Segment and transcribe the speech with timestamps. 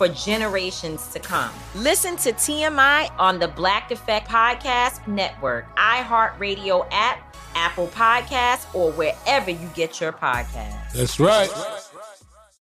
[0.00, 1.50] for generations to come.
[1.74, 9.50] Listen to TMI on the Black Effect Podcast Network, iHeartRadio app, Apple Podcasts, or wherever
[9.50, 10.94] you get your podcasts.
[10.94, 11.50] That's right.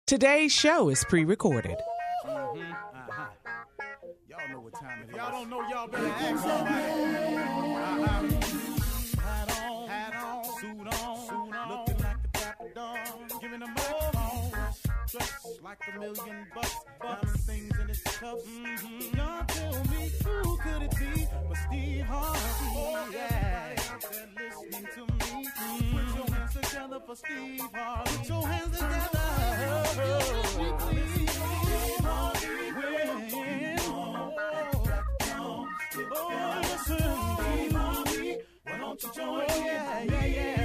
[0.06, 1.78] Today's show is pre recorded.
[2.28, 2.62] Mm-hmm.
[2.62, 3.26] Uh-huh.
[4.28, 5.16] Y'all know what time it is.
[5.16, 7.49] Y'all don't know, y'all better ask somebody.
[15.70, 18.44] Like a million bucks, diamond things in his cuffs.
[18.44, 19.18] Mm-hmm.
[19.18, 22.40] Y'all tell me who could it be but Steve Harvey?
[22.76, 23.76] Oh yeah,
[24.36, 25.46] listening to me.
[25.46, 25.96] Mm-hmm.
[25.96, 28.18] Put your hands together for Steve Harvey.
[28.18, 29.20] Put your hands together.
[29.62, 29.84] Oh,
[30.80, 31.20] Steve
[32.00, 32.70] Harvey.
[36.12, 36.98] Oh, listen,
[37.38, 38.38] Steve Harvey.
[38.64, 40.60] Why don't you join oh, yeah, yeah, yeah.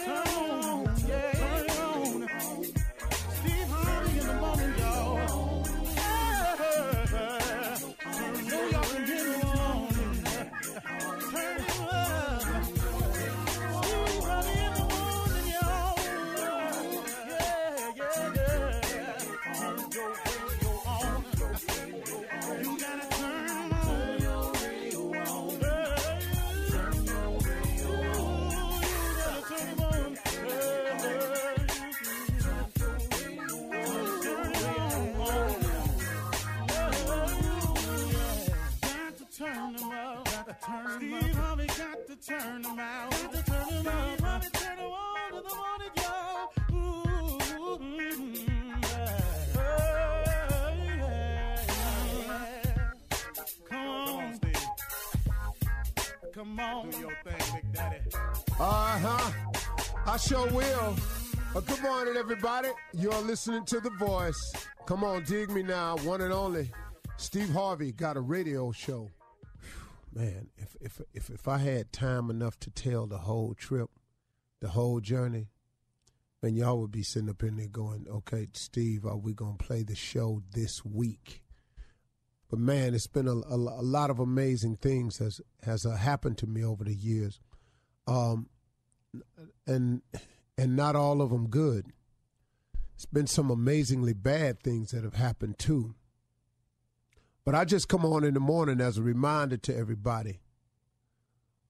[0.00, 0.79] Steve
[56.60, 56.90] on.
[56.90, 57.98] Do your thing, Big Daddy.
[58.58, 59.32] Uh huh.
[60.06, 60.96] I sure will.
[61.54, 62.68] Uh, good morning, everybody.
[62.92, 64.52] You're listening to The Voice.
[64.86, 65.96] Come on, dig me now.
[65.98, 66.70] One and only.
[67.16, 69.10] Steve Harvey got a radio show
[70.12, 73.90] man, if if if if I had time enough to tell the whole trip,
[74.60, 75.48] the whole journey,
[76.40, 79.82] then y'all would be sitting up in there going, "Okay, Steve, are we gonna play
[79.82, 81.42] the show this week?"
[82.50, 86.36] But man, it's been a, a, a lot of amazing things has has uh, happened
[86.38, 87.38] to me over the years,
[88.08, 88.48] um,
[89.66, 90.02] and
[90.58, 91.86] and not all of them good.
[92.96, 95.94] It's been some amazingly bad things that have happened too.
[97.44, 100.40] But I just come on in the morning as a reminder to everybody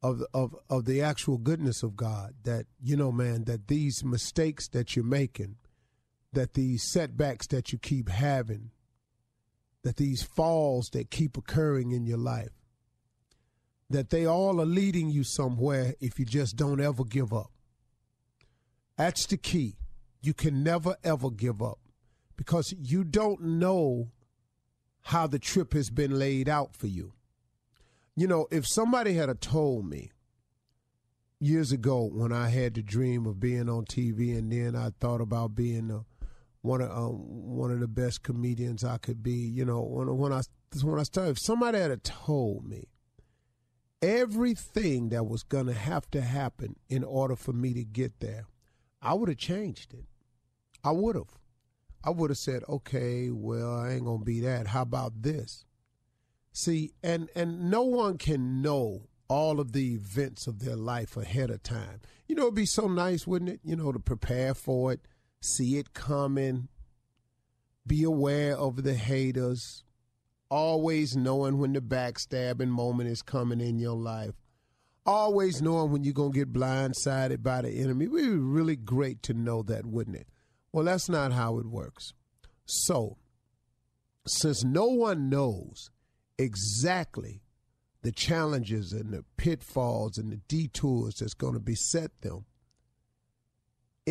[0.03, 2.35] of of of the actual goodness of God.
[2.44, 5.56] That you know, man, that these mistakes that you're making,
[6.32, 8.71] that these setbacks that you keep having,
[9.82, 12.53] that these falls that keep occurring in your life,
[13.88, 17.50] that they all are leading you somewhere if you just don't ever give up.
[18.97, 19.77] That's the key.
[20.21, 21.79] You can never ever give up
[22.37, 24.11] because you don't know
[25.03, 27.15] how the trip has been laid out for you.
[28.15, 30.11] You know, if somebody had told me
[31.38, 35.23] years ago when I had the dream of being on TV and then I thought
[35.23, 36.05] about being a,
[36.62, 37.14] one of um,
[37.56, 40.42] one of the best comedians I could be, you know, when when I
[40.82, 42.88] when I started, if somebody had told me
[44.02, 48.46] everything that was to have to happen in order for me to get there,
[49.02, 50.04] I would have changed it.
[50.82, 51.38] I would have.
[52.02, 54.68] I would have said, okay, well, I ain't gonna be that.
[54.68, 55.64] How about this?
[56.52, 61.50] See, and and no one can know all of the events of their life ahead
[61.50, 62.00] of time.
[62.26, 63.60] You know, it'd be so nice, wouldn't it?
[63.62, 65.00] You know, to prepare for it,
[65.40, 66.69] see it coming,
[67.87, 69.84] be aware of the haters,
[70.50, 74.34] always knowing when the backstabbing moment is coming in your life,
[75.06, 78.04] always knowing when you're going to get blindsided by the enemy.
[78.04, 80.28] It would be really great to know that, wouldn't it?
[80.72, 82.12] Well, that's not how it works.
[82.66, 83.16] So,
[84.26, 85.90] since no one knows
[86.38, 87.43] exactly
[88.02, 92.44] the challenges and the pitfalls and the detours that's going to beset them,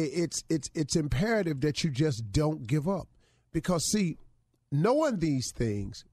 [0.03, 3.07] it's it's it's imperative that you just don't give up.
[3.51, 4.17] Because see,
[4.71, 6.05] knowing these things,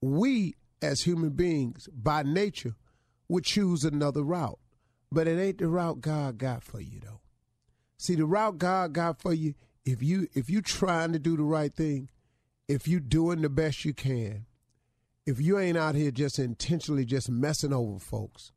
[0.00, 2.74] we as human beings by nature
[3.28, 4.58] would choose another route.
[5.10, 7.20] But it ain't the route God got for you though.
[7.98, 9.54] See, the route God got for you,
[9.84, 12.10] if you if you trying to do the right thing,
[12.68, 14.46] if you doing the best you can,
[15.26, 18.52] if you ain't out here just intentionally just messing over folks,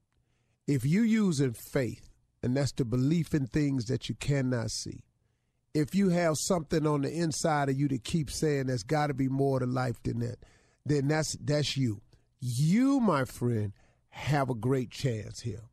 [0.68, 2.10] if you using faith,
[2.44, 5.04] and that's the belief in things that you cannot see.
[5.74, 9.14] If you have something on the inside of you that keeps saying there's got to
[9.14, 10.38] be more to life than that,
[10.86, 12.02] then that's that's you.
[12.40, 13.74] You, my friend,
[14.10, 15.64] have a great chance here.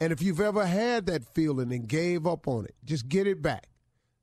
[0.00, 3.40] And if you've ever had that feeling and gave up on it, just get it
[3.40, 3.68] back.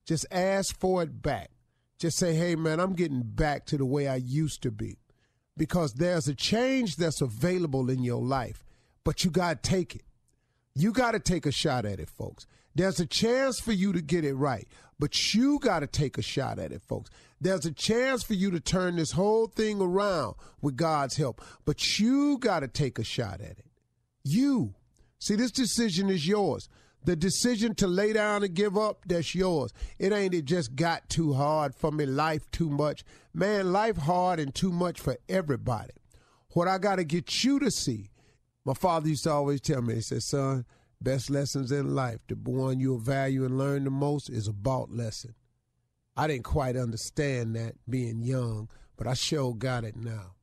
[0.06, 1.52] Just ask for it back.
[1.98, 4.98] Just say, hey, man, I'm getting back to the way I used to be.
[5.56, 8.64] Because there's a change that's available in your life,
[9.04, 10.04] but you got to take it.
[10.76, 12.46] You got to take a shot at it, folks.
[12.74, 16.22] There's a chance for you to get it right, but you got to take a
[16.22, 17.10] shot at it, folks.
[17.42, 22.00] There's a chance for you to turn this whole thing around with God's help, but
[22.00, 23.66] you got to take a shot at it.
[24.24, 24.76] You.
[25.20, 26.70] See, this decision is yours.
[27.04, 29.74] The decision to lay down and give up, that's yours.
[29.98, 33.04] It ain't it just got too hard for me, life too much.
[33.34, 35.94] Man, life hard and too much for everybody.
[36.50, 38.11] What I got to get you to see,
[38.66, 40.66] my father used to always tell me, he said, son,
[41.02, 44.92] best lessons in life, the one you'll value and learn the most is a bought
[44.92, 45.34] lesson.
[46.16, 50.36] I didn't quite understand that being young, but I sure got it now.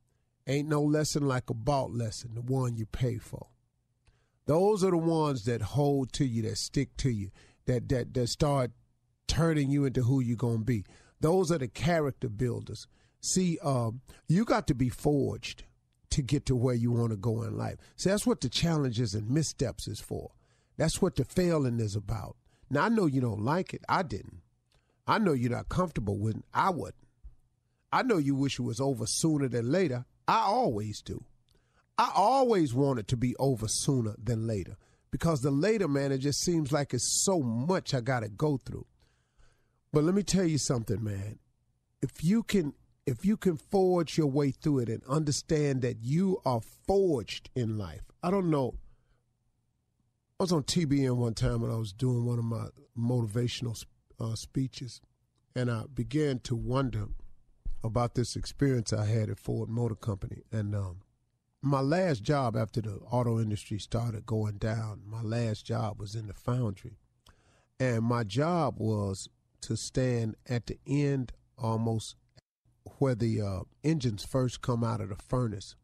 [0.46, 3.48] Ain't no lesson like a bought lesson, the one you pay for.
[4.46, 7.30] Those are the ones that hold to you, that stick to you,
[7.66, 8.70] that that that start
[9.26, 10.86] turning you into who you're gonna be.
[11.20, 12.86] Those are the character builders.
[13.20, 15.64] See, um, you got to be forged
[16.10, 17.76] to get to where you want to go in life.
[17.96, 20.30] See, that's what the challenges and missteps is for.
[20.76, 22.36] That's what the failing is about.
[22.70, 23.82] Now I know you don't like it.
[23.88, 24.42] I didn't.
[25.06, 26.44] I know you're not comfortable with it.
[26.52, 26.94] I wouldn't.
[27.92, 30.04] I know you wish it was over sooner than later.
[30.26, 31.24] I always do.
[31.96, 34.76] I always want it to be over sooner than later
[35.10, 38.58] because the later, man, it just seems like it's so much I got to go
[38.58, 38.86] through.
[39.92, 41.38] But let me tell you something, man.
[42.02, 42.74] If you can
[43.08, 47.78] if you can forge your way through it and understand that you are forged in
[47.78, 48.02] life.
[48.22, 48.74] I don't know.
[50.38, 52.66] I was on TBN one time when I was doing one of my
[52.98, 53.82] motivational
[54.20, 55.00] uh, speeches,
[55.56, 57.06] and I began to wonder
[57.82, 60.42] about this experience I had at Ford Motor Company.
[60.52, 60.98] And um,
[61.62, 66.26] my last job after the auto industry started going down, my last job was in
[66.26, 66.98] the foundry.
[67.80, 69.30] And my job was
[69.62, 72.16] to stand at the end almost
[72.98, 75.74] where the uh, engines first come out of the furnace.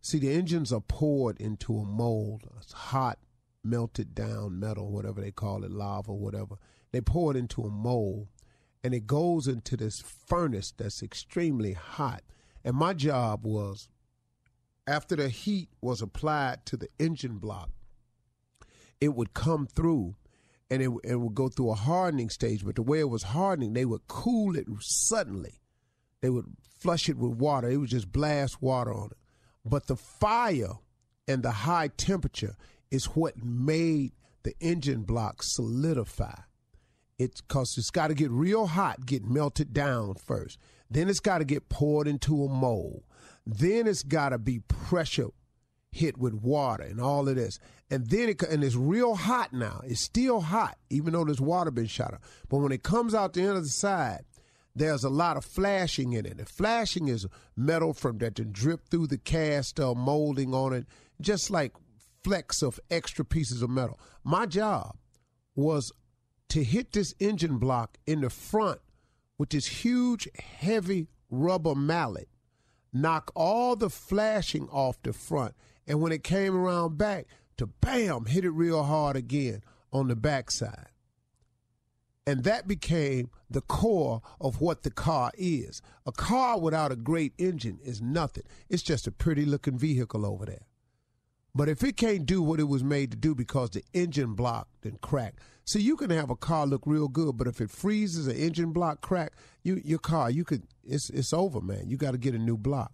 [0.00, 3.18] See, the engines are poured into a mold, it's hot,
[3.62, 6.56] melted down metal, whatever they call it, lava, whatever.
[6.92, 8.28] They pour it into a mold,
[8.82, 12.22] and it goes into this furnace that's extremely hot.
[12.64, 13.88] And my job was,
[14.86, 17.70] after the heat was applied to the engine block,
[19.00, 20.16] it would come through
[20.70, 22.64] and it, it would go through a hardening stage.
[22.64, 25.60] But the way it was hardening, they would cool it suddenly.
[26.22, 26.46] They would
[26.78, 27.68] flush it with water.
[27.68, 29.16] It would just blast water on it.
[29.64, 30.74] But the fire
[31.28, 32.56] and the high temperature
[32.90, 34.12] is what made
[34.42, 36.40] the engine block solidify.
[37.18, 40.58] It's because it's got to get real hot, get melted down first.
[40.90, 43.02] Then it's got to get poured into a mold.
[43.46, 45.28] Then it's got to be pressure
[45.92, 47.58] hit with water and all of this.
[47.90, 49.82] And then it and it's real hot now.
[49.84, 52.22] It's still hot, even though there's water been shot up.
[52.48, 54.20] But when it comes out the end of the side,
[54.74, 56.38] there's a lot of flashing in it.
[56.38, 60.86] And flashing is metal from that to drip through the cast uh, molding on it,
[61.20, 61.72] just like
[62.22, 63.98] flecks of extra pieces of metal.
[64.24, 64.96] My job
[65.54, 65.92] was
[66.50, 68.80] to hit this engine block in the front
[69.38, 72.28] with this huge, heavy rubber mallet,
[72.92, 75.54] knock all the flashing off the front,
[75.86, 79.62] and when it came around back, to bam, hit it real hard again
[79.92, 80.88] on the backside.
[82.26, 85.82] And that became the core of what the car is.
[86.06, 88.44] A car without a great engine is nothing.
[88.68, 90.66] It's just a pretty looking vehicle over there.
[91.54, 94.68] But if it can't do what it was made to do because the engine block
[94.82, 98.28] then cracked, see, you can have a car look real good, but if it freezes,
[98.28, 99.32] an engine block crack,
[99.64, 101.88] you your car, you could it's it's over, man.
[101.88, 102.92] You got to get a new block.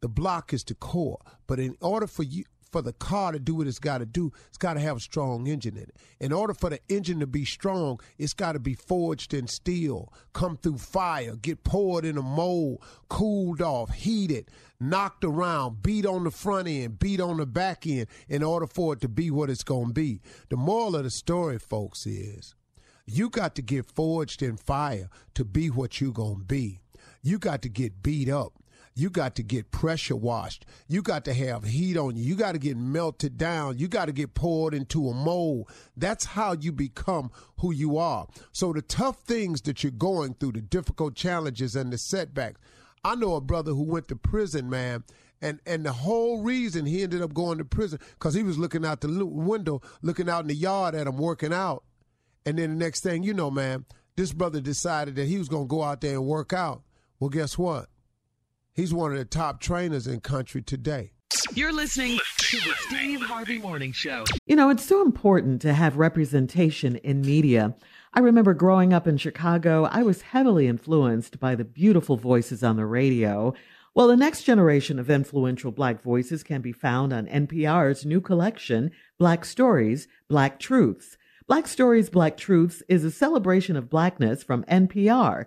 [0.00, 3.54] The block is the core, but in order for you for the car to do
[3.54, 5.96] what it's got to do, it's got to have a strong engine in it.
[6.20, 10.12] In order for the engine to be strong, it's got to be forged in steel,
[10.32, 16.24] come through fire, get poured in a mold, cooled off, heated, knocked around, beat on
[16.24, 19.50] the front end, beat on the back end in order for it to be what
[19.50, 20.20] it's going to be.
[20.48, 22.54] The moral of the story, folks, is
[23.06, 26.80] you got to get forged in fire to be what you're going to be.
[27.22, 28.52] You got to get beat up
[28.96, 30.64] you got to get pressure washed.
[30.88, 32.24] You got to have heat on you.
[32.24, 33.78] You got to get melted down.
[33.78, 35.70] You got to get poured into a mold.
[35.96, 38.26] That's how you become who you are.
[38.52, 42.58] So the tough things that you're going through, the difficult challenges and the setbacks.
[43.04, 45.04] I know a brother who went to prison, man,
[45.42, 48.84] and and the whole reason he ended up going to prison because he was looking
[48.84, 51.84] out the window, looking out in the yard at him working out,
[52.46, 53.84] and then the next thing you know, man,
[54.16, 56.82] this brother decided that he was going to go out there and work out.
[57.20, 57.88] Well, guess what?
[58.76, 61.12] He's one of the top trainers in country today.
[61.54, 64.24] You're listening to the Steve Harvey Morning Show.
[64.44, 67.74] You know, it's so important to have representation in media.
[68.12, 72.76] I remember growing up in Chicago, I was heavily influenced by the beautiful voices on
[72.76, 73.54] the radio.
[73.94, 78.90] Well, the next generation of influential Black voices can be found on NPR's new collection,
[79.18, 81.16] Black Stories, Black Truths.
[81.48, 85.46] Black Stories, Black Truths is a celebration of Blackness from NPR.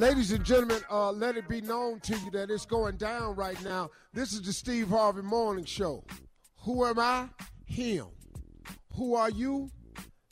[0.00, 3.62] Ladies and gentlemen, uh, let it be known to you that it's going down right
[3.62, 3.90] now.
[4.14, 6.02] This is the Steve Harvey Morning Show.
[6.62, 7.28] Who am I?
[7.66, 8.06] Him.
[8.94, 9.70] Who are you?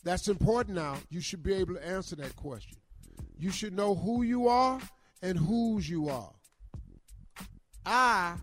[0.04, 0.96] That's important now.
[1.10, 2.78] You should be able to answer that question.
[3.38, 4.80] You should know who you are
[5.20, 6.32] and whose you are.
[7.84, 8.36] I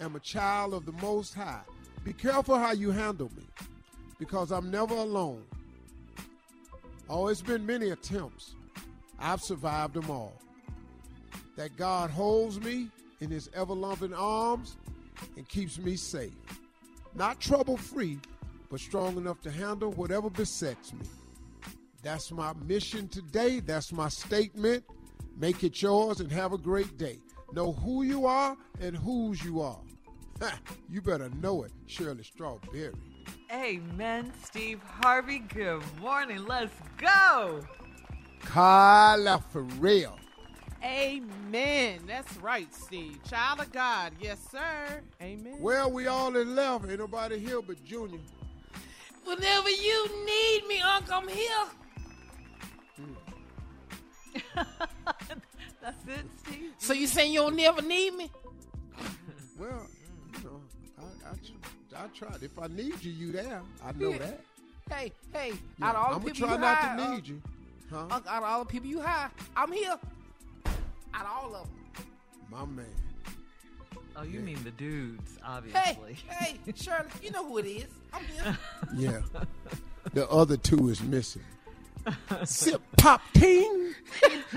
[0.00, 1.64] am a child of the Most High.
[2.02, 3.44] Be careful how you handle me
[4.18, 5.44] because I'm never alone.
[7.10, 8.54] Oh, it's been many attempts.
[9.18, 10.32] I've survived them all
[11.56, 12.88] that God holds me
[13.20, 14.76] in his ever loving arms
[15.36, 16.32] and keeps me safe.
[17.14, 18.18] Not trouble free,
[18.70, 21.06] but strong enough to handle whatever besets me.
[22.02, 23.60] That's my mission today.
[23.60, 24.84] That's my statement.
[25.36, 27.18] Make it yours and have a great day.
[27.52, 29.80] Know who you are and whose you are.
[30.88, 32.92] you better know it, Shirley Strawberry.
[33.52, 35.40] Amen, Steve Harvey.
[35.40, 36.46] Good morning.
[36.46, 37.60] Let's go.
[38.40, 40.18] Carla Ferrell.
[40.84, 42.00] Amen.
[42.06, 43.18] That's right, Steve.
[43.28, 44.12] Child of God.
[44.20, 45.00] Yes, sir.
[45.20, 45.56] Amen.
[45.60, 46.88] Well, we all in love.
[46.90, 48.18] Ain't nobody here but Junior.
[49.24, 51.66] Whenever you need me, Uncle, I'm here.
[55.80, 56.72] That's it, Steve.
[56.78, 58.30] So you saying you'll never need me?
[59.58, 59.86] Well,
[60.36, 60.60] you know,
[60.98, 61.02] I,
[62.00, 62.42] I, I tried.
[62.42, 63.62] If I need you, you there.
[63.84, 64.40] I know that.
[64.90, 66.78] Hey, hey, Yeah, out of all the people you have, I'm the gonna try not
[66.78, 67.42] hire, to uh, need you.
[67.90, 68.06] Huh?
[68.10, 69.98] Out of all the people you hire, I'm here.
[71.14, 72.06] Out of all of them.
[72.50, 72.86] My man.
[74.16, 76.16] Oh, you mean the dudes, obviously.
[76.28, 77.86] hey, hey, Shirley, you know who it is.
[78.12, 78.58] I'm here.
[78.94, 79.20] Yeah.
[80.12, 81.42] the other two is missing.
[82.44, 83.94] Sip pop king.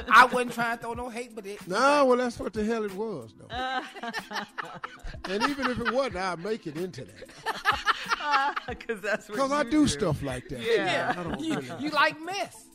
[0.10, 1.65] I wasn't trying to throw no hate, but it.
[1.68, 3.48] No, well, that's what the hell it was, though.
[5.30, 8.56] and even if it wasn't, I'd make it into that.
[8.68, 10.60] Because that's what Because I you do stuff like that.
[10.60, 12.65] Yeah, I don't you, really- you like mess.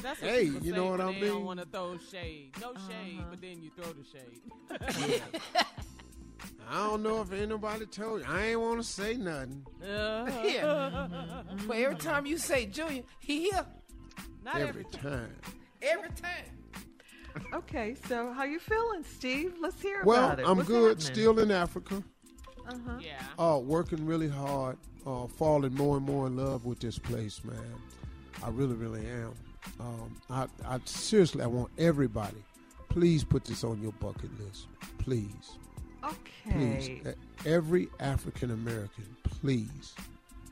[0.00, 1.28] That's what Hey, people you say know what when I they mean?
[1.30, 2.54] don't want to throw shade.
[2.60, 5.22] No shade, but then you throw the shade.
[6.70, 8.26] I don't know if anybody told you.
[8.28, 9.66] I ain't want to say nothing.
[9.82, 11.04] Yeah.
[11.66, 13.66] but every time you say Junior, he here.
[14.44, 15.34] Not every time.
[15.82, 17.44] Every time.
[17.54, 19.54] Okay, so how you feeling, Steve?
[19.60, 20.42] Let's hear Well, about it.
[20.42, 20.98] Well, I'm What's good.
[20.98, 21.14] happening?
[21.14, 22.02] Still in Africa.
[22.68, 22.98] Uh-huh.
[23.00, 23.22] Yeah.
[23.38, 24.76] Uh, working really hard.
[25.06, 27.56] Uh, falling more and more in love with this place, man.
[28.44, 29.32] I really, really am.
[29.80, 32.42] Um, I, I seriously, I want everybody.
[32.88, 34.66] Please put this on your bucket list.
[34.98, 35.58] Please,
[36.50, 36.88] please.
[36.90, 37.02] Okay.
[37.06, 39.04] E- Every African American,
[39.40, 39.94] please.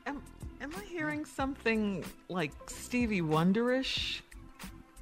[0.05, 0.21] Am,
[0.59, 4.21] am I hearing something like Stevie Wonderish?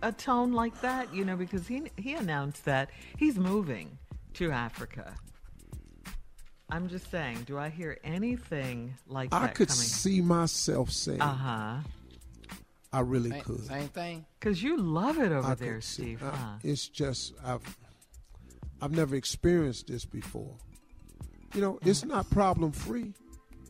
[0.02, 3.98] A tone like that, you know, because he he announced that he's moving
[4.36, 5.14] to Africa.
[6.70, 9.82] I'm just saying, do I hear anything like I that could coming?
[9.84, 11.76] see myself saying, Uh huh.
[12.92, 13.66] I really Same, could.
[13.66, 14.26] same thing.
[14.40, 16.24] Because you love it over I there, could Steve.
[16.24, 16.54] uh, huh?
[16.64, 17.78] It's just I've
[18.82, 20.56] I've never experienced this before.
[21.54, 23.14] You know, it's not problem free,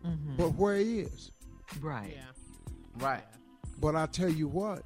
[0.05, 0.37] Mhm.
[0.37, 1.31] but where it is.
[1.81, 2.17] Right.
[2.97, 3.23] Right.
[3.79, 4.83] But I tell you what,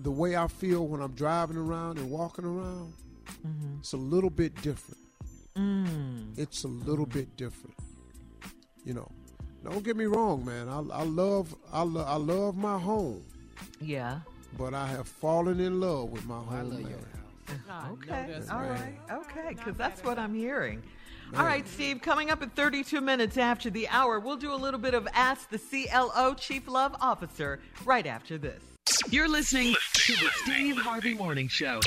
[0.00, 2.92] the way I feel when I'm driving around and walking around,
[3.46, 3.78] Mhm.
[3.80, 5.00] it's a little bit different.
[5.56, 6.36] Mm.
[6.38, 7.76] It's a little bit different.
[8.84, 9.10] You know,
[9.64, 10.68] don't get me wrong, man.
[10.68, 13.22] I, I love I, lo- I love my home,
[13.80, 14.20] Yeah.
[14.58, 16.70] but I have fallen in love with my home.
[16.70, 17.08] love your man.
[17.92, 18.26] Okay.
[18.30, 18.70] that's All right.
[19.08, 19.18] right.
[19.18, 19.48] Okay.
[19.54, 20.82] Because that's what I'm hearing.
[21.36, 24.78] All right, Steve, coming up at 32 minutes after the hour, we'll do a little
[24.80, 28.62] bit of Ask the CLO Chief Love Officer right after this.
[29.08, 31.80] You're listening to the Steve Harvey Morning Show.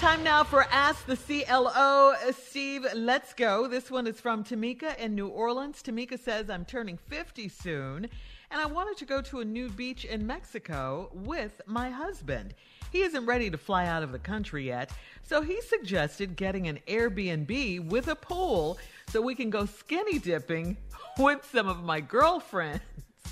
[0.00, 2.12] Time now for Ask the CLO.
[2.32, 3.66] Steve, let's go.
[3.66, 5.82] This one is from Tamika in New Orleans.
[5.82, 8.08] Tamika says, I'm turning 50 soon,
[8.50, 12.52] and I wanted to go to a new beach in Mexico with my husband.
[12.92, 16.78] He isn't ready to fly out of the country yet, so he suggested getting an
[16.86, 18.78] Airbnb with a pool
[19.08, 20.76] so we can go skinny dipping
[21.18, 22.82] with some of my girlfriends.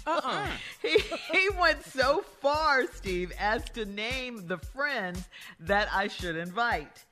[0.07, 0.47] Uh-uh.
[0.83, 0.99] he,
[1.33, 5.29] he went so far, Steve, as to name the friends
[5.61, 7.05] that I should invite.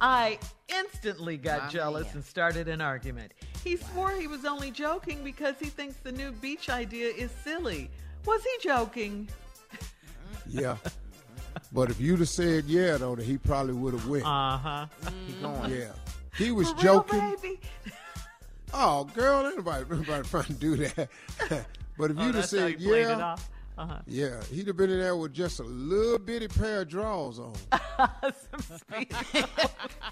[0.00, 2.16] I instantly got My jealous man.
[2.16, 3.32] and started an argument.
[3.64, 7.90] He swore he was only joking because he thinks the new beach idea is silly.
[8.24, 9.28] Was he joking?
[10.46, 10.76] Yeah.
[11.72, 14.24] but if you'd have said yeah, though, he probably would have went.
[14.24, 14.86] Uh huh.
[15.68, 15.92] yeah.
[16.36, 17.20] He was For real, joking.
[17.42, 17.60] baby?
[18.74, 21.08] Oh, girl, anybody, anybody trying to do that.
[21.98, 23.36] But if Oh, you'd have said you yeah.
[23.76, 23.98] Uh-huh.
[24.08, 27.52] yeah, he'd have been in there with just a little bitty pair of drawers on.
[28.50, 29.12] Some speed.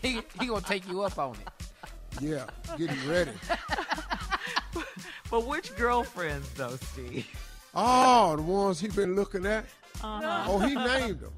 [0.03, 1.65] he, he gonna take you up on it.
[2.21, 2.47] Yeah,
[2.79, 3.33] getting ready.
[5.31, 7.27] but which girlfriends, though, Steve?
[7.75, 9.65] Oh, the ones he been looking at.
[10.03, 10.45] Uh-huh.
[10.49, 11.33] Oh, he named them.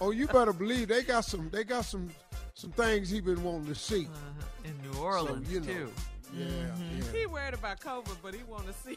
[0.00, 1.50] Oh, you better believe they got some.
[1.50, 2.10] They got some
[2.54, 4.06] some things he been wanting to see.
[4.06, 4.68] Uh-huh.
[4.68, 5.66] In New Orleans, you know.
[5.66, 5.92] too.
[6.32, 7.12] Yeah, yeah.
[7.18, 8.96] He worried about COVID, but he want to see.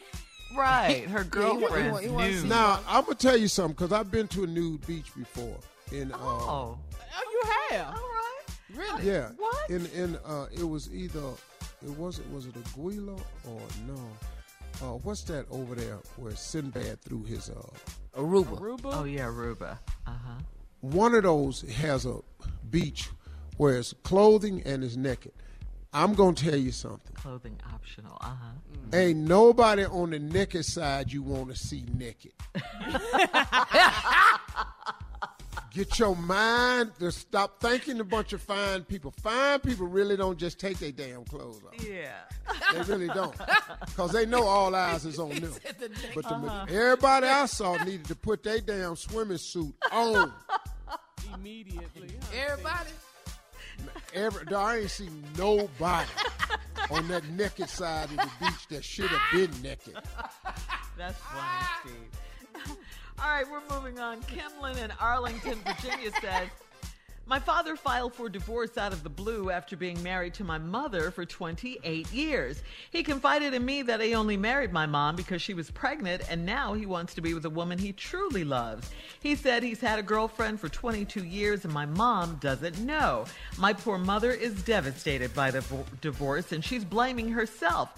[0.55, 2.43] Right, her Yeah, he girlfriends wa- he wa- he knew.
[2.45, 5.55] Now I'm gonna tell you something because I've been to a nude beach before.
[5.91, 7.87] In uh, Oh, Oh, you have.
[7.87, 8.43] all right.
[8.75, 9.07] Really?
[9.07, 9.69] yeah, What?
[9.69, 11.21] in in uh, it was either
[11.85, 13.13] it wasn't was it Aguila
[13.47, 13.99] or no?
[14.81, 17.53] Uh, what's that over there where Sinbad threw his uh?
[18.15, 18.59] Aruba.
[18.59, 18.91] Aruba.
[18.93, 19.77] Oh, yeah, Aruba.
[20.05, 20.41] Uh huh.
[20.81, 22.17] One of those has a
[22.69, 23.09] beach
[23.57, 25.31] where it's clothing and it's naked.
[25.97, 27.11] I'm gonna tell you something.
[27.15, 28.17] Clothing optional.
[28.21, 28.51] Uh huh.
[28.93, 32.33] Ain't nobody on the naked side you want to see naked.
[35.73, 39.11] Get your mind to stop thinking a bunch of fine people.
[39.23, 41.83] Fine people really don't just take their damn clothes off.
[41.83, 42.13] Yeah.
[42.73, 43.35] They really don't.
[43.85, 45.51] Because they know all eyes is on them.
[46.15, 50.31] But the, everybody I saw needed to put their damn swimming suit on.
[51.33, 52.17] Immediately.
[52.35, 52.91] Everybody.
[54.13, 56.09] Every, I ain't seen nobody
[56.89, 59.95] on that naked side of the beach that should have been naked.
[60.97, 61.93] That's funny,
[62.63, 62.77] Steve.
[63.19, 64.21] All right, we're moving on.
[64.23, 66.49] Kimlin in Arlington, Virginia says,
[67.29, 71.11] My father filed for divorce out of the blue after being married to my mother
[71.11, 72.63] for 28 years.
[72.89, 76.45] He confided in me that he only married my mom because she was pregnant and
[76.45, 78.89] now he wants to be with a woman he truly loves.
[79.19, 83.25] He said he's had a girlfriend for 22 years and my mom doesn't know.
[83.57, 87.89] My poor mother is devastated by the vo- divorce and she's blaming herself.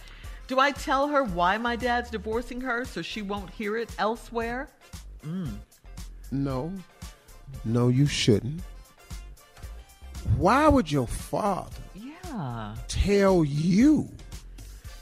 [0.47, 4.69] Do I tell her why my dad's divorcing her so she won't hear it elsewhere?
[5.23, 5.53] Mm.
[6.31, 6.73] No,
[7.63, 8.63] no, you shouldn't.
[10.38, 12.75] Why would your father Yeah.
[12.88, 14.10] tell you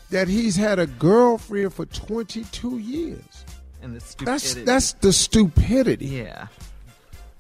[0.10, 3.46] that he's had a girlfriend for 22 years?
[3.82, 4.64] And the That's stupidity.
[4.66, 6.06] that's the stupidity.
[6.08, 6.48] Yeah.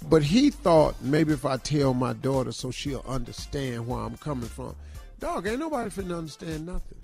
[0.10, 4.48] But he thought maybe if I tell my daughter so she'll understand where I'm coming
[4.48, 4.76] from.
[5.20, 7.00] Dog, ain't nobody finna understand nothing.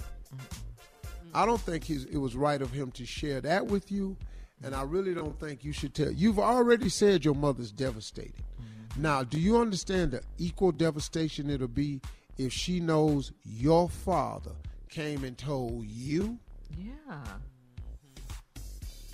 [1.34, 4.16] I don't think he's, it was right of him to share that with you,
[4.64, 6.12] and I really don't think you should tell.
[6.12, 8.36] You've already said your mother's devastated.
[8.62, 8.73] Mm-hmm.
[8.98, 12.02] Now, do you understand the equal devastation it'll be
[12.38, 14.52] if she knows your father
[14.90, 16.38] came and told you?
[16.78, 17.24] Yeah.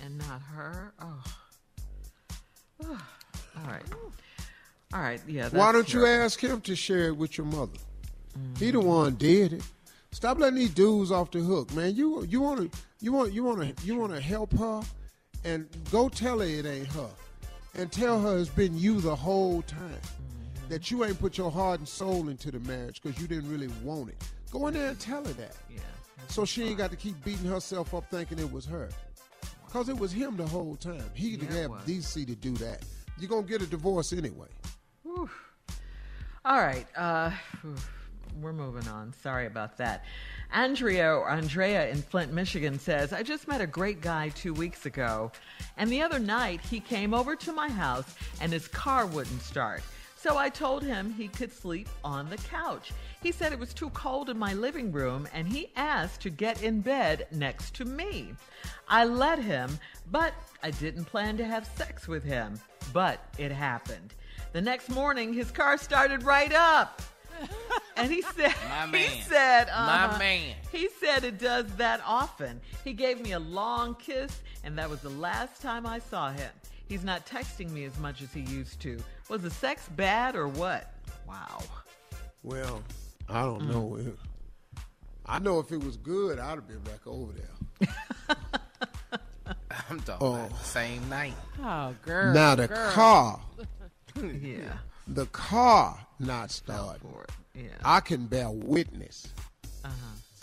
[0.04, 0.92] And not her.
[1.00, 1.24] Oh.
[2.86, 3.82] All right.
[4.92, 5.20] All right.
[5.26, 5.48] Yeah.
[5.50, 7.78] Why don't you ask him to share it with your mother?
[8.58, 8.84] He the mm.
[8.84, 9.62] one did it.
[10.12, 11.94] Stop letting these dudes off the hook, man.
[11.94, 14.82] You you want to you want you want to you want to help her,
[15.44, 17.10] and go tell her it ain't her,
[17.74, 20.00] and tell her it's been you the whole time.
[20.68, 23.68] That you ain't put your heart and soul into the marriage because you didn't really
[23.82, 24.16] want it.
[24.52, 25.56] Go in there and tell her that.
[25.68, 25.80] Yeah.
[26.28, 28.88] So she ain't got to keep beating herself up thinking it was her.
[29.66, 31.02] Because it was him the whole time.
[31.14, 32.84] He didn't Yeah, have decency to do that.
[33.18, 34.48] You're going to get a divorce anyway.
[36.44, 36.86] All right.
[36.96, 37.30] Uh,
[38.40, 39.12] we're moving on.
[39.22, 40.04] Sorry about that.
[40.52, 45.30] Andrea Andrea in Flint, Michigan says, I just met a great guy two weeks ago,
[45.76, 49.82] and the other night he came over to my house and his car wouldn't start.
[50.16, 52.90] So I told him he could sleep on the couch.
[53.22, 56.62] He said it was too cold in my living room and he asked to get
[56.62, 58.34] in bed next to me.
[58.86, 59.78] I let him,
[60.10, 62.60] but I didn't plan to have sex with him.
[62.92, 64.12] But it happened.
[64.52, 67.00] The next morning, his car started right up.
[67.96, 70.18] And he said, My he said, My uh-huh.
[70.18, 70.54] man.
[70.72, 72.60] He said it does that often.
[72.82, 76.50] He gave me a long kiss, and that was the last time I saw him.
[76.88, 78.98] He's not texting me as much as he used to.
[79.28, 80.94] Was the sex bad or what?
[81.28, 81.62] Wow.
[82.42, 82.82] Well,
[83.28, 83.68] I don't Mm.
[83.68, 84.12] know.
[85.26, 87.88] I know if it was good, I'd have been back over there.
[89.90, 90.34] I'm talking Oh.
[90.36, 91.34] about the same night.
[91.62, 92.32] Oh, girl.
[92.32, 92.90] now the girl.
[92.92, 93.40] car,
[94.22, 94.78] Yeah.
[95.14, 97.08] The car not starting.
[97.54, 97.64] Yeah.
[97.84, 99.28] I can bear witness.
[99.84, 99.92] Uh-huh.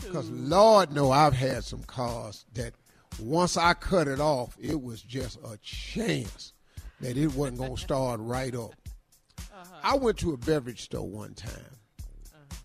[0.04, 2.74] Because Lord know I've had some cars that
[3.20, 6.54] once I cut it off, it was just a chance
[7.02, 8.74] that it wasn't going to start right up.
[9.84, 11.52] I went to a beverage store one time,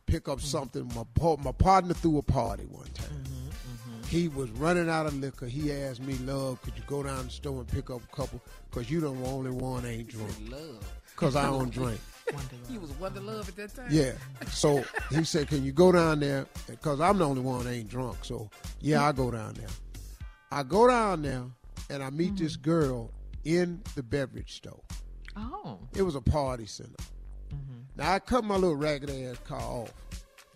[0.06, 0.90] pick up something.
[0.94, 3.22] My, my partner threw a party one time.
[4.08, 5.46] He was running out of liquor.
[5.46, 8.42] He asked me, Love, could you go down the store and pick up a couple?
[8.68, 10.34] Because you the only one ain't drunk.
[10.50, 10.86] Love.
[11.22, 12.00] Because I don't drink.
[12.68, 13.86] He was Wonder Love at that time.
[13.88, 14.10] Yeah.
[14.48, 16.46] So he said, "Can you go down there?
[16.66, 18.24] Because I'm the only one that ain't drunk.
[18.24, 19.68] So yeah, I go down there.
[20.50, 21.44] I go down there
[21.90, 22.70] and I meet this mm-hmm.
[22.70, 23.10] girl
[23.44, 24.80] in the beverage store.
[25.36, 25.78] Oh.
[25.94, 26.90] It was a party center.
[27.54, 27.82] Mm-hmm.
[27.94, 29.92] Now I cut my little ragged ass car off.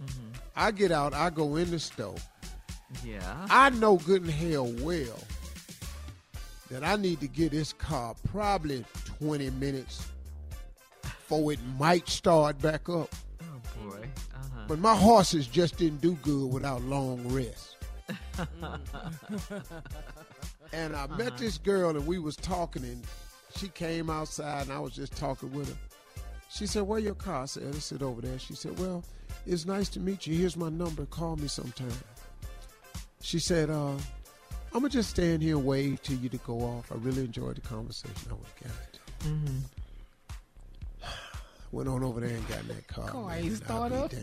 [0.02, 0.30] Mm-hmm.
[0.56, 1.14] I get out.
[1.14, 2.16] I go in the store.
[3.04, 3.46] Yeah.
[3.50, 5.22] I know good and hell well
[6.72, 8.84] that I need to get this car probably
[9.20, 10.08] 20 minutes
[11.28, 13.12] before it might start back up.
[13.42, 13.98] Oh, boy.
[14.34, 14.64] Uh-huh.
[14.68, 17.76] But my horses just didn't do good without long rest.
[20.72, 21.16] and I Uh-huh.
[21.16, 23.02] met this girl and we was talking and
[23.56, 25.76] she came outside and I was just talking with her.
[26.48, 27.42] She said, Where your car?
[27.42, 28.38] I said, I sit over there.
[28.38, 29.02] She said, Well,
[29.46, 30.36] it's nice to meet you.
[30.36, 31.06] Here's my number.
[31.06, 31.90] Call me sometime.
[33.20, 33.94] She said, uh,
[34.72, 36.92] I'm gonna just stand here and wait till you to go off.
[36.92, 38.14] I really enjoyed the conversation.
[38.30, 39.28] I went, God.
[39.30, 39.58] Mm-hmm.
[41.76, 43.08] Went on over there and got in that car.
[43.10, 44.10] Car man, ain't start up?
[44.10, 44.22] Damn,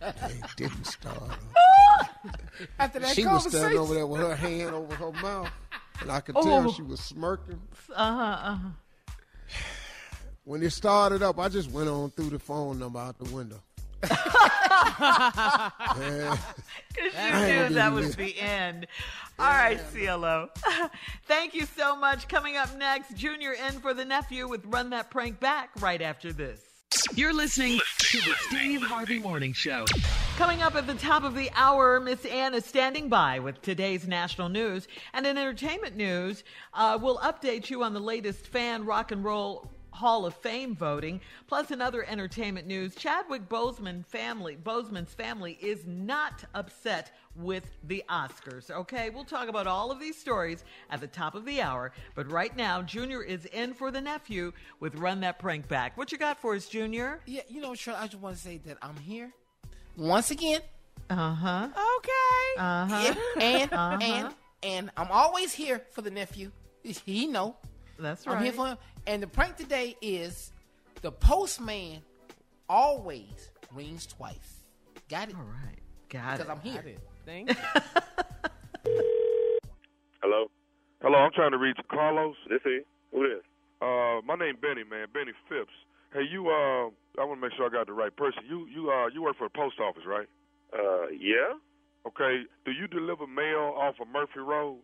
[0.00, 2.08] that thing didn't start up.
[2.80, 5.48] After that she was standing over there with her hand over her mouth,
[6.00, 6.42] and I could Oh.
[6.42, 7.60] tell she was smirking.
[7.94, 8.50] Uh-huh.
[8.50, 8.68] Uh-huh.
[10.42, 13.60] When it started up, I just went on threw the phone number out the window.
[16.98, 18.88] Because you knew that was the end.
[19.38, 20.48] All right, CLO.
[21.28, 22.26] Thank you so much.
[22.26, 26.32] Coming up next, Junior in for the nephew with Run That Prank Back right after
[26.32, 26.60] this.
[27.14, 29.84] You're listening to the Steve Harvey Morning Show.
[30.36, 34.06] Coming up at the top of the hour, Miss Ann is standing by with today's
[34.06, 34.88] national news.
[35.12, 39.70] And in entertainment news, uh, we'll update you on the latest fan rock and roll
[39.90, 41.20] Hall of Fame voting.
[41.46, 48.02] Plus, in other entertainment news, Chadwick Boseman family, Boseman's family is not upset with the
[48.08, 48.70] Oscars.
[48.70, 51.92] Okay, we'll talk about all of these stories at the top of the hour.
[52.14, 55.96] But right now, Junior is in for the nephew with Run That Prank Back.
[55.96, 57.20] What you got for us, Junior?
[57.26, 59.32] Yeah, you know, Shirley, I just want to say that I'm here
[59.96, 60.60] once again.
[61.08, 61.68] Uh huh.
[61.96, 62.60] Okay.
[62.60, 63.14] Uh huh.
[63.40, 63.98] and Uh-huh.
[64.02, 66.50] and and I'm always here for the nephew.
[66.82, 67.56] He know.
[67.98, 68.36] That's right.
[68.36, 68.78] I'm here for him.
[69.06, 70.52] And the prank today is
[71.02, 72.02] the postman
[72.68, 74.64] always rings twice.
[75.08, 75.36] Got it?
[75.36, 75.78] All right.
[76.10, 76.46] Got Because it.
[76.46, 76.96] Because I'm here.
[77.28, 77.56] Thank you.
[80.22, 80.46] Hello?
[81.02, 82.34] Hello, I'm trying to reach Carlos.
[82.48, 83.44] This is who this?
[83.82, 85.76] Uh, my name Benny, man, Benny Phipps.
[86.14, 86.48] Hey, you.
[86.48, 86.88] Uh,
[87.20, 88.40] I want to make sure I got the right person.
[88.48, 90.26] You, you, uh, you work for the post office, right?
[90.72, 91.52] Uh, yeah.
[92.06, 92.48] Okay.
[92.64, 94.78] Do you deliver mail off of Murphy Road?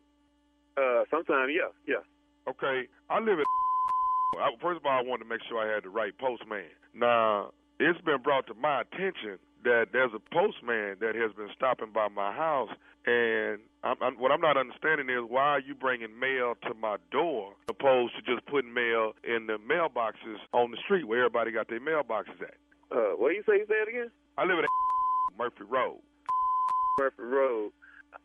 [0.76, 2.04] Uh, sometime, yeah, yeah.
[2.46, 2.88] Okay.
[3.09, 3.44] I live in.
[4.37, 6.68] I, first of all, I wanted to make sure I had the right postman.
[6.92, 11.92] Now, it's been brought to my attention that there's a postman that has been stopping
[11.92, 12.70] by my house,
[13.07, 16.96] and I'm, I'm, what I'm not understanding is why are you bringing mail to my
[17.11, 21.68] door opposed to just putting mail in the mailboxes on the street where everybody got
[21.68, 22.57] their mailboxes at?
[22.92, 23.59] Uh, what do you say?
[23.59, 24.11] You say it again?
[24.38, 24.64] I live at
[25.38, 26.00] Murphy Road.
[26.98, 27.72] Murphy Road.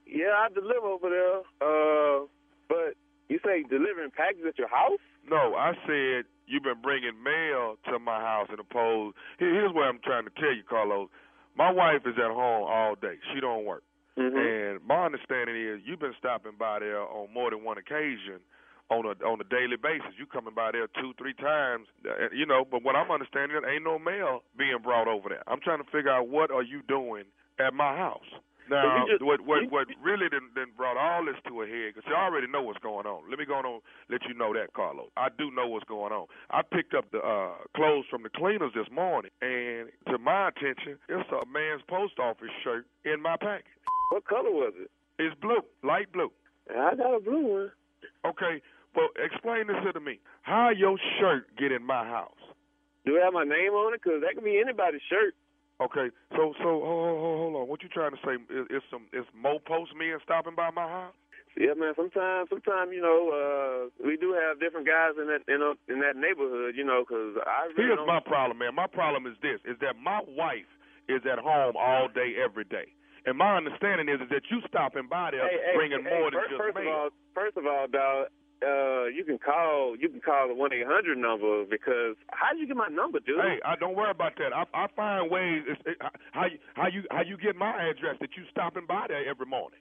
[0.06, 1.40] Yeah, I deliver over there.
[1.62, 2.26] Uh,
[2.68, 2.96] but
[3.30, 5.00] you say delivering packages at your house?
[5.30, 9.16] No, I said you've been bringing mail to my house and opposed.
[9.38, 11.10] Here, here's what I'm trying to tell you, Carlos.
[11.60, 13.20] My wife is at home all day.
[13.34, 13.84] She don't work.
[14.18, 14.38] Mm-hmm.
[14.38, 18.40] And my understanding is you've been stopping by there on more than one occasion
[18.90, 20.16] on a on a daily basis.
[20.18, 22.64] You coming by there two, three times, uh, you know.
[22.64, 25.44] But what I'm understanding, there ain't no mail being brought over there.
[25.48, 27.26] I'm trying to figure out what are you doing
[27.60, 28.28] at my house.
[28.70, 31.94] Now, just- what what what really then, done brought all this to a head?
[31.96, 33.30] Because you already know what's going on.
[33.30, 35.10] Let me go on and let you know that, Carlos.
[35.18, 36.28] I do know what's going on.
[36.52, 40.98] I picked up the uh, clothes from the cleaners this morning, and to my attention,
[41.10, 43.66] it's a man's post office shirt in my package.
[44.12, 44.92] What color was it?
[45.20, 46.32] It's blue, light blue.
[46.70, 47.72] I got a blue one.
[48.26, 48.62] Okay,
[48.96, 50.20] well, explain this to me.
[50.44, 52.32] How your shirt get in my house?
[53.06, 54.02] Do it have my name on it?
[54.04, 55.34] Because that could be anybody's shirt.
[55.80, 57.68] Okay, so so hold, hold, hold on.
[57.72, 58.36] What you trying to say?
[58.52, 61.16] Is, is some is more postmen stopping by my house?
[61.56, 61.96] Yeah, man.
[61.96, 66.04] Sometimes, sometimes you know, uh, we do have different guys in that in, a, in
[66.04, 66.76] that neighborhood.
[66.76, 68.12] You know, because I really Here's don't.
[68.12, 68.76] my problem, man.
[68.76, 70.68] My problem is this: is that my wife
[71.08, 72.92] is at home all day, every day,
[73.26, 76.28] and my understanding is, is that you stopping by there hey, hey, bringing hey, more
[76.30, 78.28] than first, just first of all, first of all, dog.
[78.60, 82.60] Uh, you can call you can call the one eight hundred number because how did
[82.60, 83.40] you get my number, dude?
[83.40, 84.52] Hey, I don't worry about that.
[84.52, 85.64] I I find ways.
[85.86, 85.96] It,
[86.34, 89.46] how you how you how you get my address that you stopping by there every
[89.46, 89.80] morning?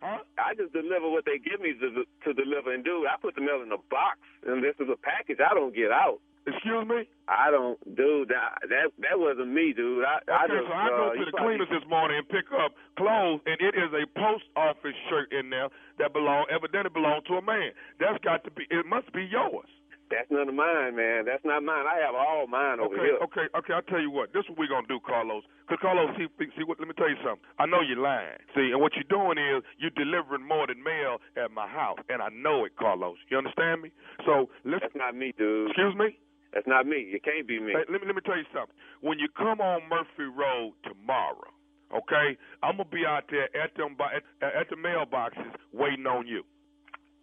[0.00, 0.24] Huh?
[0.38, 3.04] I just deliver what they give me to to deliver, and do.
[3.04, 5.90] I put the mail in a box, and this is a package I don't get
[5.92, 6.20] out.
[6.54, 7.08] Excuse me?
[7.28, 8.28] I don't, dude.
[8.28, 10.04] That that that wasn't me, dude.
[10.04, 12.48] I, I just so I go uh, to the probably- cleaners this morning and pick
[12.56, 17.20] up clothes, and it is a post office shirt in there that belong evidently belong
[17.28, 17.72] to a man.
[18.00, 18.64] That's got to be.
[18.70, 19.68] It must be yours.
[20.08, 21.26] That's none of mine, man.
[21.28, 21.84] That's not mine.
[21.84, 23.18] I have all mine over Okay, here.
[23.28, 23.72] okay, okay.
[23.76, 24.32] I'll tell you what.
[24.32, 25.44] This is what we're gonna do, Carlos.
[25.68, 26.24] Cause Carlos, see,
[26.56, 26.80] see what?
[26.80, 27.44] Let me tell you something.
[27.60, 28.40] I know you're lying.
[28.56, 32.22] See, and what you're doing is you're delivering more than mail at my house, and
[32.24, 33.20] I know it, Carlos.
[33.28, 33.92] You understand me?
[34.24, 34.88] So listen.
[34.88, 35.76] That's not me, dude.
[35.76, 36.16] Excuse me.
[36.52, 37.12] That's not me.
[37.12, 37.72] It can't be me.
[37.72, 38.74] Hey, let me let me tell you something.
[39.00, 41.52] When you come on Murphy Road tomorrow,
[41.92, 46.44] okay, I'm gonna be out there at them at, at the mailboxes waiting on you.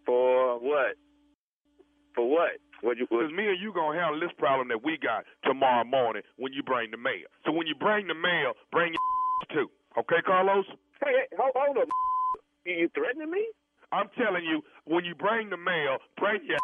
[0.06, 0.94] For what?
[2.14, 2.58] For what?
[2.82, 3.06] What you?
[3.10, 6.62] Because me and you gonna handle this problem that we got tomorrow morning when you
[6.62, 7.26] bring the mail.
[7.44, 9.02] So when you bring the mail, bring your
[9.66, 9.70] too.
[9.98, 10.66] Okay, Carlos?
[11.02, 11.88] Hey, hold, hold up.
[12.64, 13.44] You, you threatening me?
[13.92, 16.58] I'm telling you, when you bring the mail, bring your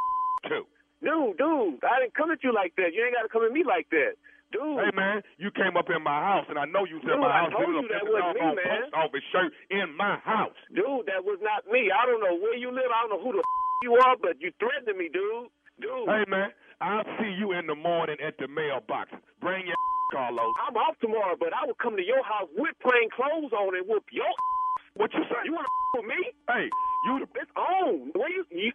[0.48, 0.64] too.
[1.02, 2.94] Dude, dude, I didn't come at you like that.
[2.94, 4.14] You ain't got to come at me like that.
[4.54, 4.84] Dude.
[4.84, 7.24] Hey man, you came up in my house, and I know you was in Dude,
[7.24, 7.56] my I house.
[7.56, 8.84] told you that wasn't me, man.
[8.84, 10.52] post office shirt in my house.
[10.76, 11.88] Dude, that was not me.
[11.88, 12.92] I don't know where you live.
[12.92, 13.42] I don't know who the
[13.88, 15.48] you are, but you threatened me, dude.
[15.80, 16.04] Dude.
[16.04, 16.52] Hey man,
[16.84, 19.08] I'll see you in the morning at the mailbox.
[19.40, 19.80] Bring your
[20.12, 20.52] Carlos.
[20.68, 23.88] I'm off tomorrow, but I will come to your house with plain clothes on and
[23.88, 24.28] whoop your
[25.00, 25.40] What you say?
[25.48, 26.20] You want to with me?
[26.52, 26.68] Hey,
[27.08, 28.12] you the It's on.
[28.12, 28.68] Where you, you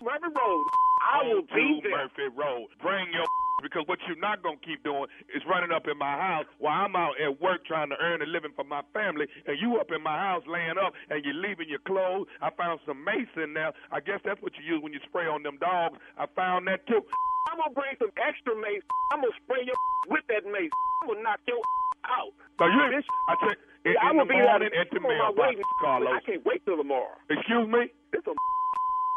[0.00, 0.64] Murphy Road.
[1.08, 1.96] I will be to there.
[2.04, 2.68] Murphy Road.
[2.84, 3.24] Bring your
[3.64, 6.94] because what you're not gonna keep doing is running up in my house while I'm
[6.94, 10.02] out at work trying to earn a living for my family, and you up in
[10.02, 12.28] my house laying up and you're leaving your clothes.
[12.42, 13.72] I found some mace in there.
[13.90, 15.98] I guess that's what you use when you spray on them dogs.
[16.18, 17.02] I found that too.
[17.50, 18.84] I'm gonna bring some extra mace.
[19.12, 19.78] I'm gonna spray your
[20.12, 20.70] with that mace.
[21.02, 21.58] I'm gonna knock your
[22.06, 22.32] out.
[22.60, 23.08] So you, Bitch.
[23.28, 24.82] I check in, Yeah, in I will the be morning there.
[24.86, 25.54] at the I'm on my way.
[25.56, 26.14] mailbox, Carlos.
[26.14, 27.16] I can't wait till tomorrow.
[27.30, 27.90] Excuse me.
[28.12, 28.34] This a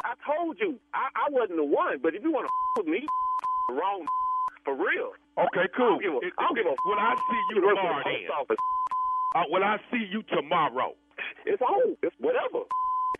[0.03, 3.05] I told you I, I wasn't the one, but if you want to with me,
[3.69, 4.05] wrong
[4.65, 5.13] for real.
[5.37, 5.97] Okay, cool.
[5.97, 8.11] I don't give a, It- I don't give a Will I see you tomorrow the
[8.11, 8.31] then?
[8.35, 8.61] office.
[9.35, 10.93] Uh, will I see you tomorrow?
[11.45, 11.95] It's on.
[12.03, 12.65] It's whatever.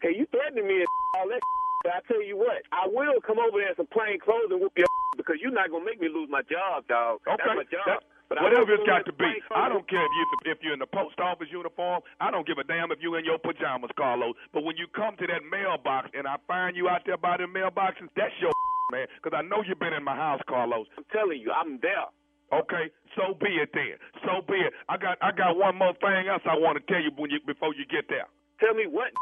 [0.02, 1.40] Hey, you threatening me and all that.
[1.84, 4.60] But I tell you what, I will come over there in some plain clothes and
[4.62, 4.86] whoop your
[5.18, 7.20] because you're not gonna make me lose my job, dog.
[7.28, 7.38] Okay.
[7.42, 7.86] That's my job.
[7.86, 9.28] That- but I whatever it's got to be.
[9.52, 12.02] I don't care if you if you're in the post office uniform.
[12.20, 14.36] I don't give a damn if you're in your pajamas, Carlos.
[14.54, 17.46] But when you come to that mailbox and I find you out there by the
[17.50, 18.52] mailboxes, that's your
[18.92, 20.88] man, because I know you've been in my house, Carlos.
[20.98, 22.08] I'm telling you, I'm there.
[22.52, 23.96] Okay, so be it then.
[24.28, 24.74] So be it.
[24.90, 27.40] I got I got one more thing else I want to tell you when you
[27.48, 28.28] before you get there.
[28.60, 29.12] Tell me what?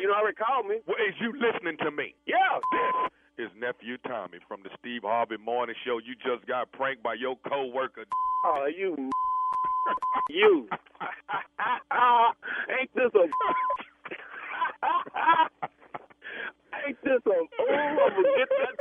[0.00, 0.80] You know, already called me.
[0.88, 2.16] Well, is you listening to me?
[2.24, 2.56] Yeah.
[2.72, 5.98] This is nephew Tommy from the Steve Harvey Morning Show.
[5.98, 8.04] You just got pranked by your coworker.
[8.44, 9.10] Oh, you.
[10.30, 10.68] you.
[12.70, 13.18] Ain't this a.
[16.86, 17.30] Ain't this a.
[17.30, 18.74] Oh, I'm gonna get that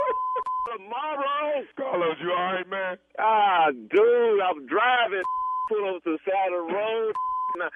[0.78, 1.64] tomorrow.
[1.78, 2.98] Carlos, you all right, man?
[3.20, 5.24] Ah, dude, I'm driving.
[5.70, 7.14] Pull over to the side of the road.
[7.58, 7.70] My,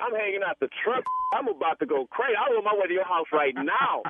[0.00, 1.04] I'm hanging out the truck.
[1.34, 2.34] I'm about to go crazy.
[2.36, 4.02] I'm on my way to your house right now.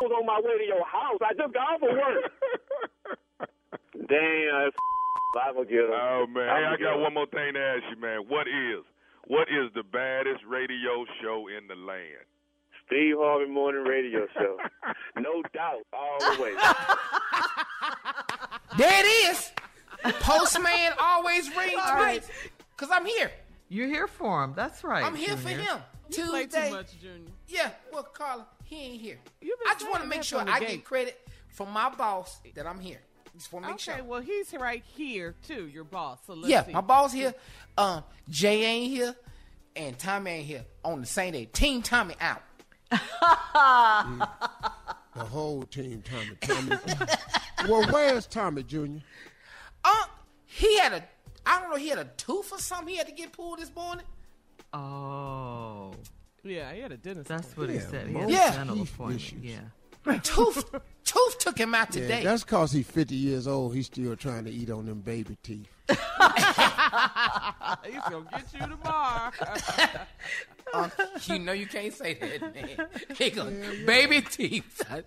[0.00, 1.18] I was on my way to your house.
[1.22, 3.48] I just got off of work.
[4.08, 4.70] Damn,
[5.40, 5.90] I'm gonna get him.
[5.92, 8.20] Oh man, hey, I got one more thing to ask you, man.
[8.28, 8.84] What is
[9.26, 12.26] what is the baddest radio show in the land?
[12.86, 14.58] Steve Harvey Morning Radio Show.
[15.16, 16.56] no doubt, always.
[18.76, 19.52] There it is.
[20.20, 22.28] Postman always rings twice.
[22.76, 23.30] Cause I'm here.
[23.68, 24.52] You're here for him.
[24.56, 25.04] That's right.
[25.04, 25.78] I'm here for him.
[26.10, 27.30] You play too much, Junior.
[27.48, 29.18] Yeah, well, Carla, he ain't here.
[29.40, 30.68] You been I just want to make sure I gate.
[30.68, 33.00] get credit from my boss that I'm here.
[33.36, 34.04] Just want to make Okay, sure.
[34.04, 36.18] well, he's right here too, your boss.
[36.26, 36.72] So let's yeah, see.
[36.72, 37.34] my boss here.
[37.76, 39.14] Um, Jay ain't here,
[39.74, 41.46] and Tommy ain't here on the same day.
[41.46, 42.42] Team Tommy out.
[45.16, 46.36] The whole team, Tommy.
[46.40, 46.76] Tommy.
[47.68, 48.96] well, where's Tommy Jr.?
[49.84, 50.04] Uh,
[50.44, 51.04] he had a,
[51.46, 52.88] I don't know, he had a tooth or something.
[52.88, 54.04] He had to get pulled this morning.
[54.74, 55.92] Oh,
[56.42, 57.28] Yeah, he had a dentist.
[57.28, 58.06] that's what he Yeah, said.
[58.08, 58.52] He most had Yeah.
[58.52, 59.20] a dental teeth appointment.
[59.22, 59.42] issues.
[59.44, 59.60] Yeah.
[60.22, 60.64] Tooth,
[61.04, 62.24] tooth took him out Yeah, today.
[62.24, 63.74] that's cause he's 50 years old.
[63.74, 65.66] He's still trying to eat on them baby teeth.
[65.88, 67.78] he's gonna
[68.30, 69.30] get you tomorrow.
[70.72, 70.88] Uh,
[71.26, 72.86] you know you can't say that, man.
[73.16, 73.44] He go,
[73.86, 74.82] baby teeth.
[74.90, 75.04] I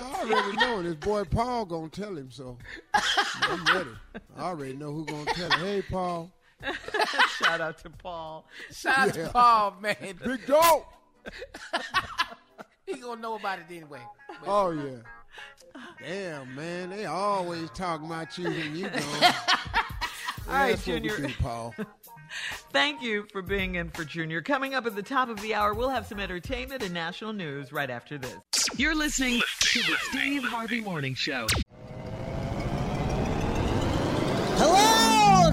[0.00, 2.56] already know this boy Paul gonna tell him so.
[2.94, 3.90] I'm ready.
[4.36, 5.60] I already know who gonna tell him.
[5.60, 6.30] Hey, Paul.
[7.38, 8.44] Shout out to Paul.
[8.72, 9.24] Shout out Yeah.
[9.26, 9.96] to Paul, man.
[10.24, 10.82] Big dog.
[12.86, 14.00] He gonna know about it anyway.
[14.28, 15.02] But- Oh yeah.
[16.02, 19.02] Damn man, they always talking about you when you gone.
[19.02, 21.26] All right, That's what we Junior.
[21.28, 21.74] do, Paul.
[22.72, 24.40] Thank you for being in for Junior.
[24.40, 27.72] Coming up at the top of the hour, we'll have some entertainment and national news
[27.72, 28.38] right after this.
[28.76, 31.46] You're listening to the Steve Harvey Morning Show.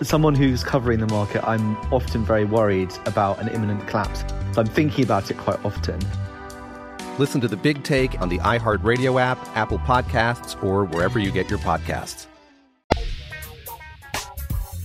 [0.00, 4.20] As someone who's covering the market, I'm often very worried about an imminent collapse.
[4.52, 5.98] So I'm thinking about it quite often.
[7.18, 11.50] Listen to the big take on the iHeartRadio app, Apple Podcasts, or wherever you get
[11.50, 12.26] your podcasts.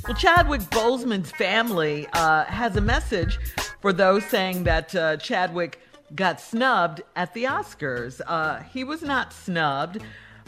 [0.07, 3.37] Well, Chadwick Boseman's family uh, has a message
[3.81, 5.79] for those saying that uh, Chadwick
[6.15, 8.19] got snubbed at the Oscars.
[8.25, 9.99] Uh, he was not snubbed.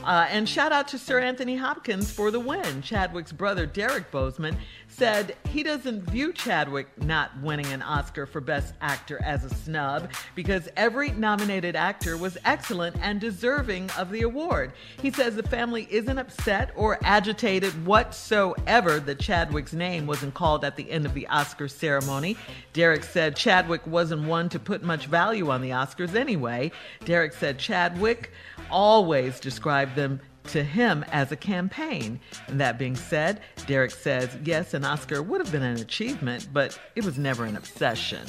[0.04, 2.82] Uh, and shout out to Sir Anthony Hopkins for the win.
[2.82, 4.56] Chadwick's brother, Derek Boseman,
[4.88, 10.12] said he doesn't view Chadwick not winning an Oscar for Best Actor as a snub
[10.36, 14.72] because every nominated actor was excellent and deserving of the award.
[15.02, 20.76] He says the family isn't upset or agitated whatsoever that Chadwick's name wasn't called at
[20.76, 22.38] the end of the Oscar ceremony.
[22.74, 26.72] Derek said Chadwick wasn't one to put much value on the Oscars anyway.
[27.04, 28.32] Derek said Chadwick
[28.70, 32.20] always described them to him as a campaign.
[32.48, 36.80] And that being said, Derek says, yes, an Oscar would have been an achievement, but
[36.96, 38.26] it was never an obsession.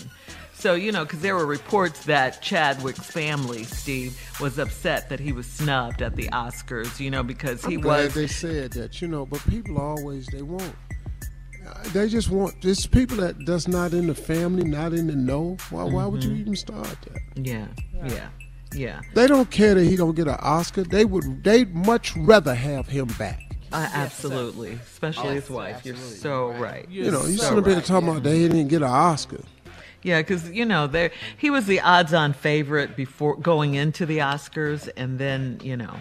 [0.55, 5.30] So, you know, because there were reports that Chadwick's family, Steve, was upset that he
[5.32, 8.14] was snubbed at the Oscars, you know, because he I'm glad was.
[8.14, 10.74] they said that, you know, but people always, they want.
[11.68, 15.14] uh, They just want this people that that's not in the family, not in the
[15.16, 15.59] know.
[15.68, 16.41] Why, why would you Mhm.
[16.41, 17.18] even start that?
[17.47, 18.28] Yeah, yeah, yeah.
[19.14, 20.83] They don't care that he don't get an Oscar.
[20.83, 21.43] They would.
[21.43, 23.43] They'd much rather have him back.
[23.72, 25.85] Uh, absolutely, especially his wife.
[25.85, 26.89] You're so right.
[26.89, 27.85] You know, you so shouldn't be right.
[27.85, 29.43] talking about they didn't get an Oscar.
[30.03, 34.89] Yeah, because you know, there he was the odds-on favorite before going into the Oscars,
[34.97, 35.97] and then you know,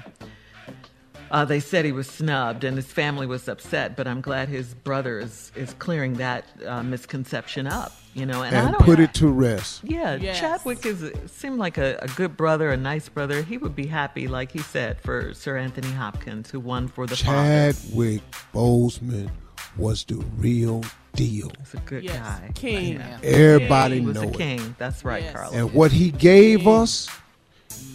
[1.35, 3.97] uh, they said he was snubbed, and his family was upset.
[3.97, 7.91] But I'm glad his brother is is clearing that uh, misconception up.
[8.13, 8.81] You know, and, I and don't.
[8.81, 9.83] put it to rest.
[9.83, 13.41] yeah, Chadwick is seemed like a, a good brother, a nice brother.
[13.41, 17.17] He would be happy, like he said, for Sir Anthony Hopkins, who won for the
[17.17, 17.73] father.
[17.73, 18.21] Chadwick
[18.53, 19.29] Boseman
[19.75, 21.51] was the real deal.
[21.59, 22.51] He's a good Yes, guy.
[22.55, 22.93] king.
[22.95, 23.19] Yeah.
[23.21, 24.73] Everybody he was a king.
[24.77, 25.53] That's right, Carlos.
[25.53, 27.09] And what he gave us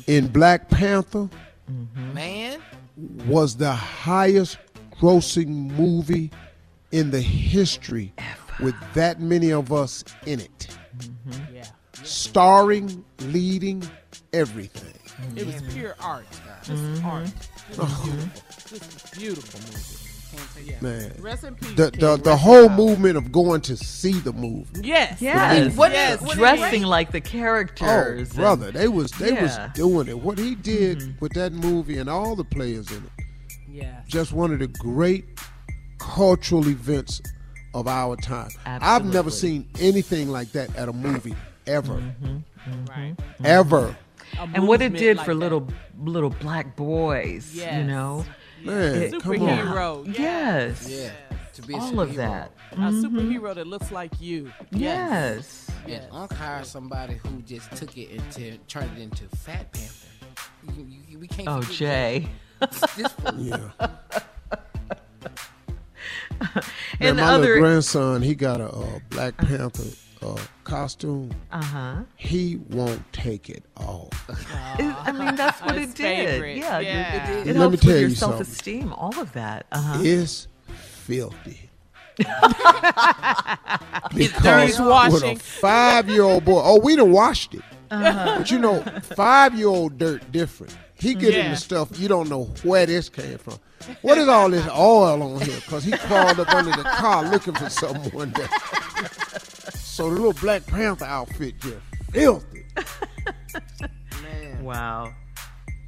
[0.07, 1.31] in Black Panther
[1.69, 2.15] Man,
[3.27, 4.59] was the highest
[5.01, 6.31] grossing movie
[6.93, 8.13] in the history
[8.61, 10.77] with that many of us in it.
[10.97, 11.57] Mm-hmm.
[11.57, 11.67] Yeah.
[12.03, 13.83] Starring, leading,
[14.33, 14.95] everything.
[15.23, 15.39] Mm-hmm.
[15.39, 16.27] It was pure art.
[16.63, 17.07] Just mm-hmm.
[17.07, 17.31] art.
[18.69, 20.10] Just a beautiful movie.
[20.65, 20.77] Yeah.
[20.81, 21.13] Man.
[21.21, 21.73] Rest in peace.
[21.75, 22.01] The, King.
[22.01, 24.81] the, the whole in movement of going to see the movie.
[24.87, 25.21] Yes.
[25.21, 26.21] Yes, What yes.
[26.21, 28.29] is- what is dressing like the Oh, characters.
[28.31, 29.43] and- brother, they was they Yeah.
[29.43, 30.19] was doing it.
[30.19, 31.11] What he did mm-hmm.
[31.21, 33.25] with that movie and all the players in it,
[33.71, 34.01] Yeah.
[34.07, 35.25] Just one of the great
[35.99, 37.21] cultural events
[37.75, 38.51] of our time.
[38.67, 41.35] I've never seen anything like that at a movie
[41.67, 41.95] ever.
[41.95, 42.27] Mm-hmm.
[42.71, 42.85] Mm-hmm.
[42.87, 43.15] Right.
[43.45, 43.97] Ever.
[44.55, 45.67] and what it did for little
[45.99, 48.25] little black boys, you know,
[48.65, 49.39] Man, It- come on.
[49.59, 50.19] Superhero.
[50.19, 50.87] Yes.
[50.89, 51.11] Yeah.
[51.55, 52.53] To be a all of that.
[52.73, 53.03] A Mhm.
[53.03, 54.53] superhero that looks like you.
[54.71, 55.67] Yes.
[55.89, 60.07] And Unc hired somebody who just took it and turned it into Fat Panther.
[60.77, 62.29] You- you- we can't Oh, Jay.
[62.61, 62.71] that.
[62.97, 63.35] This fool.
[63.41, 63.71] Yeah.
[67.01, 69.85] And Man, the my other- little grandson, he got a uh, Black Panther
[70.23, 71.31] uh, costume.
[71.51, 71.95] Uh huh.
[72.17, 74.11] He won't take it off.
[74.79, 75.97] I mean, that's what it did.
[75.97, 76.57] favorite.
[76.59, 77.31] Yeah, you- Yeah.
[77.41, 78.45] it, Let helps me tell with you your something.
[78.45, 78.93] self-esteem.
[78.93, 79.67] All of that.
[79.73, 79.99] Uh huh.
[80.03, 81.71] It's filthy.
[84.15, 85.39] Because dirty with a washing.
[85.39, 87.63] five-year-old boy, oh, we done washed it.
[87.91, 88.39] Uh-huh.
[88.39, 88.83] But you know,
[89.15, 90.77] five-year-old dirt different.
[90.95, 91.45] He get Yeah.
[91.47, 93.55] into stuff you don't know where this came from.
[94.03, 95.57] What is all this oil on here?
[95.57, 98.47] Because he crawled up under the car looking for something one day.
[99.91, 101.77] So the little Black Panther outfit just
[102.13, 102.65] filthy.
[104.63, 105.15] Wow.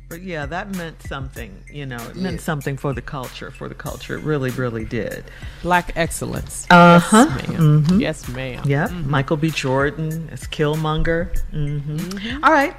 [0.08, 1.62] But yeah, that meant something.
[1.70, 3.50] You know, it meant something for the culture.
[3.50, 5.24] For the culture, it really, really did.
[5.62, 6.66] Black excellence.
[6.70, 7.28] Uh huh.
[7.38, 8.00] Yes, ma'am.
[8.00, 8.62] Yes, ma'am.
[8.66, 8.90] Yep.
[9.06, 9.50] Michael B.
[9.50, 11.38] Jordan as Killmonger.
[11.52, 12.44] Mm-hmm.
[12.44, 12.74] All right,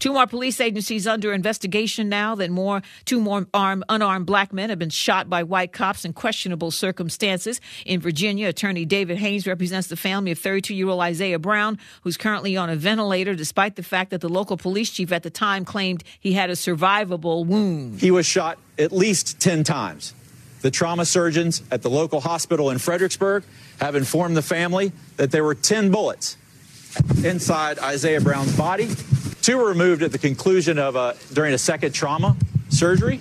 [0.00, 4.68] Two more police agencies under investigation now that more, two more armed, unarmed black men
[4.68, 7.62] have been shot by white cops in questionable circumstances.
[7.86, 12.18] In Virginia, attorney David Haynes represents the family of 32 year old Isaiah Brown, who's
[12.18, 15.64] currently on a ventilator, despite the fact that the local police chief at the time
[15.64, 18.02] claimed he had a survivable wound.
[18.02, 20.14] He was shot at least 10 times.
[20.62, 23.44] The trauma surgeons at the local hospital in Fredericksburg
[23.80, 26.36] have informed the family that there were 10 bullets
[27.24, 28.88] inside Isaiah Brown's body.
[29.42, 32.36] Two were removed at the conclusion of a, during a second trauma
[32.70, 33.20] surgery,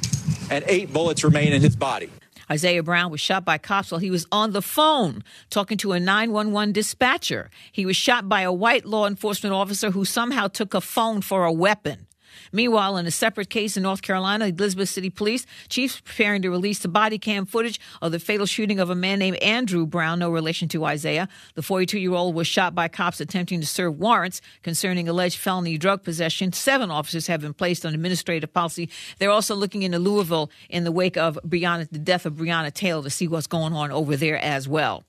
[0.49, 2.09] and eight bullets remain in his body.
[2.49, 5.99] Isaiah Brown was shot by cops while he was on the phone talking to a
[5.99, 7.49] 911 dispatcher.
[7.71, 11.43] He was shot by a white law enforcement officer who somehow took a phone for
[11.43, 12.06] a weapon.
[12.51, 16.79] Meanwhile, in a separate case in North Carolina, Elizabeth City Police chiefs preparing to release
[16.79, 20.29] the body cam footage of the fatal shooting of a man named Andrew Brown, no
[20.29, 21.27] relation to Isaiah.
[21.55, 25.77] The 42 year old was shot by cops attempting to serve warrants concerning alleged felony
[25.77, 26.53] drug possession.
[26.53, 28.89] Seven officers have been placed on administrative policy.
[29.19, 33.03] They're also looking into Louisville in the wake of Breonna, the death of Breonna Taylor
[33.03, 35.03] to see what's going on over there as well.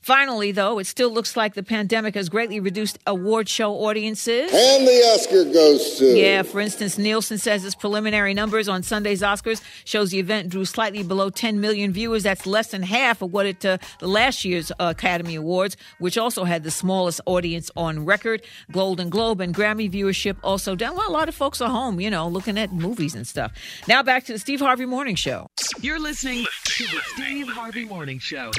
[0.00, 4.50] Finally, though, it still looks like the pandemic has greatly reduced award show audiences.
[4.52, 6.16] And the Oscar goes to.
[6.16, 10.64] Yeah, for instance, Nielsen says its preliminary numbers on Sunday's Oscars shows the event drew
[10.64, 12.22] slightly below 10 million viewers.
[12.22, 16.16] That's less than half of what it uh, the last year's uh, Academy Awards, which
[16.16, 18.42] also had the smallest audience on record.
[18.70, 20.96] Golden Globe and Grammy viewership also down.
[20.96, 23.52] Well, a lot of folks are home, you know, looking at movies and stuff.
[23.88, 25.48] Now back to the Steve Harvey Morning Show.
[25.80, 28.52] You're listening to the Steve Harvey Morning Show.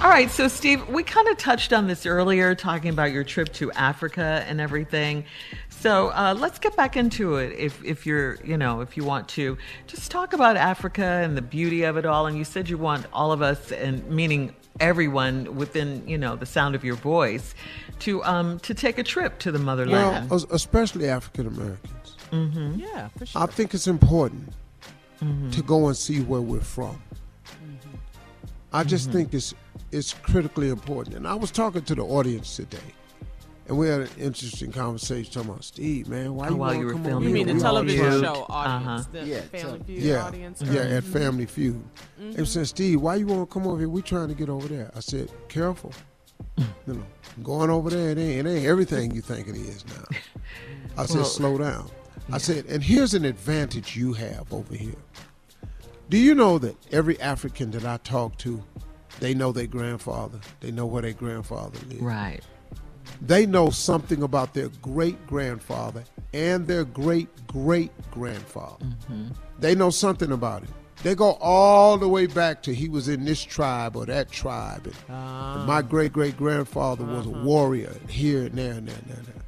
[0.00, 3.52] All right, so Steve, we kind of touched on this earlier, talking about your trip
[3.54, 5.24] to Africa and everything.
[5.70, 9.28] So uh, let's get back into it, if if you're, you know, if you want
[9.30, 12.26] to, just talk about Africa and the beauty of it all.
[12.26, 16.46] And you said you want all of us, and meaning everyone within, you know, the
[16.46, 17.56] sound of your voice,
[18.00, 20.30] to um to take a trip to the motherland.
[20.30, 22.16] Well, especially African Americans.
[22.30, 22.78] mm-hmm.
[22.78, 23.42] Yeah, for sure.
[23.42, 24.52] I think it's important
[25.20, 25.52] Mhm.
[25.54, 27.02] to go and see where we're from.
[28.72, 29.12] I just Mhm.
[29.12, 29.54] think it's
[29.92, 31.16] it's critically important.
[31.16, 32.78] And I was talking to the audience today,
[33.68, 36.34] And we had an interesting conversation talking about Steve, man.
[36.34, 37.98] Why Oh, you while want you to were come filming over You mean the television
[38.12, 38.22] here.
[38.24, 39.12] show audience, Uh-huh.
[39.12, 40.62] the Yeah, Family so- Feud Yeah, audience?
[40.62, 41.84] yeah, at Family Feud.
[42.18, 43.88] They said, Steve, why you want to come over here?
[43.90, 44.90] We trying to get over there.
[44.96, 45.92] I said, careful.
[46.56, 47.02] you know,
[47.42, 50.16] going over there, it ain't, it ain't everything you think it is now.
[50.96, 51.90] I said, Well, slow down.
[52.32, 54.94] I said, and here's an advantage you have over here.
[56.08, 58.62] Do you know that every African that I talk to,
[59.20, 60.38] they know their grandfather.
[60.60, 62.02] They know where their grandfather lived.
[62.02, 62.40] Right.
[63.22, 66.04] They know something about their great grandfather
[66.34, 68.86] and their great great grandfather.
[69.58, 70.68] They know something about it.
[71.02, 74.86] They go all the way back to he was in this tribe or that tribe.
[74.86, 75.64] And Ah.
[75.66, 79.16] my great great grandfather was a warrior here and there and there and there.
[79.16, 79.42] and there.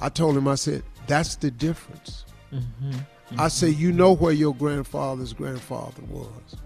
[0.00, 2.24] I told him, I said, that's the difference.
[2.52, 3.40] Mm hmm.
[3.40, 6.56] I say, you know where your grandfather's grandfather was.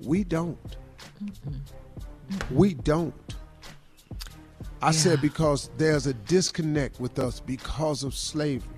[0.00, 0.76] We don't.
[2.50, 3.14] We don't.
[4.82, 8.68] I said because there's a disconnect with us because of slavery.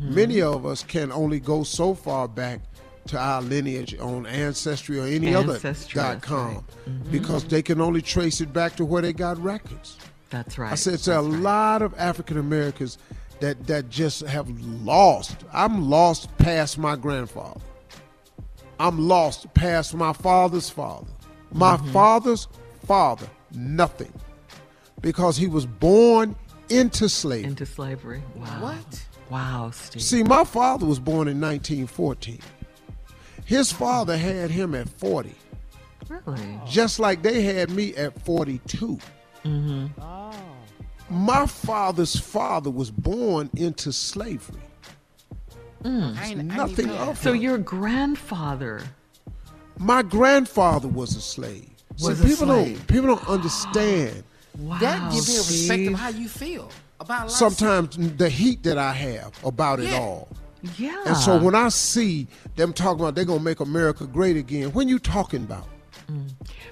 [0.00, 2.60] Many of us can only go so far back
[3.06, 7.10] to our lineage on Ancestry or any Ancestry, other that's .com right.
[7.12, 9.96] because they can only trace it back to where they got records.
[10.30, 10.72] That's right.
[10.72, 12.98] I said it's a lot of African Americans
[13.38, 14.48] that that just have
[14.84, 15.36] lost.
[15.52, 17.60] I'm lost past my grandfather.
[18.78, 21.06] I'm lost past my father's father.
[21.52, 21.92] My Mm-hmm.
[21.92, 22.48] father's
[22.94, 24.12] father, nothing.
[25.00, 26.34] Because he was born
[26.70, 27.48] into slavery.
[27.48, 28.20] Into slavery.
[28.34, 28.62] Wow.
[28.62, 29.06] What?
[29.30, 30.02] Wow, Steve.
[30.02, 32.40] See, my father was born in 1914.
[33.44, 35.32] His father had him at 40,
[36.08, 36.60] Really?
[36.66, 38.98] just like they had me at 42.
[39.44, 39.86] Mm-hmm.
[40.00, 40.32] Oh.
[41.08, 44.62] My father's father was born into slavery.
[45.84, 46.18] Mm.
[46.18, 48.82] I ain't- I Nothing even know of So your grandfather
[49.78, 51.69] My grandfather was a slave.
[51.98, 52.76] Was See, a people slave.
[52.78, 54.22] don't people don't understand.
[54.58, 54.78] Wow.
[54.78, 58.28] That gives me a perspective of how you feel about a lot of Sometimes the
[58.28, 60.28] heat that I have about it all.
[60.76, 61.02] Yeah.
[61.06, 62.26] And so when I see
[62.56, 65.66] them talking about they're gonna make America great again, when you talking about?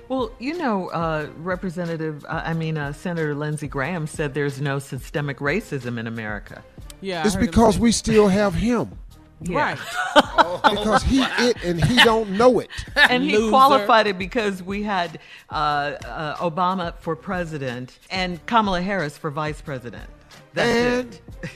[0.09, 4.79] Well, you know, uh, Representative, uh, I mean, uh, Senator Lindsey Graham said there's no
[4.79, 6.65] systemic racism in America.
[7.01, 8.99] Yeah, it's because we still have him.
[9.43, 9.57] Yeah.
[9.59, 9.79] Right.
[10.71, 12.69] Because he it and he don't know it.
[12.97, 13.51] and he Loser.
[13.51, 15.19] qualified it because we had
[15.51, 20.09] uh, uh, Obama for president and Kamala Harris for vice president.
[20.55, 21.51] That's And it.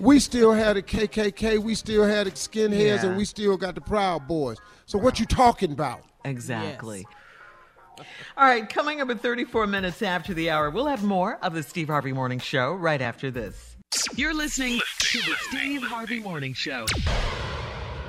[0.00, 3.06] we still had a KKK, we still had skinheads, Yeah.
[3.06, 4.56] and we still got the Proud Boys.
[4.86, 6.00] So what you talking about?
[6.24, 7.06] Exactly.
[7.98, 11.62] All right, coming up at 34 minutes after the hour, we'll have more of the
[11.62, 13.75] Steve Harvey Morning Show right after this.
[14.14, 16.86] You're listening to the Steve Harvey Morning Show.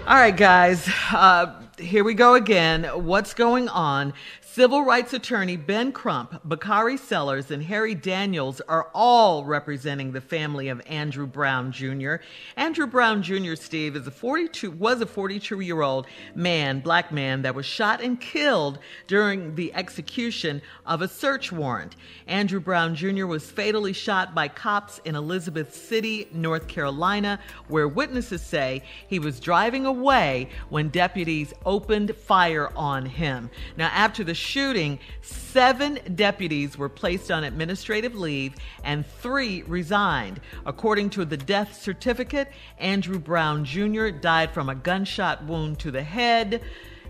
[0.07, 2.85] All right, guys, uh, here we go again.
[2.85, 4.13] What's going on?
[4.57, 10.69] Civil rights attorney Ben Crump, Bakari Sellers, and Harry Daniels are all representing the family
[10.69, 12.15] of Andrew Brown Jr.
[12.55, 13.53] Andrew Brown Jr.
[13.53, 18.01] Steve is a 42 was a 42 year old man, black man, that was shot
[18.01, 21.95] and killed during the execution of a search warrant.
[22.25, 23.27] Andrew Brown Jr.
[23.27, 29.39] was fatally shot by cops in Elizabeth City, North Carolina, where witnesses say he was
[29.39, 33.51] driving away when deputies opened fire on him.
[33.77, 40.39] Now, after the shooting, seven deputies were placed on administrative leave and three resigned.
[40.65, 44.09] According to the death certificate, Andrew Brown Jr.
[44.09, 46.61] died from a gunshot wound to the head.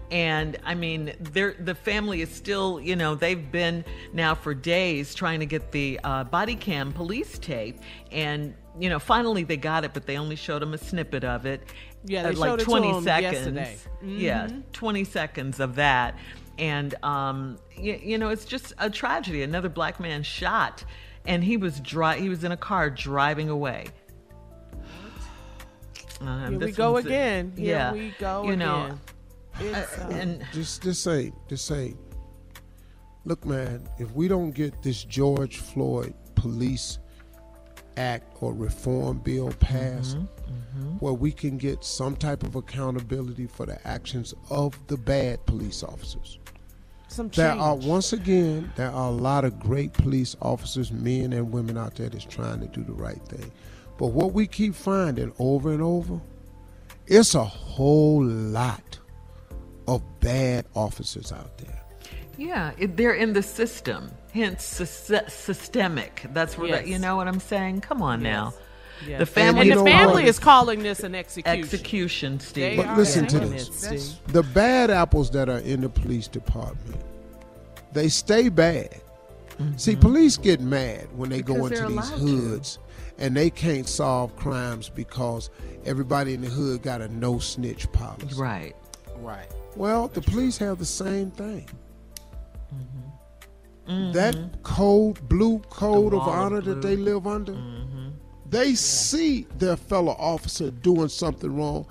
[0.09, 3.83] And I mean, the family is still, you know, they've been
[4.13, 7.77] now for days trying to get the uh, body cam police tape.
[8.11, 11.45] And, you know, finally they got it, but they only showed them a snippet of
[11.45, 11.61] it.
[12.05, 13.33] Yeah, they like showed it to 20 seconds.
[13.33, 13.77] yesterday.
[14.01, 14.63] Yeah, Mhm.
[14.71, 16.15] 20 seconds of that.
[16.57, 19.43] And, um, you, you know, it's just a tragedy.
[19.43, 20.83] Another black man shot,
[21.25, 23.87] and he was dri- he was in a car driving away.
[26.19, 27.53] Um, Here we go one's a- again.
[27.55, 28.85] Here yeah, we go you know,
[29.59, 29.75] again.
[29.75, 31.97] It's, uh, and Just this ain't this ain't.
[33.25, 36.97] Look, man, if we don't get this George Floyd Police
[37.97, 40.17] Act or Reform Bill passed,
[40.99, 45.83] where we can get some type of accountability for the actions of the bad police
[45.83, 46.39] officers.
[47.07, 51.51] Some There are once again there are a lot of great police officers, men and
[51.51, 53.51] women out there that's trying to do the right thing.
[53.97, 56.19] But what we keep finding over and over,
[57.07, 58.99] it's a whole lot
[59.87, 61.81] of bad officers out there.
[62.37, 66.25] Yeah, they're in the system, hence sy- systemic.
[66.33, 67.81] That's where that, you know what I'm saying.
[67.81, 68.53] Come on now,
[69.05, 69.19] Yes.
[69.19, 69.69] the family.
[69.69, 70.29] and the family what?
[70.29, 71.59] is calling this an execution.
[71.59, 72.77] execution, Steve.
[72.77, 73.85] They But listen to this.
[73.85, 77.01] it, The bad apples that are in the police department,
[77.93, 79.01] they stay bad.
[79.75, 80.01] See, mm-hmm.
[80.01, 82.17] police get mad when they go into these allowed to.
[82.17, 82.79] hoods
[83.17, 85.49] and they can't solve crimes because
[85.85, 88.35] everybody in the hood got a no snitch policy.
[88.35, 88.75] Right.
[89.17, 89.47] Right.
[89.75, 91.67] Well, the police have the same thing.
[93.87, 94.11] Mm-hmm.
[94.11, 94.61] That mm-hmm.
[94.63, 97.86] code, blue code of wall of honor that they live under, mm-hmm.
[98.49, 101.85] They see their fellow officer doing something wrong,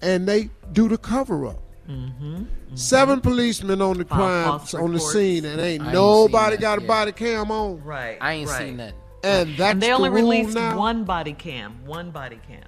[0.00, 1.62] and they do the cover up.
[1.88, 2.44] Mm-hmm.
[2.74, 6.60] Seven policemen on the crime false on the scene, and ain't I ain't nobody seen
[6.60, 7.82] got that a body cam on.
[7.82, 8.18] Right.
[8.20, 8.58] I ain't right.
[8.58, 8.94] seen that.
[9.24, 10.76] And that's and they the only rule released now.
[10.78, 11.84] one body cam.
[11.84, 12.64] One body cam.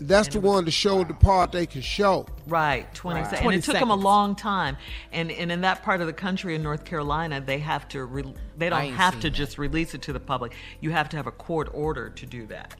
[0.00, 2.26] That's the one to show the part they can show.
[2.46, 3.30] Right, 20 Right.
[3.30, 3.46] seconds.
[3.46, 4.76] And it took them a long time.
[5.12, 8.34] And and in that part of the country in North Carolina, they have to re-
[8.56, 9.30] they don't have to that.
[9.30, 10.52] just release it to the public.
[10.80, 12.76] You have to have a court order to do that.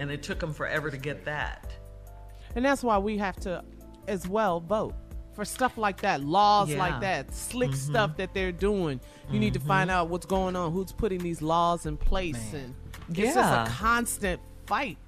[0.00, 1.70] And it took them forever to get that.
[2.56, 3.62] And that's why we have to,
[4.08, 4.94] as well, vote
[5.34, 6.78] for stuff like that, laws Yeah.
[6.78, 7.76] like that, slick Mhm.
[7.76, 8.98] stuff that they're doing.
[9.30, 12.74] You need to find out what's going on, who's putting these laws in place, and
[13.08, 13.24] it's Yeah.
[13.26, 14.98] just a constant fight,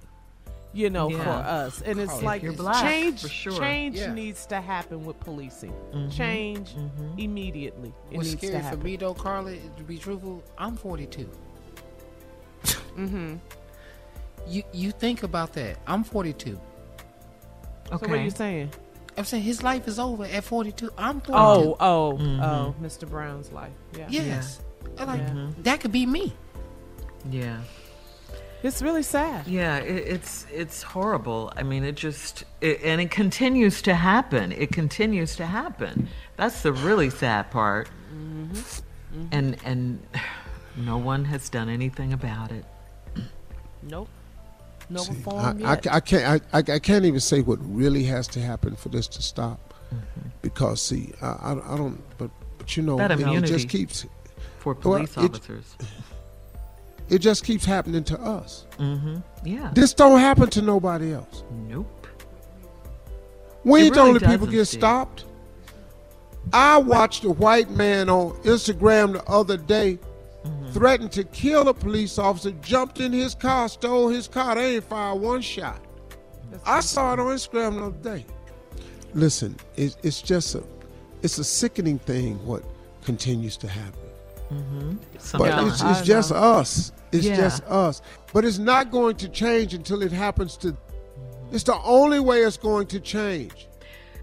[0.72, 1.82] you know, for us.
[1.82, 3.22] And it's If like black, change.
[3.22, 3.58] for sure.
[3.58, 4.12] Change Yeah.
[4.12, 5.72] needs to happen with policing.
[5.92, 6.12] Mhm.
[6.12, 6.76] Change
[7.18, 7.92] immediately.
[8.10, 11.28] It What's needs to scary for me though, Carla, to be truthful, I'm 42.
[12.96, 13.36] mm-hmm.
[14.46, 15.78] You you think about that?
[15.86, 16.58] I'm 42.
[17.88, 18.70] So what are you saying?
[19.16, 20.90] I'm saying his life is over at 42.
[20.96, 21.32] I'm 42.
[21.34, 22.42] Oh, oh, Mhm.
[22.42, 23.08] oh, Mr.
[23.08, 23.72] Brown's life.
[23.96, 24.06] Yeah.
[24.08, 24.60] Yes.
[24.98, 25.46] I'm Like Yeah.
[25.58, 26.32] that could be me.
[27.30, 27.58] Yeah.
[28.62, 29.46] It's really sad.
[29.48, 31.52] Yeah, it, it's it's horrible.
[31.56, 34.52] I mean, it just it, and it continues to happen.
[34.52, 36.08] It continues to happen.
[36.36, 37.90] That's the really sad part.
[38.14, 39.26] Mm-hmm.
[39.32, 40.00] And and
[40.76, 42.64] no one has done anything about it.
[43.82, 44.08] Nope.
[44.92, 45.86] No See, reform I, I, yet.
[45.92, 46.42] I can't.
[46.52, 49.74] I, I can't even say what really has to happen for this to stop,
[50.42, 52.00] because see, I, I, I don't.
[52.18, 54.06] But but you know, That it, it immunity just keeps.
[54.58, 55.76] for police it- officers.
[57.08, 58.64] It just keeps happening to us.
[58.78, 59.16] Mm-hmm.
[59.44, 59.70] Yeah.
[59.74, 61.42] This don't happen to nobody else.
[61.68, 62.06] Nope.
[63.64, 64.80] We It ain't the only people get Steve.
[64.80, 65.24] stopped.
[66.54, 69.98] I watched a white man on Instagram the other day
[70.44, 70.72] Mm-hmm.
[70.72, 74.56] threaten to kill a police officer, jumped in his car, stole his car.
[74.56, 75.80] They ain't fired one shot.
[76.66, 78.26] I saw it on Instagram the other day.
[79.14, 80.64] Listen, it, it's just a,
[81.22, 82.64] it's a sickening thing what
[83.04, 84.00] continues to happen.
[84.52, 84.96] Mm-hmm.
[85.38, 86.92] But it's, it's just us.
[87.12, 87.36] It's Yeah.
[87.36, 88.02] just us.
[88.32, 90.76] But it's not going to change until it happens to.
[91.52, 93.68] It's the only way it's going to change.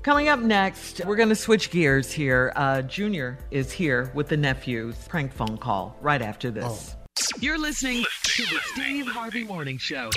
[0.09, 2.51] Coming up next, we're going to switch gears here.
[2.55, 4.95] Uh, Junior is here with the nephews.
[5.07, 6.95] Prank phone call right after this.
[7.39, 10.09] You're listening to the Steve Harvey Morning Show.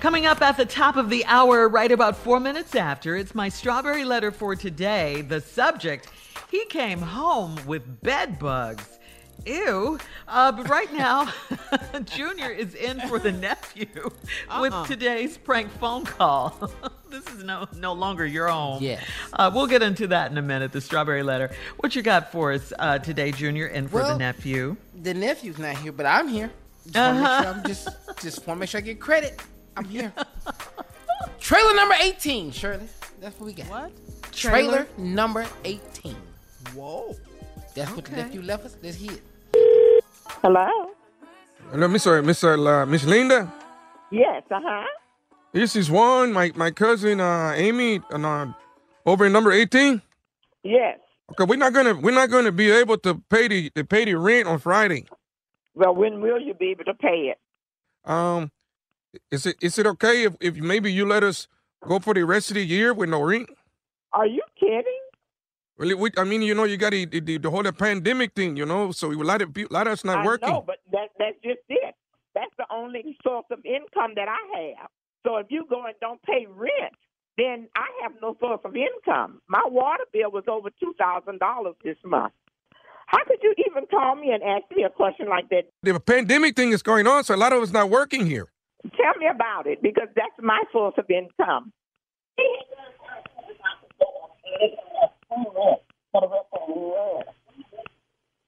[0.00, 3.48] Coming up at the top of the hour, right about four minutes after, it's my
[3.48, 5.22] strawberry letter for today.
[5.22, 6.10] The subject,
[6.50, 8.98] he came home with bed bugs.
[9.46, 9.98] Ew.
[10.26, 11.30] Uh, but right now,
[12.04, 13.86] Junior is in for the nephew
[14.48, 14.60] Uh-uh.
[14.62, 16.70] with today's prank phone call.
[17.10, 18.82] this is no no longer your own.
[18.82, 19.04] Yes.
[19.32, 21.50] Uh, we'll get into that in a minute, the strawberry letter.
[21.78, 24.76] What you got for us uh, today, Junior, and for the nephew?
[25.02, 26.50] The nephew's not here, but I'm here.
[26.86, 27.42] Just want to make Uh-huh.
[27.42, 27.88] sure I'm just
[28.22, 29.42] just want to make sure I get credit.
[29.76, 30.12] I'm here.
[31.40, 32.88] Trailer number 18, Shirley.
[33.20, 33.66] That's what we got.
[33.68, 33.92] What?
[34.32, 36.16] Trailer, number 18.
[36.74, 37.14] Whoa.
[37.74, 38.22] That's what the Okay.
[38.22, 38.76] nephew left us.
[38.82, 39.18] Let's hear.
[40.42, 40.90] Hello?
[41.70, 43.52] Hello, Miss uh, Miss uh, Miss Linda.
[44.10, 44.84] Yes, uh huh.
[45.52, 48.46] This is Juan, my my cousin uh, Amy, and uh,
[49.06, 50.02] over in number eighteen.
[50.62, 50.98] Yes.
[51.30, 54.14] Okay, we're not gonna we're not gonna be able to pay the to pay the
[54.14, 55.06] rent on Friday.
[55.74, 57.38] Well, when will you be able to pay it?
[58.08, 58.52] Um,
[59.30, 61.48] is it is it okay if, if maybe you let us
[61.82, 63.48] go for the rest of the year with no rent?
[64.12, 65.03] Are you kidding?
[65.76, 68.64] Really, we, I mean, you know, you got the, the the whole pandemic thing, you
[68.64, 70.48] know, so a lot of people, a lot of us not I working.
[70.48, 71.94] know, but that that's just it.
[72.34, 74.88] That's the only source of income that I have.
[75.26, 76.94] So if you go and don't pay rent,
[77.36, 79.40] then I have no source of income.
[79.48, 82.32] My water bill was over two thousand dollars this month.
[83.06, 85.64] How could you even call me and ask me a question like that?
[85.82, 88.46] The pandemic thing is going on, so a lot of us not working here.
[88.96, 91.72] Tell me about it because that's my source of income.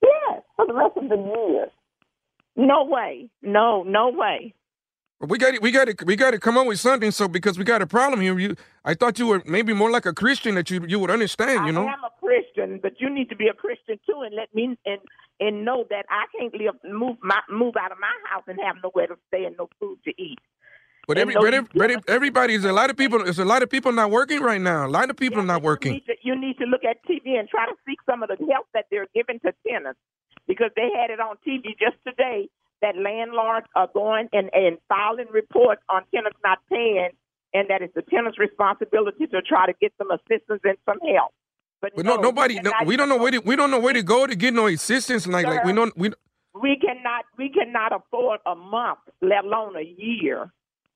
[0.02, 1.68] Yes, for the rest of the year.
[2.56, 3.28] No way.
[3.42, 4.54] No, no way.
[5.20, 7.10] We got to we got to we got to come up with something.
[7.10, 10.04] So because we got a problem here, you I thought you were maybe more like
[10.04, 11.86] a Christian that you you would understand, you know.
[11.86, 14.76] I am a Christian, but you need to be a Christian too, and let me
[14.84, 15.00] and
[15.40, 18.76] and know that I can't live move my move out of my house and have
[18.82, 20.38] nowhere to stay and no food to eat.
[21.06, 23.22] But every, but, every, but everybody's a lot of people.
[23.22, 24.86] There's a lot of people not working right now.
[24.86, 25.92] A lot of people not You working.
[25.94, 28.36] need, to, you need to look at TV and try to seek some of the
[28.52, 30.00] help that they're giving to tenants
[30.48, 32.48] because they had it on TV just today
[32.82, 37.10] that landlords are going and, and filing reports on tenants not paying,
[37.54, 41.32] and that it's the tenant's responsibility to try to get some assistance and some help.
[41.80, 42.56] But, But no, no, nobody.
[42.56, 44.54] we No, we don't know where to, we don't know where to go to get
[44.54, 45.26] no assistance.
[45.26, 45.76] Like like we Sir.
[45.76, 46.10] don't we.
[46.60, 50.52] we cannot we cannot afford a month, let alone a year.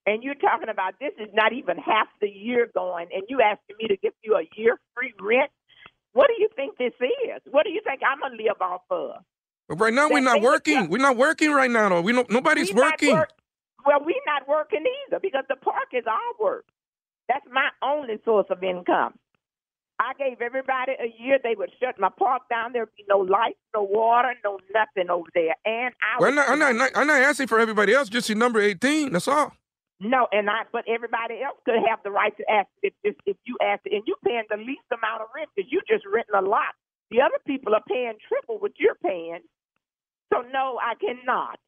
[0.06, 3.76] And you're talking about this is not even half the year going, and you asking
[3.78, 5.50] me to give you a year free rent.
[6.12, 7.42] What do you think this is?
[7.50, 9.22] What do you think I'm gonna live off of?
[9.68, 10.88] But right now we're not working.
[10.88, 11.88] We're not working right now.
[11.90, 12.28] Though we don't.
[12.30, 13.14] Nobody's We working.
[13.14, 13.32] work-
[13.86, 16.66] well, we're not working either because the park is our work.
[17.28, 19.14] That's my only source of income.
[20.00, 21.38] I gave everybody a year.
[21.42, 22.72] They would shut my park down.
[22.72, 25.54] There'd be no lights, no water, no nothing over there.
[25.64, 26.90] And I Well, I'm not, I'm not.
[26.94, 28.08] I'm not asking for everybody else.
[28.08, 29.12] Just your number eighteen.
[29.12, 29.52] That's all.
[30.00, 33.36] No, and I but everybody else could have the right to ask if if, if
[33.44, 36.40] you ask and you paying the least amount of rent because you just renting a
[36.40, 36.72] lot.
[37.10, 39.40] The other people are paying triple what you're paying.
[40.32, 41.58] So no, I cannot.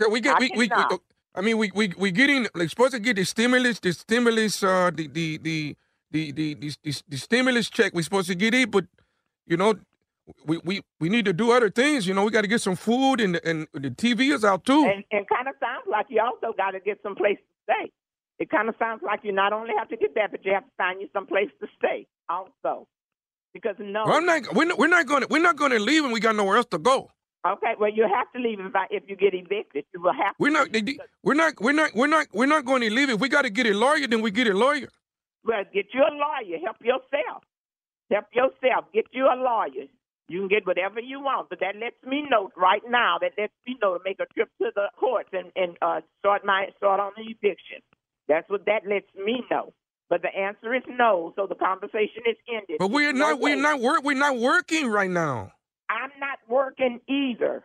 [0.00, 0.98] Okay, we get I we, we, we.
[1.34, 4.90] I mean we we we getting like supposed to get the stimulus the stimulus uh
[4.94, 5.76] the the the
[6.10, 8.86] the the, the, the, the stimulus check we're supposed to get it, but
[9.46, 9.74] you know
[10.46, 12.06] we we we need to do other things.
[12.06, 14.86] You know we got to get some food and and the TV is out too.
[14.86, 17.90] And and kind of sounds like you also got to get some place stay.
[18.38, 20.64] It kind of sounds like you not only have to get that, but you have
[20.64, 22.86] to find you some place to stay also.
[23.52, 24.42] Because no, Well, I'm not.
[24.54, 25.28] We're not, we're not going to.
[25.30, 27.10] We're not going to leave, and we got nowhere else to go.
[27.46, 29.84] okay, well you have to leave if I, if you get evicted.
[29.94, 30.34] You will have.
[30.40, 30.72] We're not.
[30.72, 31.52] they- We're not.
[31.60, 31.90] We're not.
[31.94, 32.26] We're not.
[32.32, 33.10] We're not going to leave.
[33.10, 34.88] If we got to get a lawyer, then we get a lawyer.
[35.44, 36.58] Well, get you a lawyer.
[36.64, 37.44] Help yourself.
[38.10, 38.86] Help yourself.
[38.92, 39.86] Get you a lawyer.
[40.28, 43.18] You can get whatever you want, but that lets me know right now.
[43.20, 46.44] That lets me know to make a trip to the courts and and uh, start
[46.44, 47.80] my start on the eviction.
[48.26, 49.74] That's what that lets me know.
[50.08, 51.32] But the answer is no.
[51.36, 52.76] So the conversation is ended.
[52.78, 53.38] But we're not.
[53.38, 54.02] We're not work.
[54.02, 55.52] We're not working right now.
[55.90, 57.64] I'm not working either.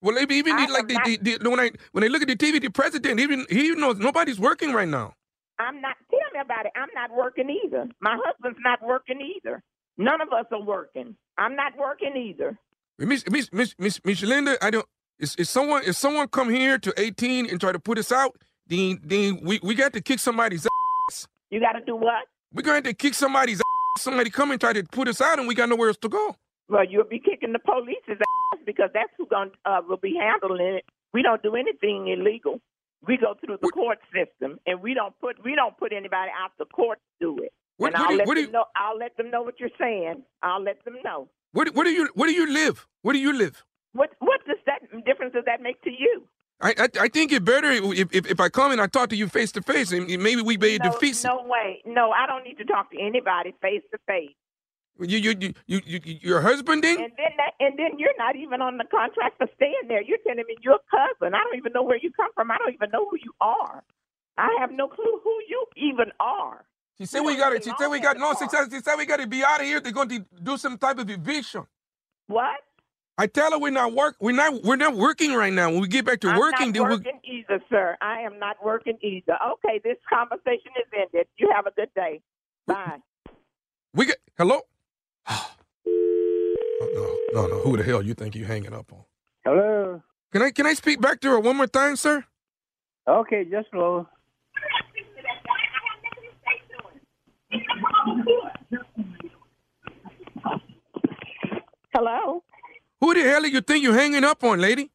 [0.00, 2.28] Well, even even I like the, not- the, the, when I when they look at
[2.28, 5.14] the TV, the president even he knows nobody's working right now.
[5.60, 5.96] I'm not.
[6.10, 6.72] Tell me about it.
[6.74, 7.86] I'm not working either.
[8.00, 9.62] My husband's not working either.
[9.98, 11.16] None of us are working.
[11.38, 12.58] I'm not working either.
[12.98, 14.86] Miss Miss Miss Miss, Miss Linda, I don't.
[15.18, 18.36] Is, is someone if someone come here to 18 and try to put us out,
[18.66, 21.28] then then we, we got to kick somebody's ass.
[21.50, 22.24] You got to do what?
[22.52, 24.02] We're going to kick somebody's ass.
[24.02, 26.36] Somebody come and try to put us out, and we got nowhere else to go.
[26.68, 30.76] Well, you'll be kicking the police's ass because that's who going uh, will be handling
[30.76, 30.84] it.
[31.12, 32.60] We don't do anything illegal.
[33.06, 36.52] We go through the court system, and we don't put we don't put anybody out
[36.58, 37.52] the court to do it.
[37.76, 38.64] What- and what I'll do you- let what them you- know.
[38.76, 40.22] I'll let them know what you're saying.
[40.42, 41.28] I'll let them know.
[41.52, 42.86] Where, do- where do you where do you live?
[43.02, 43.64] Where do you live?
[43.92, 46.26] What what does that difference does that make to you?
[46.60, 49.16] I I, I think it better if, if if I come and I talk to
[49.16, 51.20] you face to face, and maybe we may no, defeat.
[51.24, 51.82] no way.
[51.84, 54.30] No, I don't need to talk to anybody face to face.
[55.00, 56.96] You, you, you, you, you, your husband then?
[57.02, 60.02] And then that, and then you're not even on the contract for staying there.
[60.02, 61.34] You're telling me you're a cousin.
[61.34, 62.50] I don't even know where you come from.
[62.50, 63.82] I don't even know who you are.
[64.38, 66.64] I have no clue who you even are.
[67.02, 67.64] She said we got it.
[67.64, 68.32] She said we got no.
[68.34, 68.66] success.
[68.66, 69.80] said, she said we got to be out of here.
[69.80, 71.66] They're going to do some type of eviction.
[72.28, 72.60] What?
[73.18, 74.14] I tell her we're not work.
[74.20, 74.62] We're not.
[74.62, 75.68] We're not working right now.
[75.68, 76.98] When we get back to I'm working, not then we'll.
[76.98, 77.96] working either, sir.
[78.00, 79.36] I am not working either.
[79.54, 81.26] Okay, this conversation is ended.
[81.38, 82.20] You have a good day.
[82.68, 82.98] Bye.
[83.94, 84.60] We get hello.
[85.28, 85.50] Oh,
[85.86, 87.58] uh, no, uh, no, no.
[87.62, 89.02] Who the hell you think you're hanging up on?
[89.44, 90.02] Hello.
[90.30, 92.24] Can I can I speak back to her one more time, sir?
[93.08, 94.06] Okay, just slow.
[101.94, 102.42] Hello.
[103.00, 104.90] Who the hell do you think you're hanging up on, lady?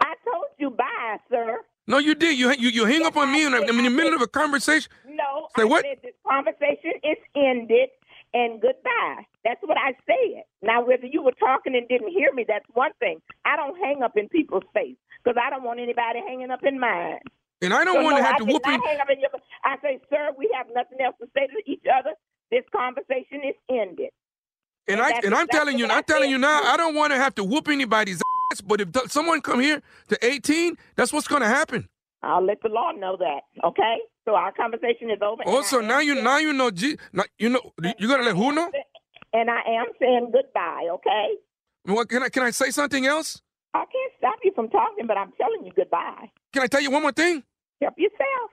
[0.00, 1.60] I told you bye, sir.
[1.86, 2.38] No, you did.
[2.38, 4.90] You you, you hang up on me, and I'm in the middle of a conversation.
[5.06, 5.84] No, Say I what?
[5.84, 7.90] said this conversation is ended
[8.32, 9.26] and goodbye.
[9.44, 10.42] That's what I said.
[10.62, 13.20] Now, whether you were talking and didn't hear me, that's one thing.
[13.44, 16.80] I don't hang up in people's face because I don't want anybody hanging up in
[16.80, 17.18] mine.
[17.64, 18.80] And I don't So, want to have I to whoop not in.
[18.82, 19.30] hang up in your.
[19.64, 22.12] I say, sir, we have nothing else to say to each other.
[22.50, 24.10] This conversation is ended.
[24.86, 26.62] And And I and I'm telling you, I'm telling you now.
[26.62, 28.60] I don't want to have to whoop anybody's ass.
[28.60, 31.88] But if th- someone come here to 18, that's what's going to happen.
[32.22, 33.40] I'll let the law know that.
[33.64, 33.98] Okay.
[34.24, 35.42] So our conversation is over.
[35.46, 37.60] Also, now you now you know, G, now, you know,
[37.98, 38.70] you gonna let who know?
[39.34, 40.88] And I am saying goodbye.
[40.92, 41.28] Okay.
[41.84, 43.42] What can I can I say something else?
[43.74, 46.30] I can't stop you from talking, but I'm telling you goodbye.
[46.52, 47.42] Can I tell you one more thing?
[47.84, 48.50] Help yourself.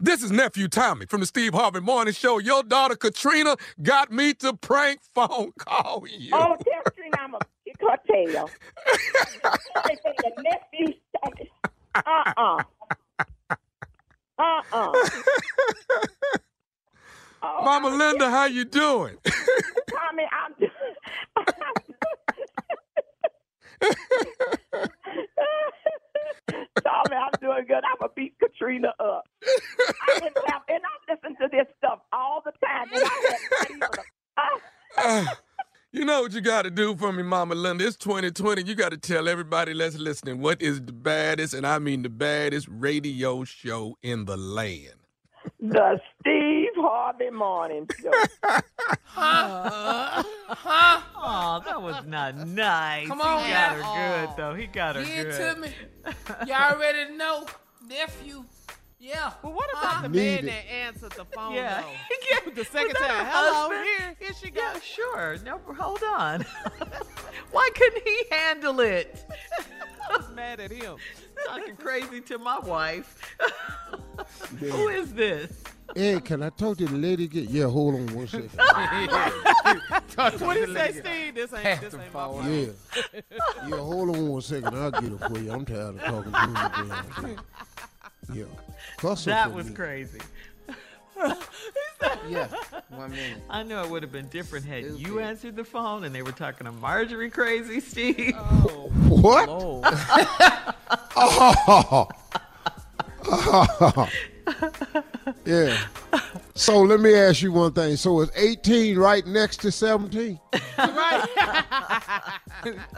[0.00, 2.38] This is nephew Tommy from the Steve Harvey Morning Show.
[2.40, 6.30] Your daughter Katrina got me to prank phone call you.
[6.32, 8.50] Oh, tell Trina I'm a kick her tail.
[9.76, 10.94] Everything the nephew.
[11.94, 12.64] Uh-uh.
[14.40, 14.92] Uh-uh.
[17.46, 19.18] Oh, Mama Linda, how you doing?
[19.90, 20.54] Tommy, I'm.
[27.66, 27.82] good.
[27.84, 29.24] I'm gonna beat Katrina up.
[30.08, 33.40] I didn't have, and I listen to this stuff all the time, and I had
[33.50, 34.04] not even.
[34.96, 35.24] Uh,
[35.92, 37.86] you know what you got to do for me, Mama Linda?
[37.86, 38.62] It's 2020.
[38.62, 42.08] You got to tell everybody that's listening what is the baddest, and I mean the
[42.08, 45.03] baddest radio show in the land.
[45.60, 48.10] The Steve Harvey Morning Show.
[49.06, 50.22] Huh?
[50.48, 51.00] Huh?
[51.16, 53.06] Oh, that was not nice.
[53.08, 53.94] Come on, he got now.
[53.94, 54.54] her good though.
[54.54, 55.54] He got her Give it good.
[55.54, 55.68] to me.
[56.46, 57.46] You already know,
[57.88, 58.44] nephew.
[59.04, 59.32] Yeah.
[59.42, 60.46] But what about the man it.
[60.46, 61.82] that answered the phone Yeah.
[62.44, 62.50] though?
[62.54, 63.26] the second Was that time.
[63.28, 64.82] Hello, here, here she Yeah, goes.
[64.82, 65.36] sure.
[65.44, 66.40] No, hold on.
[67.52, 69.26] Why couldn't he handle it?
[70.10, 70.96] I was mad at him.
[71.46, 73.36] Talking crazy to my wife.
[74.60, 75.52] Who is this?
[75.94, 77.28] Hey, can I talk to the lady?
[77.28, 77.66] Get yeah.
[77.66, 78.50] Hold on one second.
[80.40, 81.34] what did he say, Steve?
[81.34, 82.44] This ain't this ain't my fault.
[82.44, 82.66] Yeah.
[83.68, 84.74] Yeah, hold on one second.
[84.74, 85.52] I'll get it for you.
[85.52, 87.26] I'm tired of talking to you.
[87.26, 87.38] again.
[88.32, 88.44] Yeah.
[88.98, 89.74] Cuss That was me.
[89.74, 90.20] crazy.
[92.28, 92.48] Yeah.
[92.90, 93.38] One minute.
[93.48, 96.32] I know it would have been different had you answered the phone and they were
[96.32, 98.34] talking to Marjorie crazy, Steve.
[98.36, 99.48] Oh, what?
[99.48, 99.84] Lord.
[103.26, 104.08] Oh.
[105.46, 105.78] yeah.
[106.54, 107.96] So let me ask you one thing.
[107.96, 110.38] So is 18 right next to 17?
[110.78, 111.24] right.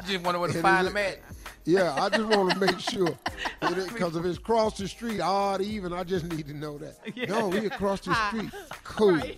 [0.07, 1.18] Just wonder where to And find them at.
[1.67, 3.14] Yeah, I just want to make sure.
[3.61, 6.97] Because if it's across the street, odd, even, I just need to know that.
[7.29, 8.51] No, we across the street.
[8.85, 9.21] Cool.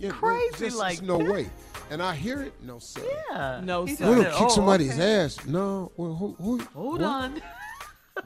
[0.00, 1.32] Yeah, Crazy just- like no that.
[1.32, 1.48] way.
[1.90, 2.52] And I hear it.
[2.62, 3.00] No, sir.
[3.30, 3.60] Yeah.
[3.62, 4.06] No, sir.
[4.08, 5.20] We're said, gonna kick "Oh, somebody's okay.
[5.24, 5.44] ass.
[5.46, 6.32] No, well, who?
[6.40, 7.02] who Hold what?
[7.08, 7.42] on.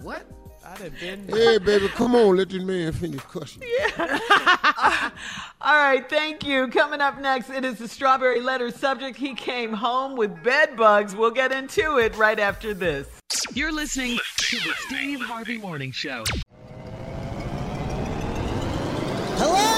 [0.01, 0.27] What?
[0.69, 1.29] I done been.
[1.29, 3.63] Hey, baby, come on, let this man finish cussing.
[3.63, 5.11] Yeah.
[5.63, 6.69] All right, thank you.
[6.69, 9.17] Coming up next, it is the strawberry letter subject.
[9.17, 11.17] He came home with bed bugs.
[11.17, 13.09] We'll get into it right after this.
[13.55, 16.25] You're listening to the Steve Harvey Morning Show.
[19.37, 19.78] Hello,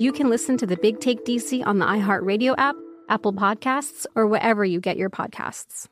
[0.00, 2.74] you can listen to the Big Take DC on the iHeartRadio app
[3.10, 5.88] Apple Podcasts, or wherever you get your podcasts.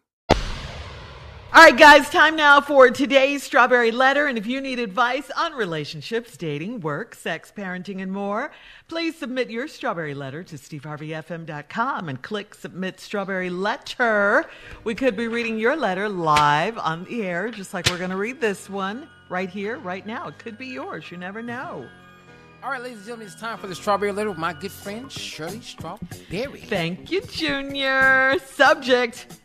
[1.50, 4.26] All right, guys, time now for today's Strawberry Letter.
[4.26, 8.52] And if you need advice on relationships, dating, work, sex, parenting, and more,
[8.86, 14.44] please submit your Strawberry Letter to steveharveyfm.com and click Submit Strawberry Letter.
[14.84, 18.16] We could be reading your letter live on the air, just like we're going to
[18.16, 20.28] read this one right here, right now.
[20.28, 21.10] It could be yours.
[21.10, 21.88] You never know.
[22.62, 25.10] All right, ladies and gentlemen, it's time for the strawberry letter with my good friend
[25.12, 26.60] Shirley Strawberry.
[26.62, 28.36] Thank you, Junior.
[28.46, 29.38] Subject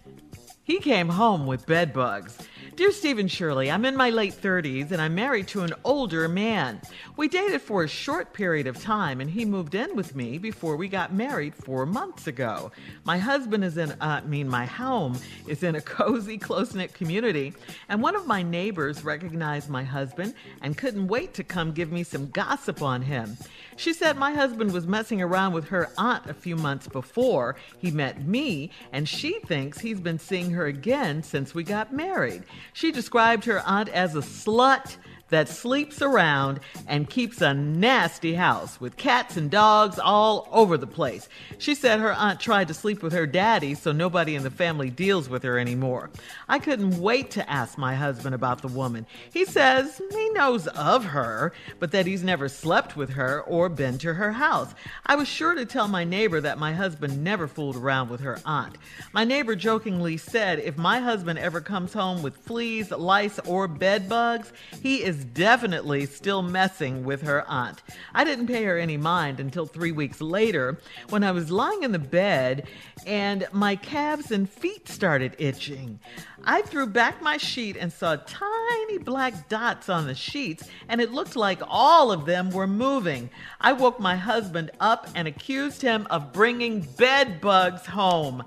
[0.63, 2.37] He came home with bed bugs.
[2.75, 6.81] Dear Stephen Shirley, I'm in my late 30s and I'm married to an older man.
[7.15, 10.75] We dated for a short period of time and he moved in with me before
[10.75, 12.71] we got married four months ago.
[13.03, 16.95] My husband is in, uh, I mean, my home is in a cozy, close knit
[16.95, 17.53] community,
[17.89, 20.33] and one of my neighbors recognized my husband
[20.63, 23.37] and couldn't wait to come give me some gossip on him.
[23.75, 27.91] She said my husband was messing around with her aunt a few months before he
[27.91, 32.43] met me, and she thinks he's been seeing her again since we got married.
[32.73, 34.97] She described her aunt as a slut
[35.33, 40.85] that sleeps around and keeps a nasty house with cats and dogs all over the
[40.85, 41.27] place.
[41.57, 44.91] She said her aunt tried to sleep with her daddy so nobody in the family
[44.91, 46.11] deals with her anymore.
[46.47, 49.07] I couldn't wait to ask my husband about the woman.
[49.31, 53.97] He says he knows of her, but that he's never slept with her or been
[53.99, 54.75] to her house.
[55.07, 58.39] I was sure to tell my neighbor that my husband never fooled around with her
[58.45, 58.77] aunt.
[59.13, 64.07] My neighbor jokingly said if my husband ever comes home with fleas, lice, or bed
[64.07, 64.53] bugs,
[64.83, 67.81] he is definitely still messing with her aunt.
[68.13, 70.79] I didn't pay her any mind until three weeks later
[71.09, 72.67] when I was lying in the bed
[73.05, 75.99] and my calves and feet started itching.
[76.45, 81.13] I threw back my sheet and saw tiny black dots on the sheets, and it
[81.13, 83.29] looked like all of them were moving.
[83.61, 88.43] I woke my husband up and accused him of bringing bed bugs home.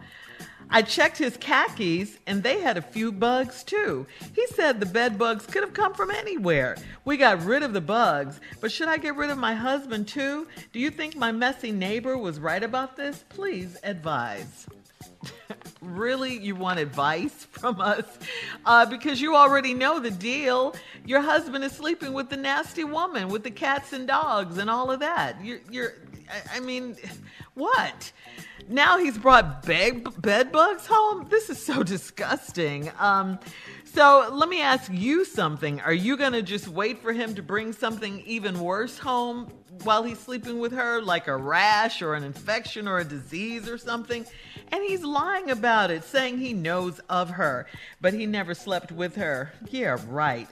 [0.70, 4.06] I checked his khakis and they had a few bugs too.
[4.34, 6.76] He said the bed bugs could have come from anywhere.
[7.04, 10.48] We got rid of the bugs, but should I get rid of my husband too?
[10.72, 13.24] Do you think my messy neighbor was right about this?
[13.28, 14.66] Please advise.
[15.80, 18.18] really, you want advice from us?
[18.64, 20.74] Uh, because you already know the deal.
[21.04, 24.90] Your husband is sleeping with the nasty woman, with the cats and dogs and all
[24.90, 25.42] of that.
[25.44, 25.94] You're, you're
[26.52, 26.96] I mean,
[27.54, 28.12] what?
[28.68, 31.28] Now he's brought bed, bed bugs home?
[31.28, 32.90] This is so disgusting.
[32.98, 33.38] Um,
[33.84, 35.80] so let me ask you something.
[35.80, 39.52] Are you going to just wait for him to bring something even worse home
[39.84, 43.78] while he's sleeping with her, like a rash or an infection or a disease or
[43.78, 44.26] something?
[44.72, 47.66] And he's lying about it, saying he knows of her,
[48.00, 49.52] but he never slept with her.
[49.70, 50.48] Yeah, right.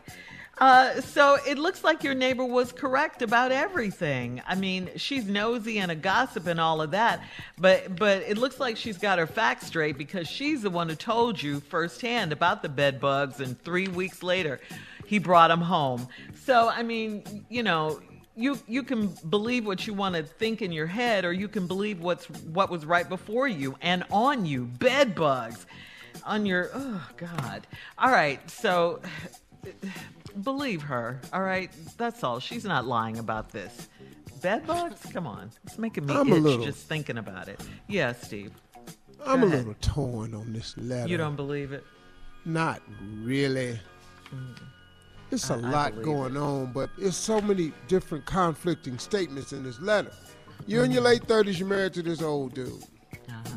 [0.59, 4.41] Uh, so it looks like your neighbor was correct about everything.
[4.47, 7.25] I mean, she's nosy and a gossip and all of that,
[7.59, 10.95] but but it looks like she's got her facts straight because she's the one who
[10.95, 14.61] told you firsthand about the bed bugs, and three weeks later,
[15.07, 16.07] he brought them home.
[16.45, 18.01] So I mean, you know,
[18.37, 21.67] you you can believe what you want to think in your head, or you can
[21.67, 24.67] believe what's what was right before you and on you.
[24.67, 25.67] Bed bugs
[26.25, 27.67] on your oh god.
[27.99, 29.01] All right, so
[30.43, 31.21] believe her.
[31.33, 32.39] All right, that's all.
[32.41, 33.89] She's not lying about this.
[34.43, 35.01] Bed bugs?
[35.13, 37.61] Come on, it's making me I'm itch little- just thinking about it.
[37.89, 38.53] Yeah, Steve.
[39.25, 39.59] I'm a ahead.
[39.61, 41.09] little torn on this letter.
[41.09, 41.85] You don't believe it?
[42.45, 42.83] Not
[43.23, 43.79] really.
[45.31, 49.81] It's a I- lot going on, but it's so many different conflicting statements in this
[49.81, 50.13] letter.
[50.67, 52.71] You're in your late 30s, you're married to this old dude.
[53.29, 53.51] Uh-huh.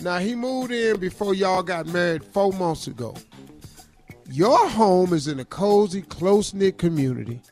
[0.00, 3.14] Now, he moved in before y'all got married four months ago.
[4.32, 7.42] Your home is in a cozy, close knit community,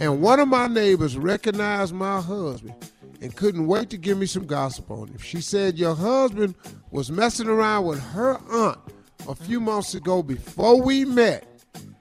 [0.00, 0.20] and mm-hmm.
[0.20, 2.74] one of my neighbors recognized my husband
[3.20, 5.18] and couldn't wait to give me some gossip on him.
[5.18, 6.56] She said your husband
[6.90, 8.80] was messing around with her aunt
[9.28, 9.66] a few mm-hmm.
[9.66, 11.46] months ago before we met,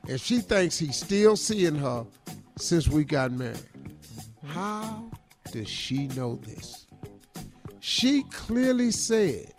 [0.09, 2.03] and she thinks he's still seeing her
[2.57, 3.57] since we got married.
[3.57, 4.47] Mm-hmm.
[4.47, 5.11] How
[5.51, 6.87] does she know this?
[7.81, 9.53] She clearly said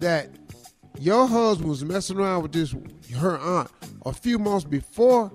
[0.00, 0.28] that
[0.98, 2.74] your husband was messing around with this
[3.14, 3.70] her aunt
[4.04, 5.32] a few months before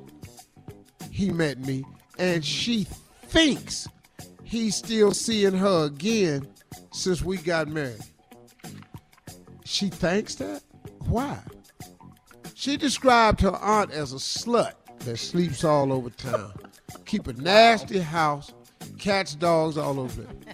[1.11, 1.83] he met me,
[2.17, 2.85] and she
[3.23, 3.87] thinks
[4.43, 6.47] he's still seeing her again
[6.91, 8.01] since we got married.
[9.63, 10.63] She thinks that?
[11.07, 11.39] Why?
[12.53, 16.53] She described her aunt as a slut that sleeps all over town.
[17.05, 18.53] Keep a nasty house,
[18.97, 20.53] cats, dogs all over there.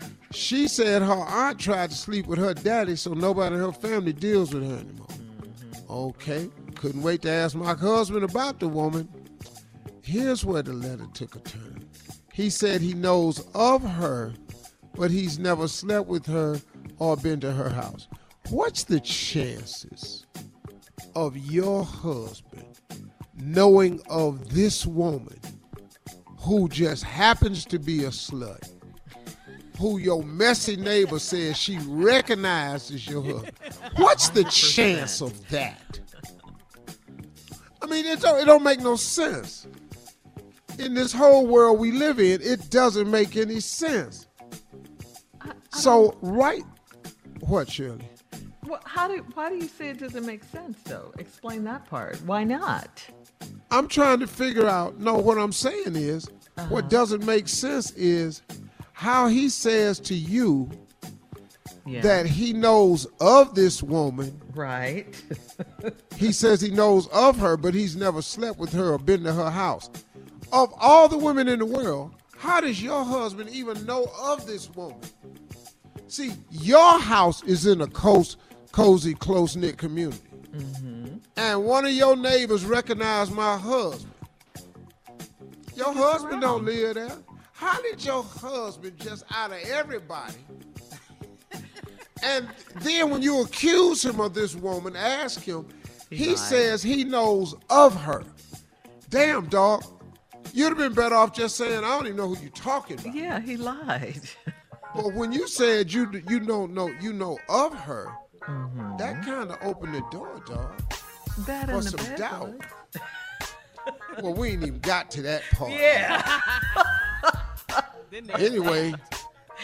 [0.30, 4.12] She said her aunt tried to sleep with her daddy so nobody in her family
[4.12, 5.06] deals with her anymore.
[5.88, 9.08] Okay, couldn't wait to ask my husband about the woman.
[10.02, 11.88] Here's where the letter took a turn.
[12.32, 14.34] He said he knows of her,
[14.94, 16.60] but he's never slept with her
[16.98, 18.06] or been to her house.
[18.50, 20.26] What's the chances
[21.14, 22.80] of your husband
[23.34, 25.38] knowing of this woman
[26.38, 28.77] who just happens to be a slut?
[29.78, 33.52] Who your messy neighbor says she recognizes your husband.
[33.96, 36.00] What's the chance of that?
[37.80, 39.68] I mean, it don't, it don't make no sense.
[40.78, 44.26] In this whole world we live in, it doesn't make any sense.
[45.70, 46.62] So, right,
[47.40, 48.04] what, Shirley?
[48.66, 51.12] Well, how do why do you say it doesn't make sense though?
[51.18, 52.20] Explain that part.
[52.26, 53.02] Why not?
[53.70, 54.98] I'm trying to figure out.
[54.98, 56.28] No, what I'm saying is,
[56.68, 56.88] what uh-huh.
[56.88, 58.42] doesn't make sense is
[58.98, 60.68] how he says to you
[61.86, 62.00] Yeah.
[62.00, 64.42] that he knows of this woman.
[64.52, 65.06] Right.
[66.16, 69.32] he says he knows of her, but he's never slept with her or been to
[69.32, 69.88] her house.
[70.52, 74.68] Of all the women in the world, how does your husband even know of this
[74.74, 74.98] woman?
[76.08, 78.36] See, your house is in a close,
[78.72, 80.18] cozy, close knit community.
[80.56, 81.18] Mm-hmm.
[81.36, 84.12] And one of your neighbors recognized my husband.
[85.76, 87.12] Your husband don't live there.
[87.58, 90.34] How did your husband just out of everybody?
[92.22, 95.66] and then when you accuse him of this woman, ask him,
[96.08, 96.38] he lied.
[96.38, 98.22] says he knows of her.
[99.10, 99.84] Damn, dog.
[100.52, 103.14] You'd have been better off just saying, I don't even know who you're talking about.
[103.14, 104.20] Yeah, he lied.
[104.94, 108.08] But when you said you you don't know you know of her,
[108.48, 108.96] Mm-hmm.
[108.96, 110.80] that kind of opened the door, dog.
[111.40, 112.54] That for the some bed doubt.
[114.22, 115.70] well, we ain't even got to that part.
[115.72, 116.40] Yeah.
[118.12, 118.94] Anyway,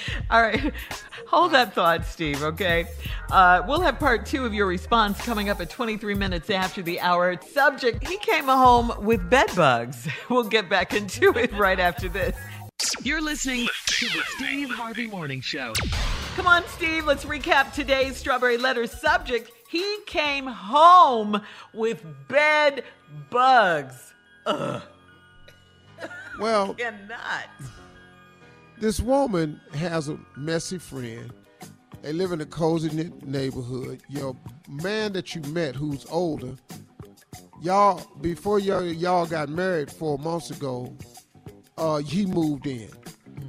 [0.30, 0.72] All right.
[1.28, 2.86] Hold that thought, Steve, okay?
[3.30, 7.00] Uh, we'll have part two of your response coming up at 23 minutes after the
[7.00, 7.38] hour.
[7.40, 10.08] Subject He came home with bed bugs.
[10.30, 12.36] We'll get back into it right after this.
[13.02, 15.74] You're listening to the Steve Harvey Morning Show.
[16.34, 19.50] Come on, Steve, let's recap today's Strawberry Letter subject.
[19.70, 21.40] He came home
[21.72, 22.84] with bed
[23.30, 24.14] bugs.
[24.46, 24.82] Ugh.
[26.40, 27.48] well, Cannot.
[28.78, 31.32] This woman has a messy friend.
[32.02, 34.02] They live in a cozy neighborhood.
[34.08, 34.36] Your
[34.68, 36.54] man that you met, who's older,
[37.62, 40.94] y'all before y'all, y'all got married four months ago,
[41.78, 42.90] uh, he moved in.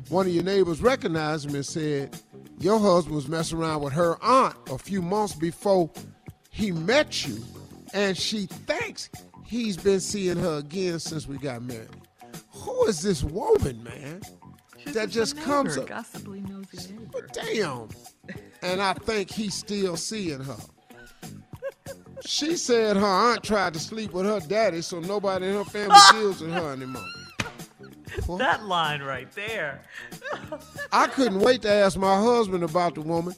[0.10, 2.16] One of your neighbors recognized him and said,
[2.60, 5.90] "Your husband was messing around with her aunt a few months before
[6.50, 7.44] he met you,
[7.94, 9.10] and she thinks
[9.44, 11.90] he's been seeing her again since we got married."
[12.52, 14.22] Who is this woman, man?
[14.94, 15.88] That just comes up.
[15.88, 17.28] Gossiply nosy neighbor.
[17.34, 17.90] Damn.
[18.62, 20.58] And I think he's still seeing her.
[22.26, 25.98] She said her aunt tried to sleep with her daddy, so nobody in her family
[26.12, 27.04] deals with her anymore.
[28.38, 29.82] That line right there.
[30.92, 33.36] I couldn't wait to ask my husband about the woman.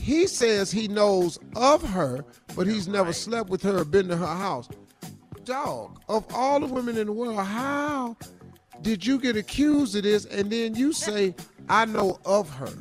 [0.00, 4.16] He says he knows of her, but he's never slept with her or been to
[4.16, 4.68] her house.
[5.44, 8.16] Dog, of all the women in the world, how
[8.86, 11.34] did you get accused of this and then you say,
[11.68, 12.72] I know of her?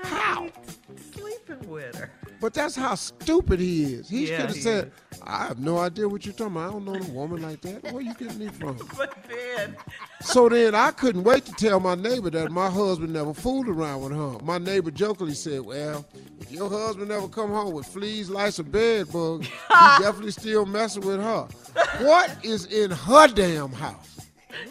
[0.00, 0.48] How?
[1.12, 2.10] Sleeping with her.
[2.40, 4.08] But that's how stupid he is.
[4.08, 4.92] He Yeah, could have said,
[5.22, 6.70] I have no idea what you're talking about.
[6.70, 7.92] I don't know a woman like that.
[7.92, 8.78] Where you getting me from?
[8.96, 9.76] But then,
[10.22, 14.00] So then I couldn't wait to tell my neighbor that my husband never fooled around
[14.00, 14.42] with her.
[14.42, 16.06] My neighbor jokingly said, Well,
[16.40, 19.52] if your husband never come home with fleas, lice, or bed bugs, he
[20.02, 21.46] definitely still messing with her.
[21.98, 24.19] What is in her damn house?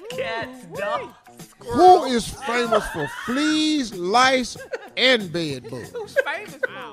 [0.09, 1.13] Cats, dogs.
[1.59, 4.57] Who is famous for fleas, lice,
[4.97, 5.91] and bed bugs?
[5.91, 6.89] Who's famous for?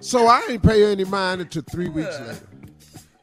[0.00, 2.46] So I ain't pay any mind until three weeks later.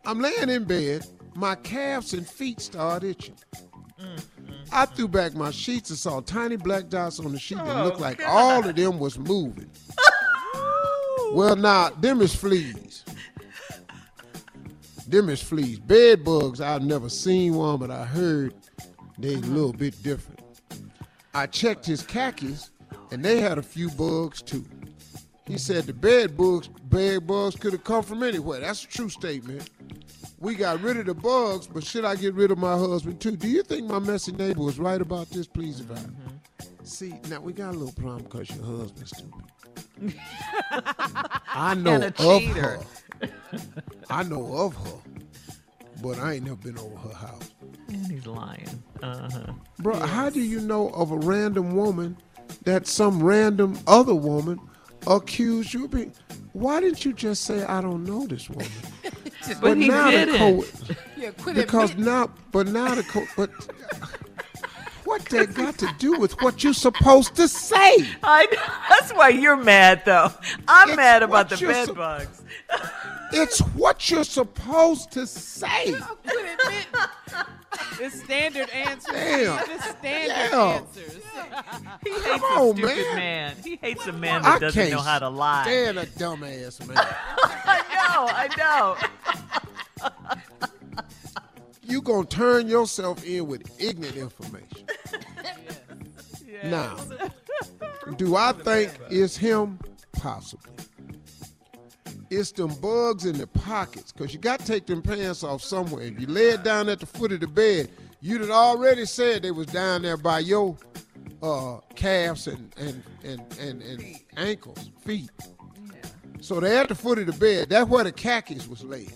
[0.06, 3.36] I'm laying in bed, my calves and feet start itching.
[4.72, 8.00] I threw back my sheets and saw tiny black dots on the sheet that looked
[8.00, 9.70] like all of them was moving.
[11.34, 13.04] well, now, them is fleas.
[15.10, 15.80] Them is fleas.
[15.80, 18.54] Bed bugs, I've never seen one, but I heard
[19.18, 20.40] they a little bit different.
[21.34, 22.70] I checked his khakis,
[23.12, 24.64] and they had a few bugs too.
[25.48, 25.58] He mm-hmm.
[25.58, 28.60] said the bed bugs, bed bugs could have come from anywhere.
[28.60, 29.68] That's a true statement.
[30.40, 33.36] We got rid of the bugs, but should I get rid of my husband too?
[33.36, 35.48] Do you think my messy neighbor was right about this?
[35.48, 36.06] Please advise.
[36.06, 36.86] Mm-hmm.
[36.86, 40.16] See, now we got a little problem because your husband's stupid.
[41.48, 42.80] I know And a cheater.
[44.10, 44.16] Her.
[44.16, 44.98] I know of her,
[46.02, 47.52] but I ain't never been over her house.
[47.88, 48.84] And he's lying.
[49.02, 49.54] Uh-huh.
[49.80, 52.18] Bro, how do you know of a random woman
[52.64, 54.60] that some random other woman
[55.08, 56.14] accused you of being?
[56.54, 58.68] Why didn't you just say I don't know this woman?
[59.62, 60.38] But he now the didn't.
[60.38, 60.66] co-
[61.18, 63.50] Yeah, quit because admitting- now, but now the co- but
[65.06, 68.06] what that got to do with what you supposed to say?
[68.22, 68.46] I
[68.90, 70.32] that's why you're mad though.
[70.68, 72.44] I'm It's mad about the you're bed sup- bugs.
[73.32, 75.96] It's what you're supposed to say.
[78.02, 79.14] It's standard answers.
[79.14, 79.60] Damn.
[79.70, 80.80] It's standard Yeah.
[80.82, 81.16] answers.
[82.04, 83.16] He hates Come a on, stupid man.
[83.16, 83.56] man.
[83.64, 85.64] He hates a man I that doesn't can't know how to lie.
[85.64, 86.98] Stand a dumbass man.
[86.98, 90.12] I know, I know.
[91.84, 94.88] you gonna turn yourself in with ignorant information.
[96.64, 96.98] Now,
[98.18, 99.80] do I think it's him?
[100.14, 100.72] Possibly.
[102.30, 106.04] It's them bugs in the pockets, because you got to take them pants off somewhere.
[106.04, 107.90] If you lay it down at the foot of the bed,
[108.22, 110.78] you'd have already said they was down there by your
[111.42, 115.32] uh, calves and, and, and, and, and ankles, feet.
[116.42, 117.70] So they at the foot of the bed.
[117.70, 119.14] That's where the khakis was laid.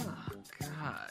[0.00, 1.10] Oh, God.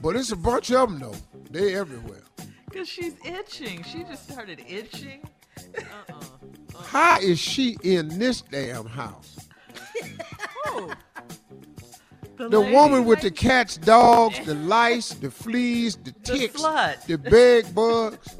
[0.00, 1.16] But it's a bunch of them, though.
[1.50, 2.22] They everywhere.
[2.70, 3.82] Because she's itching.
[3.82, 5.22] She just started itching.
[5.76, 6.82] Uh-uh.
[6.84, 9.33] How is she in this damn house?
[12.36, 17.06] The, The woman with the cats, dogs, the lice, the fleas, the The ticks, slut.
[17.06, 18.36] the bed bugs.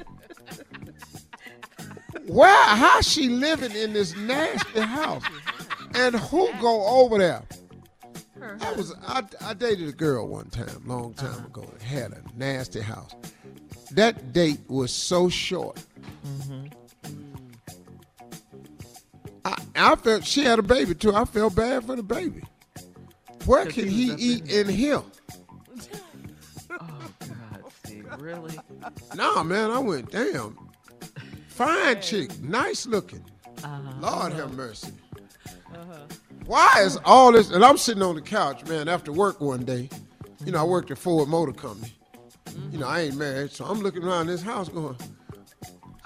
[2.27, 2.67] Where?
[2.67, 5.23] How she living in this nasty house?
[5.95, 7.43] And who go over there?
[8.61, 11.47] I was I, I dated a girl one time, long time uh-huh.
[11.47, 11.63] ago.
[11.79, 13.15] That had a nasty house.
[13.93, 15.79] That date was so short.
[16.27, 16.67] Mm-hmm.
[19.45, 21.15] I, I felt she had a baby too.
[21.15, 22.43] I felt bad for the baby.
[23.47, 25.03] Where can he eat in here?
[26.71, 28.59] Oh God, Steve, really?
[29.15, 30.59] Nah, man, I went, damn.
[31.49, 33.25] Fine chick, nice looking.
[33.63, 33.93] Uh-huh.
[34.01, 34.93] Lord have mercy.
[35.73, 35.99] Uh-huh.
[36.47, 37.51] Why is all this?
[37.51, 39.89] And I'm sitting on the couch, man, after work one day.
[40.45, 41.93] You know, I worked at Ford Motor Company.
[42.71, 44.97] You know, I ain't married, so I'm looking around this house going,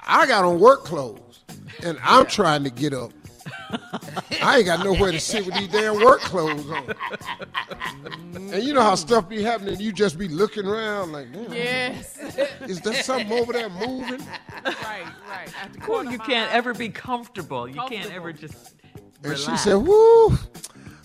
[0.06, 1.40] I got on work clothes,
[1.82, 3.12] and I'm trying to get up.
[4.42, 6.94] I ain't got nowhere to sit with these damn work clothes on.
[8.52, 12.16] And you know how stuff be happening, you just be looking around like, damn, Yes.
[12.62, 14.20] is there something over there moving?
[14.64, 15.48] right, right.
[15.62, 17.68] At the Well, you can't ever be comfortable.
[17.68, 18.74] You can't ever just
[19.22, 20.36] And she said, Woo,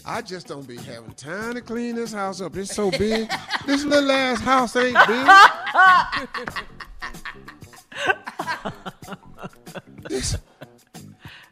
[0.06, 2.56] I just don't be having time to clean this house up.
[2.58, 3.30] It's so big.
[3.66, 5.28] this little ass house ain't big.
[10.10, 10.73] This- Man,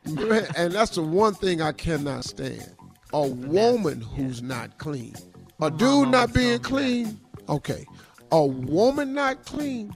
[0.05, 2.75] and that's the one thing I cannot stand.
[3.13, 5.15] A woman who's not clean.
[5.61, 7.19] A dude not being clean,
[7.49, 7.85] okay.
[8.31, 9.95] A woman not clean,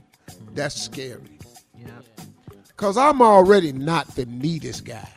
[0.54, 1.38] that's scary.
[2.76, 5.08] Cause I'm already not the neatest guy.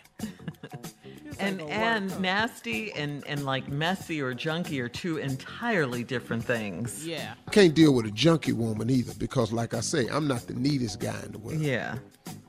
[1.40, 7.06] And and nasty and and like messy or junky are two entirely different things.
[7.06, 7.34] Yeah.
[7.48, 10.54] I can't deal with a junky woman either because, like I say, I'm not the
[10.54, 11.60] neatest guy in the world.
[11.60, 11.98] Yeah,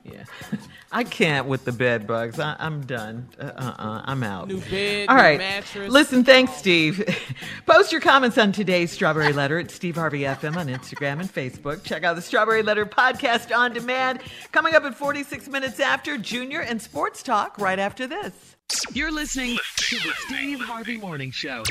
[0.03, 0.23] yeah.
[0.91, 2.39] I can't with the bed bugs.
[2.39, 3.29] I, I'm done.
[3.39, 4.49] Uh, uh, I'm out.
[4.49, 5.89] New bed, All new mattress.
[5.91, 7.03] Listen, thanks, Steve.
[7.65, 11.83] Post your comments on today's Strawberry Letter at Steve Harvey FM on Instagram and Facebook.
[11.83, 14.19] Check out the Strawberry Letter podcast on demand.
[14.51, 17.57] Coming up at 46 minutes after Junior and Sports Talk.
[17.57, 18.57] Right after this.
[18.93, 21.63] You're listening to the Steve Harvey Morning Show.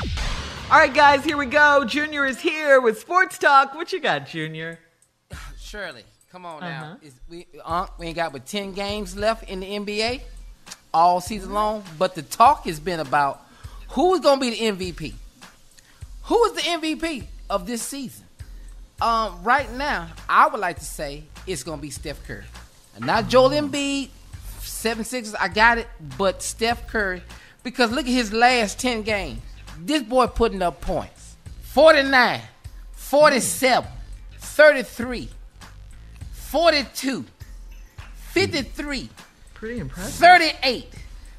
[0.71, 1.83] All right, guys, here we go.
[1.85, 3.73] Junior is here with Sports Talk.
[3.75, 4.79] What you got, Junior?
[5.59, 6.69] Shirley, come on Uh-huh.
[6.93, 6.97] now.
[7.01, 10.21] Is we, uh, we ain't got but 10 games left in the NBA
[10.93, 13.41] all season long, but the talk has been about
[13.89, 15.13] who is going to be the MVP.
[16.23, 18.25] Who is the MVP of this season?
[19.01, 22.43] Um, right now, I would like to say it's going to be Steph Curry.
[22.99, 24.09] Not Joel Embiid,
[24.81, 25.87] seven sixes, I got it,
[26.17, 27.21] but Steph Curry,
[27.63, 29.39] because look at his last 10 games.
[29.79, 32.41] This boy putting up points 49,
[32.91, 33.89] 47,
[34.37, 35.29] 33,
[36.31, 37.25] 42,
[38.31, 39.09] 53,
[39.53, 40.13] Pretty impressive.
[40.15, 40.87] 38,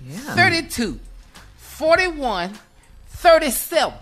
[0.04, 0.18] Yeah.
[0.34, 1.00] 32,
[1.56, 2.52] 41,
[3.08, 3.94] 37.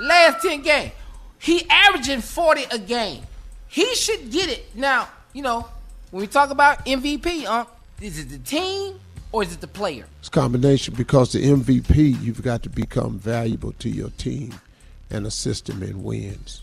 [0.00, 0.92] Last 10 games.
[1.38, 3.22] He averaging 40 a game.
[3.68, 4.74] He should get it.
[4.74, 5.66] Now, you know,
[6.10, 7.66] when we talk about MVP, um,
[8.00, 9.00] is it the team
[9.32, 10.06] or is it the player?
[10.20, 14.54] It's a combination because the MVP, you've got to become valuable to your team
[15.10, 16.62] and assist them in wins.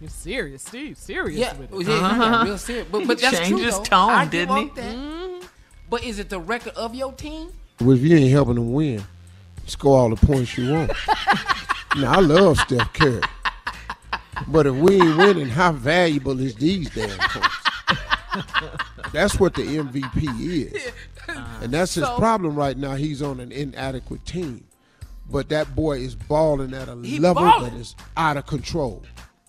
[0.00, 0.96] You're serious, Steve.
[0.96, 1.86] Serious Yeah, with yeah, it.
[1.88, 2.56] yeah, yeah, real uh-huh.
[2.58, 2.86] serious.
[2.90, 3.84] But, but He that's true, his though.
[3.84, 4.64] tone, I didn't he?
[4.64, 4.94] up that.
[4.94, 5.46] Mm-hmm.
[5.88, 7.48] But is it the record of your team?
[7.80, 9.02] Well, if you ain't helping them win,
[9.66, 10.92] score all the points you want.
[11.96, 13.20] now, I love Steph Curry.
[14.48, 17.56] But if we ain't winning, how valuable is these damn points?
[19.12, 20.92] That's what the MVP is.
[21.60, 22.94] And that's his So- problem right now.
[22.94, 24.64] He's on an inadequate team.
[25.28, 27.72] But that boy is balling at a level balling.
[27.74, 29.02] that is out of control.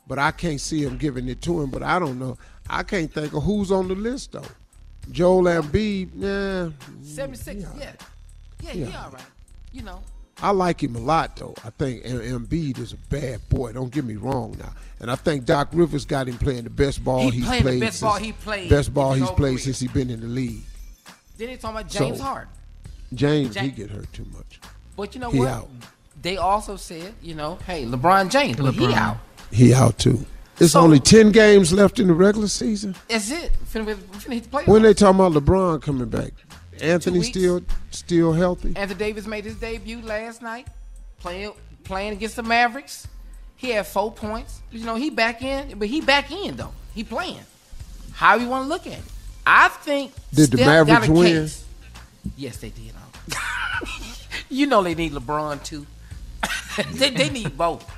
[0.08, 1.70] But I can't see him giving it to him.
[1.70, 2.38] But I don't know.
[2.70, 4.42] I can't think of who's on the list, though.
[5.12, 6.70] Joel Embiid, yeah.
[7.04, 7.92] 76, yeah.
[8.62, 9.22] Yeah, yeah, all right.
[9.72, 10.02] You know.
[10.42, 11.54] I like him a lot, though.
[11.64, 13.72] I think Em- Embiid is a bad boy.
[13.74, 14.74] Don't get me wrong now.
[15.00, 17.70] And I think Doc Rivers got him playing the best ball He he's playing the
[17.70, 17.80] played.
[17.82, 19.58] best since, ball he played Best ball he's played career.
[19.60, 20.64] since he's been in the league.
[21.38, 22.50] Then they talking about James So- Harden.
[23.14, 24.60] James, he get hurt too much.
[24.98, 25.48] But you know He what?
[25.50, 25.70] out.
[26.22, 28.94] They also said, you know, hey, LeBron James, but he LeBron.
[28.96, 29.18] out.
[29.52, 30.26] He out too.
[30.60, 32.96] It's So- only ten games left in the regular season.
[33.08, 33.52] That's it.
[33.72, 34.68] Finna, finna hit the playoffs.
[34.68, 36.32] When they talking about LeBron coming back,
[36.82, 37.62] Anthony still
[37.92, 38.74] still healthy.
[38.76, 40.68] Anthony Davis made his debut last night,
[41.20, 41.52] playing
[41.84, 43.08] playing against the Mavericks.
[43.58, 44.62] He had four points.
[44.72, 46.72] You know, he back in, but he back in though.
[46.94, 47.42] He playing.
[48.14, 49.04] How you want to look at it?
[49.46, 51.26] I think Did the Steph got Mavericks win?
[51.44, 51.66] case.
[52.36, 52.94] Yes, they did.
[54.50, 55.86] you know they need LeBron too.
[56.94, 57.90] they, they need both.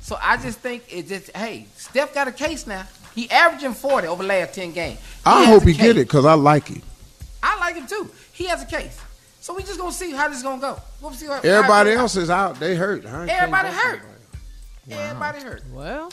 [0.00, 2.86] So I just think it just hey, Steph got a case now.
[3.14, 5.00] He averaging forty over the last ten games.
[5.24, 6.82] I hope he get it because I like him.
[7.42, 8.10] I like him too.
[8.32, 9.00] He has a case.
[9.40, 10.78] So we just gonna see how this gonna go.
[11.00, 12.58] We'll see how, Everybody how- else is out.
[12.60, 13.04] They hurt.
[13.04, 14.00] Everybody hurt.
[14.00, 14.15] somebody.
[14.90, 15.62] Everybody hurt.
[15.72, 16.10] Well,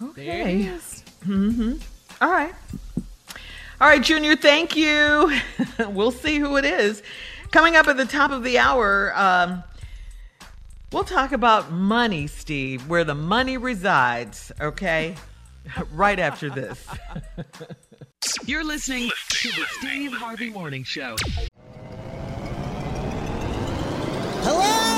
[0.00, 0.60] there Okay.
[0.60, 1.04] it is.
[1.26, 1.74] Mm-hmm.
[2.22, 2.54] All right.
[3.80, 5.38] All right, Junior, thank you.
[5.88, 7.02] we'll see who it is.
[7.50, 9.62] Coming up at the top of the hour, um,
[10.92, 15.14] we'll talk about money, Steve, where the money resides, okay?
[15.92, 16.84] right after this.
[18.46, 21.14] You're listening to the Steve Harvey Morning Show.
[24.42, 24.97] Hello,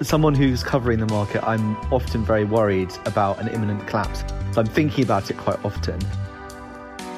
[0.00, 4.24] As someone who's covering the market, I'm often very worried about an imminent collapse.
[4.52, 6.00] So I'm thinking about it quite often.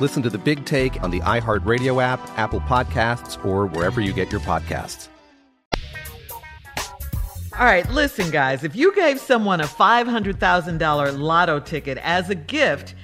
[0.00, 4.32] Listen to the big take on the iHeartRadio app, Apple Podcasts, or wherever you get
[4.32, 5.08] your podcasts.
[7.56, 8.64] All right, listen, guys.
[8.64, 12.96] If you gave someone a $500,000 lotto ticket as a gift,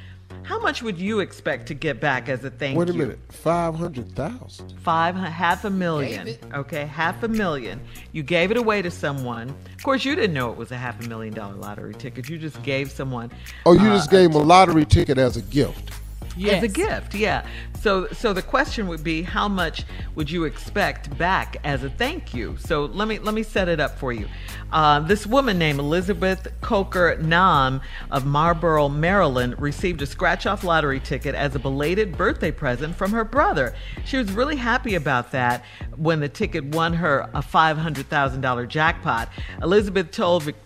[0.42, 2.78] how much would you expect to get back as a thank you?
[2.78, 2.98] Wait a you?
[2.98, 4.78] minute, five hundred thousand.
[4.80, 6.36] Five, half a million.
[6.54, 7.80] Okay, half a million.
[8.12, 9.48] You gave it away to someone.
[9.48, 12.28] Of course, you didn't know it was a half a million dollar lottery ticket.
[12.28, 13.30] You just gave someone.
[13.66, 15.99] Oh, you uh, just gave him a lottery ticket as a gift.
[16.38, 17.46] As a gift yeah.
[17.80, 19.84] So so the question would be how much
[20.14, 22.56] would you expect back as a thank you?
[22.58, 24.28] So let me let me set it up for you.
[24.72, 27.80] Uh, this woman named elizabeth coker nam
[28.10, 33.12] of marlboro maryland received a scratch off lottery ticket as a belated birthday present from
[33.12, 33.74] her brother.
[34.04, 35.64] She was really happy about that
[35.96, 39.28] when the ticket won her a $500000 jackpot.
[39.62, 40.56] Elizabeth told Vic-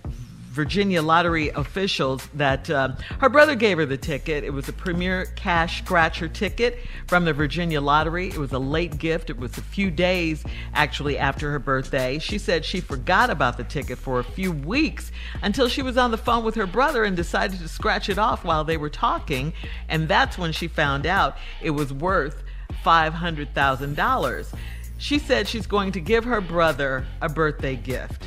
[0.54, 4.44] Virginia lottery officials that uh, her brother gave her the ticket.
[4.44, 6.78] It was a premier cash scratcher ticket
[7.08, 8.28] from the Virginia lottery.
[8.28, 9.30] It was a late gift.
[9.30, 12.20] It was a few days actually after her birthday.
[12.20, 15.10] She said she forgot about the ticket for a few weeks
[15.42, 18.44] until she was on the phone with her brother and decided to scratch it off
[18.44, 19.52] while they were talking.
[19.88, 22.44] And that's when she found out it was worth
[22.84, 24.54] $500,000.
[24.98, 28.22] She said she's going to give her brother a birthday gift.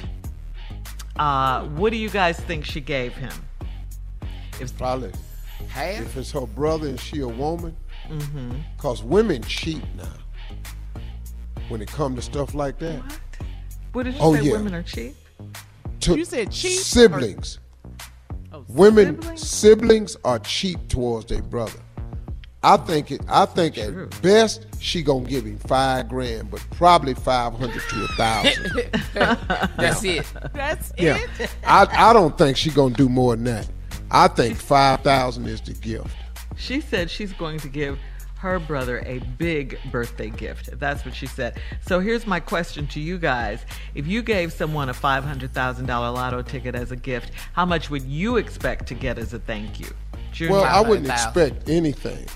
[1.20, 3.34] Uh, what do you guys think she gave him?
[4.60, 5.12] If probably
[5.70, 6.02] half.
[6.02, 7.76] If it's her brother and she a woman,
[8.10, 8.52] Mm-hmm.
[8.78, 11.02] cause women cheat now.
[11.68, 13.02] When it comes to stuff like that.
[13.04, 13.20] What?
[13.92, 14.44] What did you Oh, say?
[14.44, 14.52] yeah.
[14.54, 15.16] Women are cheap.
[16.02, 17.60] To You said cheap or- siblings.
[18.70, 20.16] Women siblings?
[20.24, 21.80] are cheap towards their brother.
[22.68, 23.22] I think it.
[23.30, 28.04] I think at best she gonna give him five grand, but probably five hundred to
[28.04, 28.92] a thousand.
[29.78, 30.26] That's it.
[30.54, 31.56] That's Yeah, it.
[31.66, 33.70] I I don't think she gonna do more than that.
[34.12, 36.14] I think five thousand is the gift.
[36.58, 38.00] She said she's going to give
[38.40, 40.78] her brother a big birthday gift.
[40.78, 41.62] That's what she said.
[41.88, 43.66] So here's my question to you guys.
[43.96, 48.38] If you gave someone a $500,000 lotto ticket as a gift, how much would you
[48.38, 49.88] expect to get as a thank you?
[50.32, 50.54] Junior?
[50.54, 52.28] Well, I wouldn't expect anything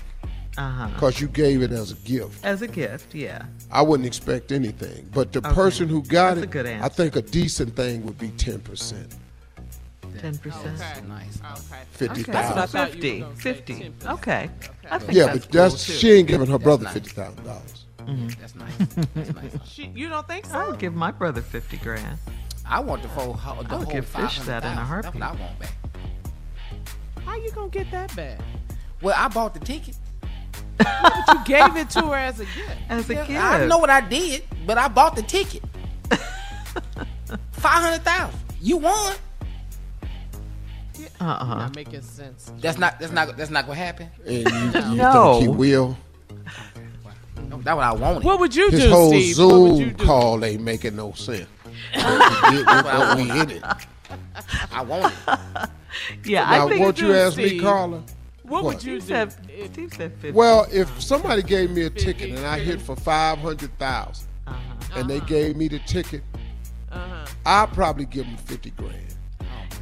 [0.58, 0.88] Uh-huh.
[0.88, 2.44] because you gave it as a gift.
[2.44, 3.44] As a gift, yeah.
[3.70, 5.08] I wouldn't expect anything.
[5.12, 5.54] But the Okay.
[5.54, 8.60] person who got That's a it, good I think a decent thing would be ten
[8.60, 9.14] percent.
[10.18, 11.08] 10%.
[11.08, 11.40] Nice.
[11.40, 11.80] Okay.
[11.90, 12.86] Fifty Okay, so thousand.
[12.92, 13.24] 50.
[13.34, 13.92] 50.
[14.06, 14.50] Okay.
[14.90, 17.86] I think Yeah, that's but that's cool, she ain't giving her brother fifty thousand dollars.
[18.38, 18.76] That's nice.
[19.14, 19.52] That's nice.
[19.64, 20.54] She, you don't think so?
[20.58, 22.18] I would give my brother 50 grand.
[22.66, 24.86] I want the whole, the I would whole give Fish that in a 500,000.
[24.86, 25.20] heartbeat.
[25.20, 25.74] That's what I want back.
[27.24, 28.38] How you gonna get that back?
[29.00, 29.96] Well, I bought the ticket.
[31.02, 32.70] But you gave it to her as a gift.
[32.88, 33.40] As a Yeah, gift.
[33.42, 35.62] I know what I did, but I bought the ticket.
[37.52, 38.38] Five hundred thousand.
[38.60, 39.14] You won.
[41.20, 41.44] Uh-uh.
[41.46, 42.52] Not making sense.
[42.60, 42.98] That's not.
[43.00, 43.36] That's not.
[43.36, 44.08] That's not gonna happen.
[44.26, 45.32] And you, you No.
[45.34, 45.96] think he will?
[47.48, 48.24] No, that's what I wanted.
[48.24, 49.38] What would you His do, whole Steve?
[49.38, 50.04] What would you Zoom do?
[50.04, 51.46] call ain't making no sense.
[51.94, 53.62] But we did- but we hit it.
[54.72, 55.12] I wanted.
[56.24, 58.02] Yeah, Now, I think won't you ask me, Carla?
[58.42, 59.30] What, would you Steve do?
[59.30, 60.32] said, Steve said 50.
[60.32, 64.28] Well, if somebody gave me a ticket and I hit for five hundred thousand,
[64.94, 66.22] and they gave me the ticket,
[66.90, 67.26] Uh-huh.
[67.46, 69.14] I'd probably give them fifty grand.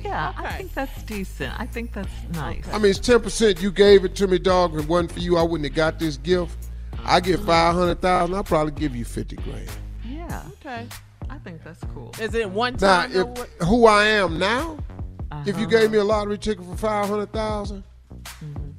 [0.05, 1.59] yeah, I think that's decent.
[1.59, 2.65] I think that's nice.
[2.73, 3.61] I mean, it's ten percent.
[3.63, 4.75] You gave it to me, dog.
[4.75, 6.57] If it wasn't for you, I wouldn't have got this gift.
[7.05, 8.35] I get five hundred thousand.
[8.35, 9.71] I'll probably give you fifty grand.
[10.07, 10.87] Yeah, Okay.
[11.31, 12.13] I think that's cool.
[12.21, 13.17] Is it one Now, time?
[13.17, 13.49] or what?
[13.61, 14.79] if who I am now,
[15.47, 15.67] if you Uh-huh.
[15.67, 17.85] gave me a lottery ticket for five hundred thousand,
[18.25, 18.71] Mm-hmm.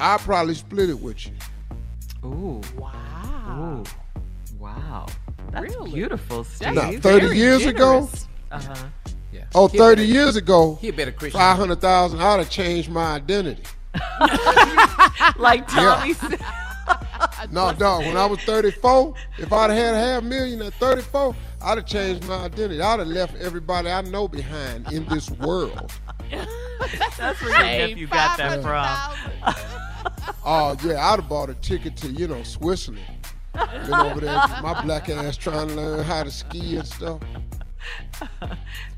[0.00, 1.32] I'd probably split it with you.
[2.24, 3.82] Ooh, Wow.
[3.84, 3.84] ooh,
[4.58, 5.06] wow.
[5.52, 5.90] That's Really?
[5.92, 6.74] beautiful, Steve.
[6.74, 8.08] Now, thirty very years ago.
[8.50, 8.74] Uh-huh.
[9.32, 9.44] Yeah.
[9.54, 11.38] oh, He 30 better- years ago, He a better Christian.
[11.40, 13.62] five hundred thousand, I'd have changed my identity.
[15.38, 16.40] like Tommy said.
[17.50, 18.04] No, dog.
[18.06, 22.26] When I was 34, if I'd had a half million at 34, I'd have changed
[22.26, 22.80] my identity.
[22.80, 25.92] I'd have left everybody I know behind in this world.
[27.18, 29.64] That's where your nephew got that from.
[30.44, 33.04] Oh yeah, I'd have bought a ticket to you know Switzerland.
[33.52, 37.20] Been over there, my black ass trying to learn how to ski and stuff.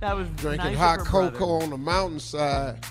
[0.00, 1.64] That was Drinking nice hot her cocoa brother.
[1.64, 2.84] on the mountainside.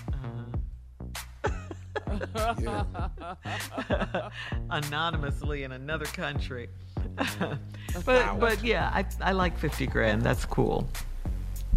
[2.60, 2.84] Yeah.
[2.94, 4.30] Uh-huh.
[4.70, 6.68] anonymously in another country.
[8.04, 10.22] but but yeah, I I like fifty grand.
[10.22, 10.88] That's cool.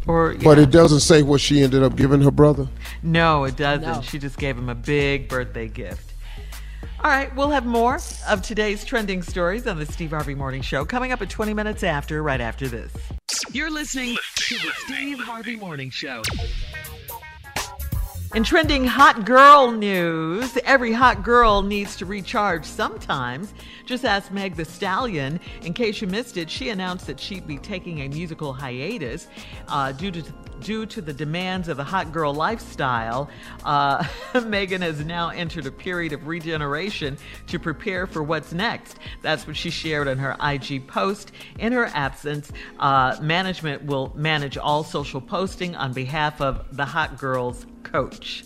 [0.08, 2.68] Or But it doesn't say what she ended up giving her brother.
[3.02, 3.88] no, it doesn't.
[3.88, 4.02] No.
[4.02, 6.14] She just gave him a big birthday gift.
[7.04, 10.86] All right, we'll have more of today's trending stories on the Steve Harvey Morning Show
[10.86, 12.92] coming up at 20 minutes after, right after this.
[13.52, 16.24] You're listening to the Steve Harvey Morning Show.
[18.36, 23.54] In trending hot girl news, every hot girl needs to recharge sometimes.
[23.86, 25.40] Just ask Meg Thee Stallion.
[25.62, 29.30] In case you missed it, she announced that she'd be taking a musical hiatus
[29.70, 30.22] uh, due to
[30.66, 33.30] due to the demands of the hot girl lifestyle.
[33.64, 34.04] Uh,
[34.48, 38.98] Megan has now entered a period of regeneration to prepare for what's next.
[39.22, 41.32] That's what she shared on her IG post.
[41.60, 47.20] In her absence, uh, management will manage all social posting on behalf of the hot
[47.20, 48.44] girls coach.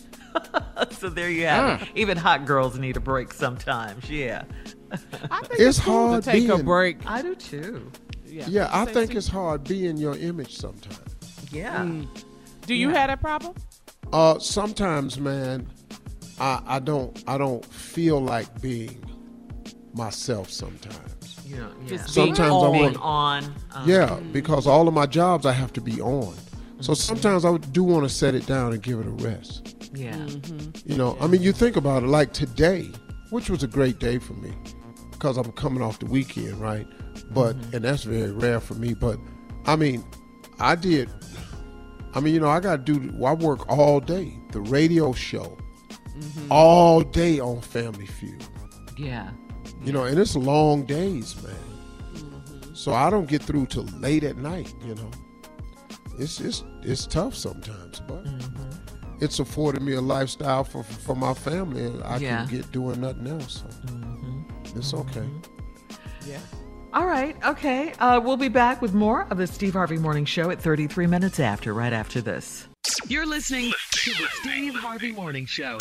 [0.92, 1.88] so there you have it.
[1.96, 4.10] Even hot girls need a break sometimes.
[4.10, 4.44] Yeah.
[4.92, 6.98] I think It's it's, cool hard to take a break.
[7.06, 7.90] I do too.
[8.26, 9.18] Yeah, I think Steve.
[9.18, 11.09] it's hard being your image sometimes.
[11.52, 11.80] Yeah.
[11.80, 12.08] Mm.
[12.66, 13.56] Do you have that problem?
[14.12, 15.68] Uh, sometimes, man,
[16.40, 19.04] I I don't I don't feel like being
[19.94, 21.40] myself sometimes.
[21.46, 21.88] You know, yeah.
[21.88, 22.80] Just being Sometimes I on.
[22.80, 23.44] want on.
[23.74, 24.32] um, Yeah, mm.
[24.32, 26.36] because all of my jobs I have to be on.
[26.82, 26.94] So mm-hmm.
[26.94, 29.76] sometimes I do want to set it down and give it a rest.
[29.94, 30.14] Yeah.
[30.14, 30.90] Mm-hmm.
[30.90, 32.90] You know, I mean, you think about it like today,
[33.32, 34.54] which was a great day for me
[35.12, 36.88] because I'm coming off the weekend, right?
[37.32, 37.76] But, mm-hmm.
[37.76, 39.20] and that's very rare for me, but
[39.66, 40.06] I mean,
[40.60, 41.10] I did,
[42.14, 45.58] I mean, you know, I got to do, I work all day, the radio show,
[46.50, 48.44] all day on Family Feud,
[48.98, 49.30] Yeah.
[49.84, 51.54] you know, and it's long days, man.
[52.16, 52.74] Mm-hmm.
[52.74, 55.12] So I don't get through till late at night, you know.
[56.18, 59.24] It's just it's tough sometimes, but Mm-hmm.
[59.24, 62.46] it's afforded me a lifestyle for for my family and I Yeah.
[62.46, 63.64] can get doing nothing else.
[63.88, 65.28] So It's okay.
[66.28, 66.40] Yeah.
[66.92, 67.36] All right.
[67.46, 67.94] Okay.
[68.00, 71.40] Uh, we'll be back with more of the Steve Harvey Morning Show at 33 minutes
[71.40, 72.68] after, right after this.
[73.08, 75.78] You're listening to the Steve Harvey Morning Show.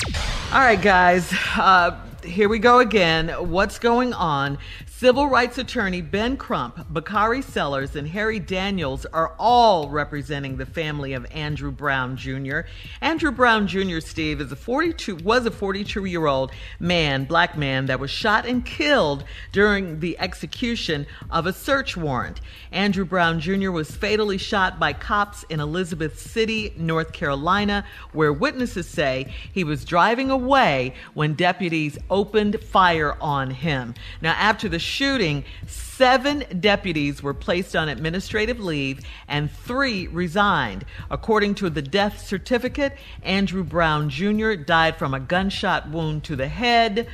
[0.52, 1.32] All right, guys.
[1.56, 3.28] Uh, here we go again.
[3.28, 4.59] What's going on?
[4.86, 11.12] Civil rights attorney Ben Crump, Bakari Sellers, and Harry Daniels are all representing the family
[11.12, 12.62] of Andrew Brown Jr.
[13.01, 14.01] Andrew Brown Jr.
[14.01, 16.51] Steve is a 42 was a 42 year old
[16.81, 19.23] man, black man, that was shot and killed
[19.53, 22.40] during the execution of a search warrant.
[22.73, 23.70] Andrew Brown Jr.
[23.70, 29.85] was fatally shot by cops in Elizabeth City, North Carolina, where witnesses say he was
[29.85, 33.94] driving away when deputies opened fire on him.
[34.20, 40.85] Now, after the shooting, seven deputies were placed on administrative leave and three resigned.
[41.10, 44.55] According to the death certificate, Andrew Brown Jr.
[44.55, 47.09] died from a gunshot wound to the head.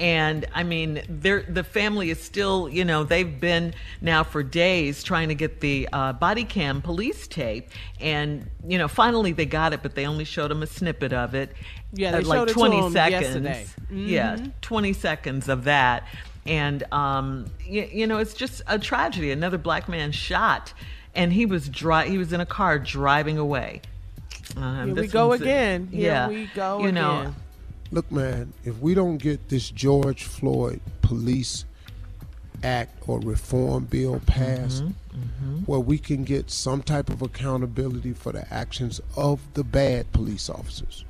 [0.00, 5.28] And I mean, the family is still, you know, they've been now for days trying
[5.28, 7.68] to get the uh, body cam police tape.
[8.00, 11.36] And, you know, finally they got it, but they only showed them a snippet of
[11.36, 11.52] it.
[11.92, 13.22] Yeah, they like showed it to 20 them seconds.
[13.22, 13.66] yesterday.
[13.90, 14.52] Yeah, Mhm.
[14.62, 16.04] 20 seconds of that.
[16.46, 19.30] And, um, you, you know, it's just a tragedy.
[19.30, 20.72] Another black man shot,
[21.14, 23.82] and he was dri- he was in a car driving away.
[24.56, 25.88] Um, Here we go one's a- again.
[25.92, 27.34] Here yeah, we go you know.
[27.90, 31.64] Look, man, if we don't get this George Floyd Police
[32.62, 38.32] Act or reform bill passed, Mm-hmm, where we can get some type of accountability for
[38.32, 41.04] the actions of the bad police officers.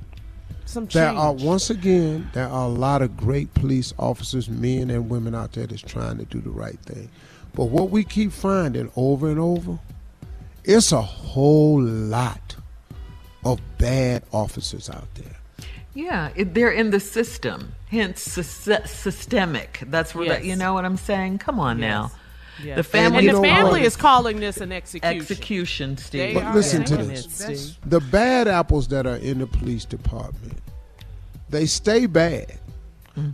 [0.73, 5.07] Some There are once again there are a lot of great police officers, men and
[5.07, 7.09] women out there that's trying to do the right thing.
[7.53, 9.77] But what we keep finding over and over,
[10.63, 12.55] it's a whole lot
[13.45, 15.35] of bad officers out there.
[15.93, 19.83] Yeah, it, they're in the system, hence sys- systemic.
[19.85, 21.37] That's where that, you know what I'm saying.
[21.37, 22.11] Come on now,
[22.63, 22.77] Yes.
[22.77, 23.27] the family.
[23.27, 23.83] and the family what?
[23.83, 25.17] is calling this an execution.
[25.21, 26.19] execution, Steve.
[26.19, 27.25] They But listen to this.
[27.25, 27.77] it, Steve.
[27.85, 30.57] The bad apples that are in the police department,
[31.53, 32.59] they stay bad.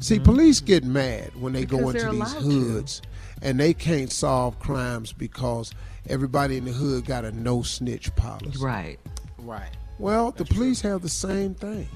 [0.01, 1.95] See, police get mad when they go Mm-hmm.
[1.97, 2.45] Into these allowed to.
[2.49, 3.01] hoods
[3.41, 5.73] and they can't solve crimes because
[6.09, 8.59] everybody in the hood got a no snitch policy.
[8.61, 8.99] Right.
[9.37, 9.69] Right.
[9.97, 11.87] Well, the police have the same thing.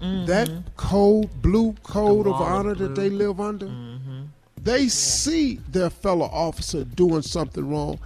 [0.00, 0.26] Mm-hmm.
[0.26, 3.68] That code, blue code of wall of honor that they live under,
[4.62, 7.98] they see their fellow officer doing something wrong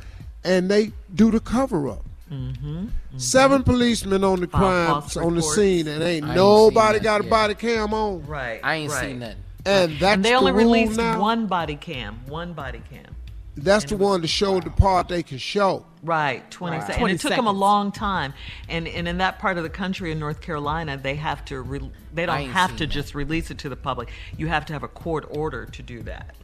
[0.44, 2.04] and they do the cover up.
[2.30, 2.66] Mm-hmm.
[2.66, 3.18] Mm-hmm.
[3.18, 7.20] Seven policemen on the File crime on the scene and ain't I nobody seen got
[7.20, 7.30] a yet.
[7.30, 8.24] body cam on.
[8.26, 8.60] Right.
[8.62, 9.00] I ain't right.
[9.08, 9.36] seen nothing.
[9.66, 11.20] And that's and they only the rule released now.
[11.20, 12.20] one body cam.
[12.26, 13.16] One body cam.
[13.56, 15.84] That's the one to show the part they can show.
[16.02, 16.86] Right, 20 Right.
[16.86, 17.02] seconds.
[17.02, 18.32] And it took them a long time.
[18.68, 21.90] And and in that part of the country in North Carolina, they have to re-
[22.14, 22.92] they don't have to that.
[22.92, 24.10] just release it to the public.
[24.38, 26.36] You have to have a court order to do that.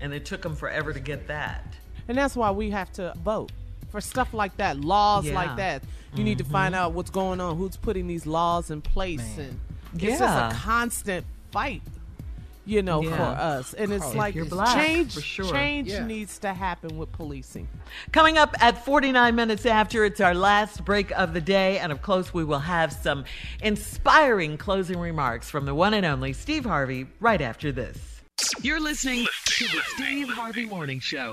[0.00, 1.64] And it took them forever to get that.
[2.06, 3.50] And that's why we have to vote
[3.90, 5.34] for stuff like that, laws Yeah.
[5.34, 5.82] like that.
[6.14, 6.52] You need to mm-hmm.
[6.52, 9.60] find out what's going on, who's putting these laws in place, and
[9.94, 10.10] it's Yeah.
[10.10, 11.82] just a constant fight,
[12.64, 13.16] you know, Yeah.
[13.16, 13.74] for us.
[13.74, 15.50] And it's If like black, change, for sure.
[15.52, 16.04] change Yeah.
[16.06, 17.68] needs to happen with policing.
[18.12, 21.78] Coming up at 49 minutes after, it's our last break of the day.
[21.78, 23.24] And of course, we will have some
[23.62, 27.98] inspiring closing remarks from the one and only Steve Harvey right after this.
[28.62, 31.32] You're listening to the Steve Harvey Morning Show.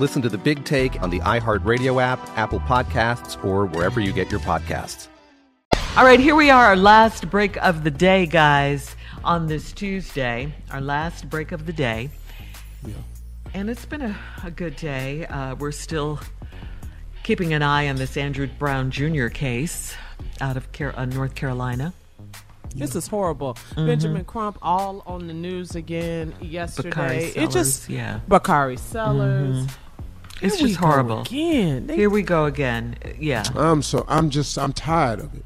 [0.00, 4.30] Listen to the Big Take on the iHeartRadio app, Apple Podcasts, or wherever you get
[4.30, 5.06] your podcasts.
[5.96, 10.52] All right, here we are, our last break of the day, guys, on this Tuesday,
[10.72, 12.10] our last break of the day.
[12.84, 12.94] Yeah.
[13.54, 15.26] And it's been a, a good day.
[15.26, 16.18] Uh, we're still
[17.22, 19.28] keeping an eye on this Andrew Brown Jr.
[19.28, 19.94] case
[20.40, 21.92] out of Car- uh, North Carolina.
[22.74, 23.54] This is horrible.
[23.76, 23.86] Mhm.
[23.86, 26.90] Benjamin Crump all on the news again yesterday.
[26.90, 28.18] Bakari it just yeah.
[28.26, 29.64] Bakari Sellers.
[29.64, 29.70] Mhm.
[30.42, 31.22] It's Here just horrible.
[31.22, 31.86] again.
[31.86, 32.96] They- Here we go again.
[33.18, 33.44] Yeah.
[33.54, 35.44] I'm so I'm just I'm tired of it.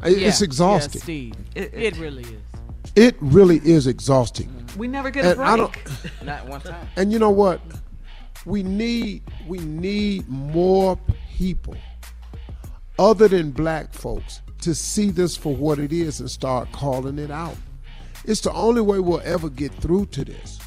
[0.00, 0.98] I- Yeah, It's exhausting.
[0.98, 1.34] yeah, Steve.
[1.54, 2.42] It- It, really is.
[2.96, 4.48] It really is exhausting.
[4.76, 5.84] We never get a And I break.
[6.24, 6.88] Not one time.
[6.96, 7.60] And you know what?
[8.44, 10.98] We need we need more
[11.36, 11.76] people
[12.98, 17.30] other than black folks to see this for what it is and start calling it
[17.30, 17.56] out.
[18.24, 20.58] It's the only way we'll ever get through to this.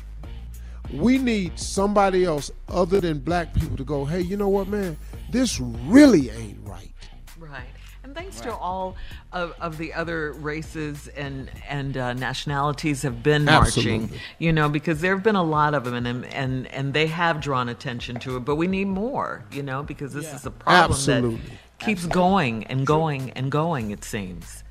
[0.94, 4.98] We need somebody else other than black people to go, hey, you know what, man?
[5.32, 6.92] This really ain't right.
[7.38, 7.64] Right.
[8.04, 8.96] And thanks to all
[9.34, 14.20] of, of the other races and and uh, nationalities have been marching, Absolutely.
[14.38, 17.42] you know, because there have been a lot of them, and and and they have
[17.42, 18.42] drawn attention to it.
[18.42, 21.38] But we need more, you know, because this is a problem Absolutely.
[21.38, 23.90] that keeps going and going and going.
[23.90, 24.64] It seems.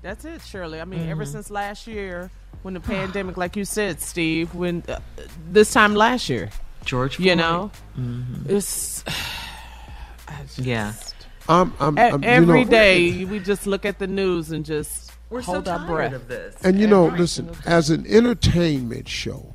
[0.00, 0.80] That's it, Shirley.
[0.80, 1.32] I mean, ever Mhm.
[1.32, 2.30] since last year,
[2.62, 4.98] when the pandemic, like you said, Steve, when uh,
[5.50, 6.50] this time last year,
[6.84, 7.38] George, you Floyd.
[7.38, 8.48] know, Mhm.
[8.48, 9.04] it's
[10.58, 10.92] Yeah.
[11.48, 15.42] I'm, I'm, I'm- every know- day we just look at the news and just We're
[15.42, 16.12] so hold our tired breath.
[16.12, 16.56] of this.
[16.62, 19.54] And you know, Every listen, as an entertainment show,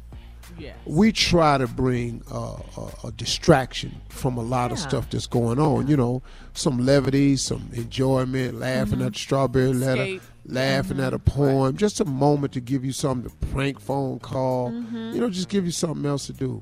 [0.58, 0.76] Yes.
[0.86, 5.60] we try to bring uh, a, a distraction from a lot of stuff that's going
[5.60, 5.88] on.
[5.88, 6.22] You know,
[6.54, 9.08] some levity, some enjoyment, laughing Mm-hmm.
[9.08, 13.30] at the strawberry letter, Laughing at a poem, just a moment to give you something
[13.30, 14.70] to prank phone call.
[14.72, 15.14] Mm-hmm.
[15.14, 16.62] You know, just give you something else to do.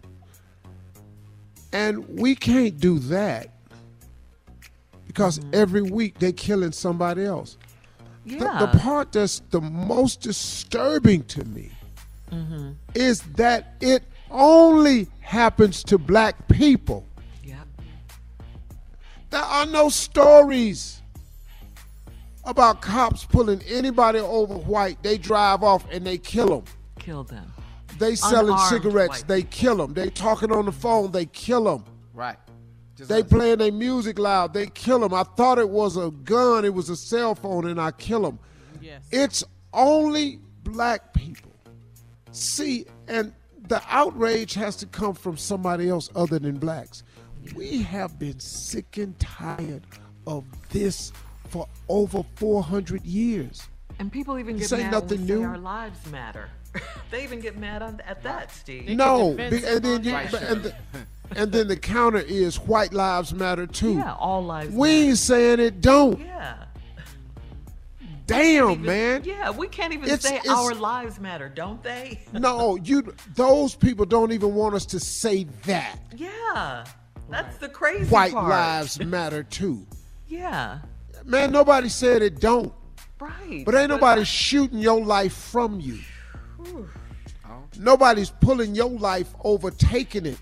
[1.73, 3.49] And we can't do that
[5.07, 5.49] because Mm-hmm.
[5.53, 7.57] every week they're killing somebody else.
[8.25, 8.65] The- Yeah.
[8.71, 11.69] The, part that's the most disturbing to me
[12.31, 12.71] Mm-hmm.
[12.95, 17.05] is that it only happens to black people.
[17.43, 17.67] Yep.
[19.29, 21.01] There are no stories
[22.45, 25.01] about cops pulling anybody over white.
[25.03, 26.63] They drive off and they kill them.
[26.99, 27.51] Kill them.
[27.99, 29.09] They selling Unarmed cigarettes.
[29.09, 29.93] white They kill them.
[29.93, 31.11] They talking on the phone.
[31.11, 31.85] They kill them.
[32.13, 32.37] Right.
[32.95, 34.53] Just They playing their music loud.
[34.53, 35.13] They kill them.
[35.13, 36.65] I thought it was a gun.
[36.65, 38.39] It was a cell phone, and I kill them.
[38.81, 39.03] Yes.
[39.11, 39.43] It's
[39.73, 41.51] only black people.
[42.31, 43.33] See, and
[43.67, 47.03] the outrage has to come from somebody else other than blacks.
[47.55, 49.83] We have been sick and tired
[50.27, 51.11] of this
[51.53, 53.67] for over 400 years.
[53.99, 55.43] And people even This get ain't mad nothing when we say new.
[55.43, 56.49] our lives matter.
[57.11, 58.89] they even get mad on, at that, Steve.
[58.89, 60.49] No, be- and then you, Right, but- sure.
[60.49, 60.75] and, the,
[61.35, 63.93] and then the counter is white lives matter too.
[63.97, 65.09] Yeah, all lives we matter.
[65.09, 66.19] ain't saying it don't.
[66.19, 66.55] Yeah.
[68.25, 69.21] Damn, Even- man.
[69.25, 72.19] Yeah, we can't even It's- say it's- our lives matter, don't they?
[72.33, 73.13] No, you.
[73.35, 75.99] Those people don't even want us to say that.
[76.15, 76.85] yeah.
[77.29, 78.11] That's the crazy part.
[78.11, 78.49] White part.
[78.49, 79.85] lives matter too.
[80.27, 80.79] Yeah.
[81.25, 82.73] Man, nobody said it don't.
[83.19, 83.63] Right.
[83.65, 85.99] But ain't nobody shooting your life from you.
[87.79, 90.37] Nobody's pulling your life overtaking it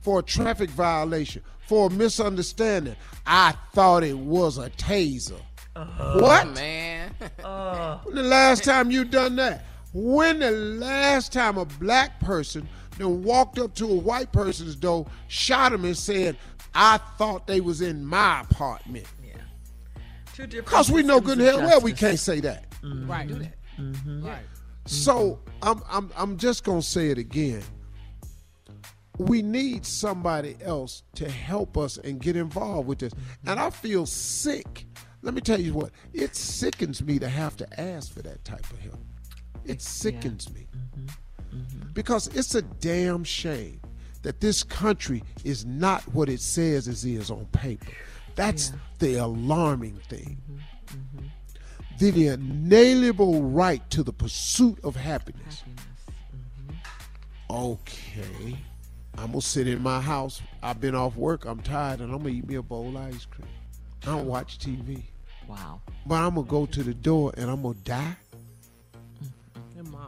[0.00, 2.96] for a traffic violation, for a misunderstanding.
[3.26, 5.40] I thought it was a taser.
[5.74, 6.20] Uh-huh.
[6.20, 6.48] What?
[6.54, 7.14] Man.
[7.42, 7.98] Uh.
[8.04, 9.64] When the last time you done that?
[9.92, 12.68] When the last time a black person
[12.98, 16.36] then walked up to a white person's door, shot him and said,
[16.74, 19.06] I thought they was in my apartment.
[20.36, 22.70] Two different Because we know good and hell well we can't say that.
[22.82, 23.10] Mm-hmm.
[23.10, 23.26] Right.
[23.26, 23.54] Do that.
[23.78, 24.26] Mm-hmm.
[24.26, 24.44] Right.
[24.84, 27.62] So I'm I'm I'm just gonna say it again.
[29.16, 33.14] We need somebody else to help us and get involved with this.
[33.14, 33.48] Mm-hmm.
[33.48, 34.84] And I feel sick.
[35.22, 38.70] Let me tell you what, it sickens me to have to ask for that type
[38.70, 39.00] of help.
[39.64, 40.66] It sickens me.
[41.94, 43.80] Because it's a damn shame
[44.20, 47.90] that this country is not what it says it is on paper.
[48.36, 50.40] That's the alarming thing.
[51.98, 55.64] The inalienable right to the pursuit of happiness.
[57.50, 58.58] Okay.
[59.18, 60.42] I'm gonna sit in my house.
[60.62, 61.46] I've been off work.
[61.46, 63.48] I'm tired, and I'm gonna eat me a bowl of ice cream.
[64.02, 65.02] I don't watch TV.
[65.48, 65.80] Wow.
[66.04, 68.16] But I'm gonna go to the door and I'm gonna die.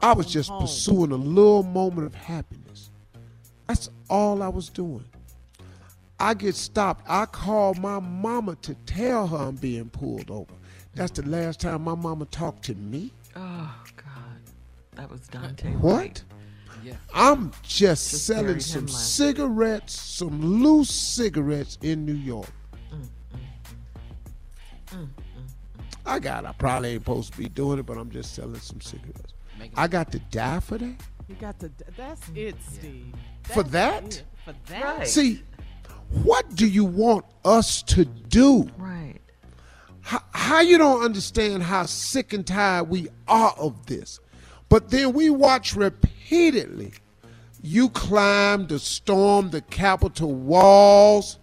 [0.03, 0.63] I was just home.
[0.63, 2.91] pursuing a little moment of happiness.
[3.67, 5.05] That's all I was doing.
[6.21, 7.05] I get stopped.
[7.09, 10.53] I call my mama to tell her I'm being pulled over.
[10.95, 13.13] That's the last time my mama talked to me.
[13.37, 14.41] Oh God,
[14.97, 15.79] that was Daunte.
[15.79, 16.23] What?
[16.83, 16.95] Yeah.
[17.15, 22.49] I'm just, Just selling some him last cigarettes, some loose cigarettes in New York.
[26.07, 26.47] I got.
[26.47, 29.35] I probably ain't supposed to be doing it, but I'm just selling some cigarettes.
[29.77, 30.95] I got to die for that.
[31.29, 31.71] You got to.
[31.97, 32.37] That's mm.
[32.39, 33.13] it, Steve.
[33.43, 34.05] For That's that?
[34.05, 34.23] it.
[34.45, 34.99] For that.
[34.99, 35.07] Right.
[35.07, 35.43] See,
[36.11, 38.69] what do you want us to do?
[38.77, 39.19] Right.
[40.01, 44.21] How, how you don't understand how sick and tired we are of this,
[44.69, 46.93] but then we watch repeatedly.
[47.63, 51.39] You climb to storm the Capitol walls.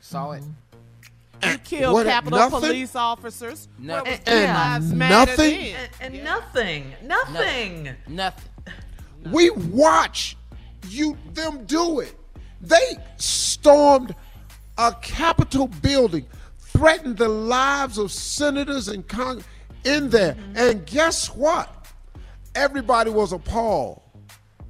[0.00, 0.42] Saw it.
[0.42, 1.50] Mm-hmm.
[1.50, 2.60] You killed What, Capitol nothing?
[2.60, 3.68] Police officers.
[3.78, 4.12] Where Nothing.
[4.12, 5.50] was And Black Lives Matter nothing?
[5.50, 5.88] then?
[6.00, 7.94] And, and nothing, nothing.
[8.08, 8.50] Nothing.
[9.32, 10.36] We watch
[10.88, 12.14] you them do it.
[12.60, 14.14] They stormed
[14.78, 16.26] a Capitol building,
[16.58, 19.06] threatened the lives of senators and
[19.84, 20.34] in there.
[20.34, 20.56] Mm-hmm.
[20.56, 21.72] And guess what?
[22.54, 24.02] Everybody was appalled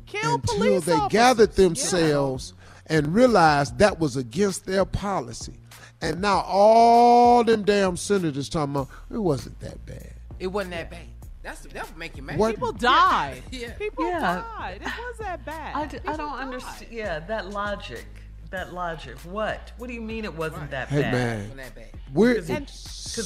[0.07, 1.13] Kill until they officers.
[1.13, 2.53] gathered themselves
[2.87, 5.55] and realized that was against their policy.
[6.01, 10.15] And now all them damn senators talking about it wasn't that bad.
[10.39, 11.07] It wasn't that bad.
[11.47, 12.39] That's that would make you mad.
[12.41, 13.41] What- People died.
[13.53, 13.71] Yeah.
[13.75, 14.19] People Yeah.
[14.59, 14.81] died.
[14.83, 15.77] It was that bad.
[15.77, 16.91] I, d- I don't understand.
[16.91, 18.05] Yeah, that logic.
[18.51, 19.17] That logic.
[19.21, 19.71] What?
[19.79, 21.13] What do you mean it wasn't that Hey bad?
[21.13, 21.89] man, Wasn't that bad.
[22.13, 22.49] we're Because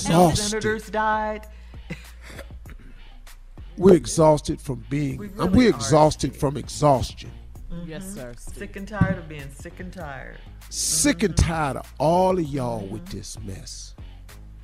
[0.07, 0.37] no exhausted.
[0.51, 1.47] senators died.
[3.79, 5.17] We're exhausted from being.
[5.17, 5.77] We uh, really we're are.
[5.77, 7.31] exhausted from exhaustion.
[7.71, 7.75] Mm-hmm.
[7.81, 7.91] Mm-hmm.
[7.91, 8.35] Yes, sir.
[8.37, 10.37] Sick and tired of being sick and tired.
[10.69, 11.49] Sick and mm-hmm.
[11.51, 13.95] tired of all of y'all with this mess.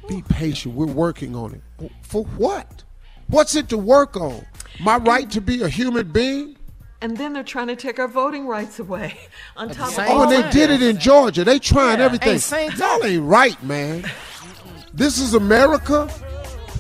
[0.07, 0.75] Be patient.
[0.75, 1.91] We're working on it.
[2.03, 2.85] For what?
[3.29, 4.45] What's it to work on?
[4.81, 6.57] My right to be a human being?
[7.03, 9.19] And then they're trying to take our voting rights away.
[9.57, 11.45] On top of same Oh, and they did it in Georgia.
[11.45, 12.07] They trying Yeah.
[12.07, 12.41] everything.
[12.59, 14.11] Ain't Y'all ain't right, man.
[14.95, 16.09] This is America.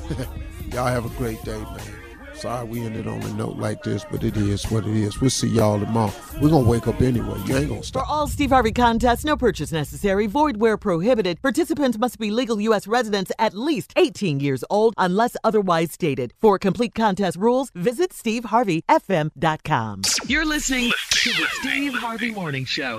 [0.72, 1.95] y'all have a great day, man.
[2.38, 5.20] Sorry we ended on a note like this, but it is what it is.
[5.20, 6.12] We'll see y'all tomorrow.
[6.40, 7.40] We're gonna wake up anyway.
[7.46, 8.04] You ain't gonna stop.
[8.06, 11.40] For all Steve Harvey contests, no purchase necessary, void where prohibited.
[11.40, 12.86] Participants must be legal U.S.
[12.86, 16.34] residents at least 18 years old unless otherwise stated.
[16.40, 20.02] For complete contest rules, visit SteveHarveyFM.com.
[20.26, 22.98] You're listening to the Steve Harvey Morning Show.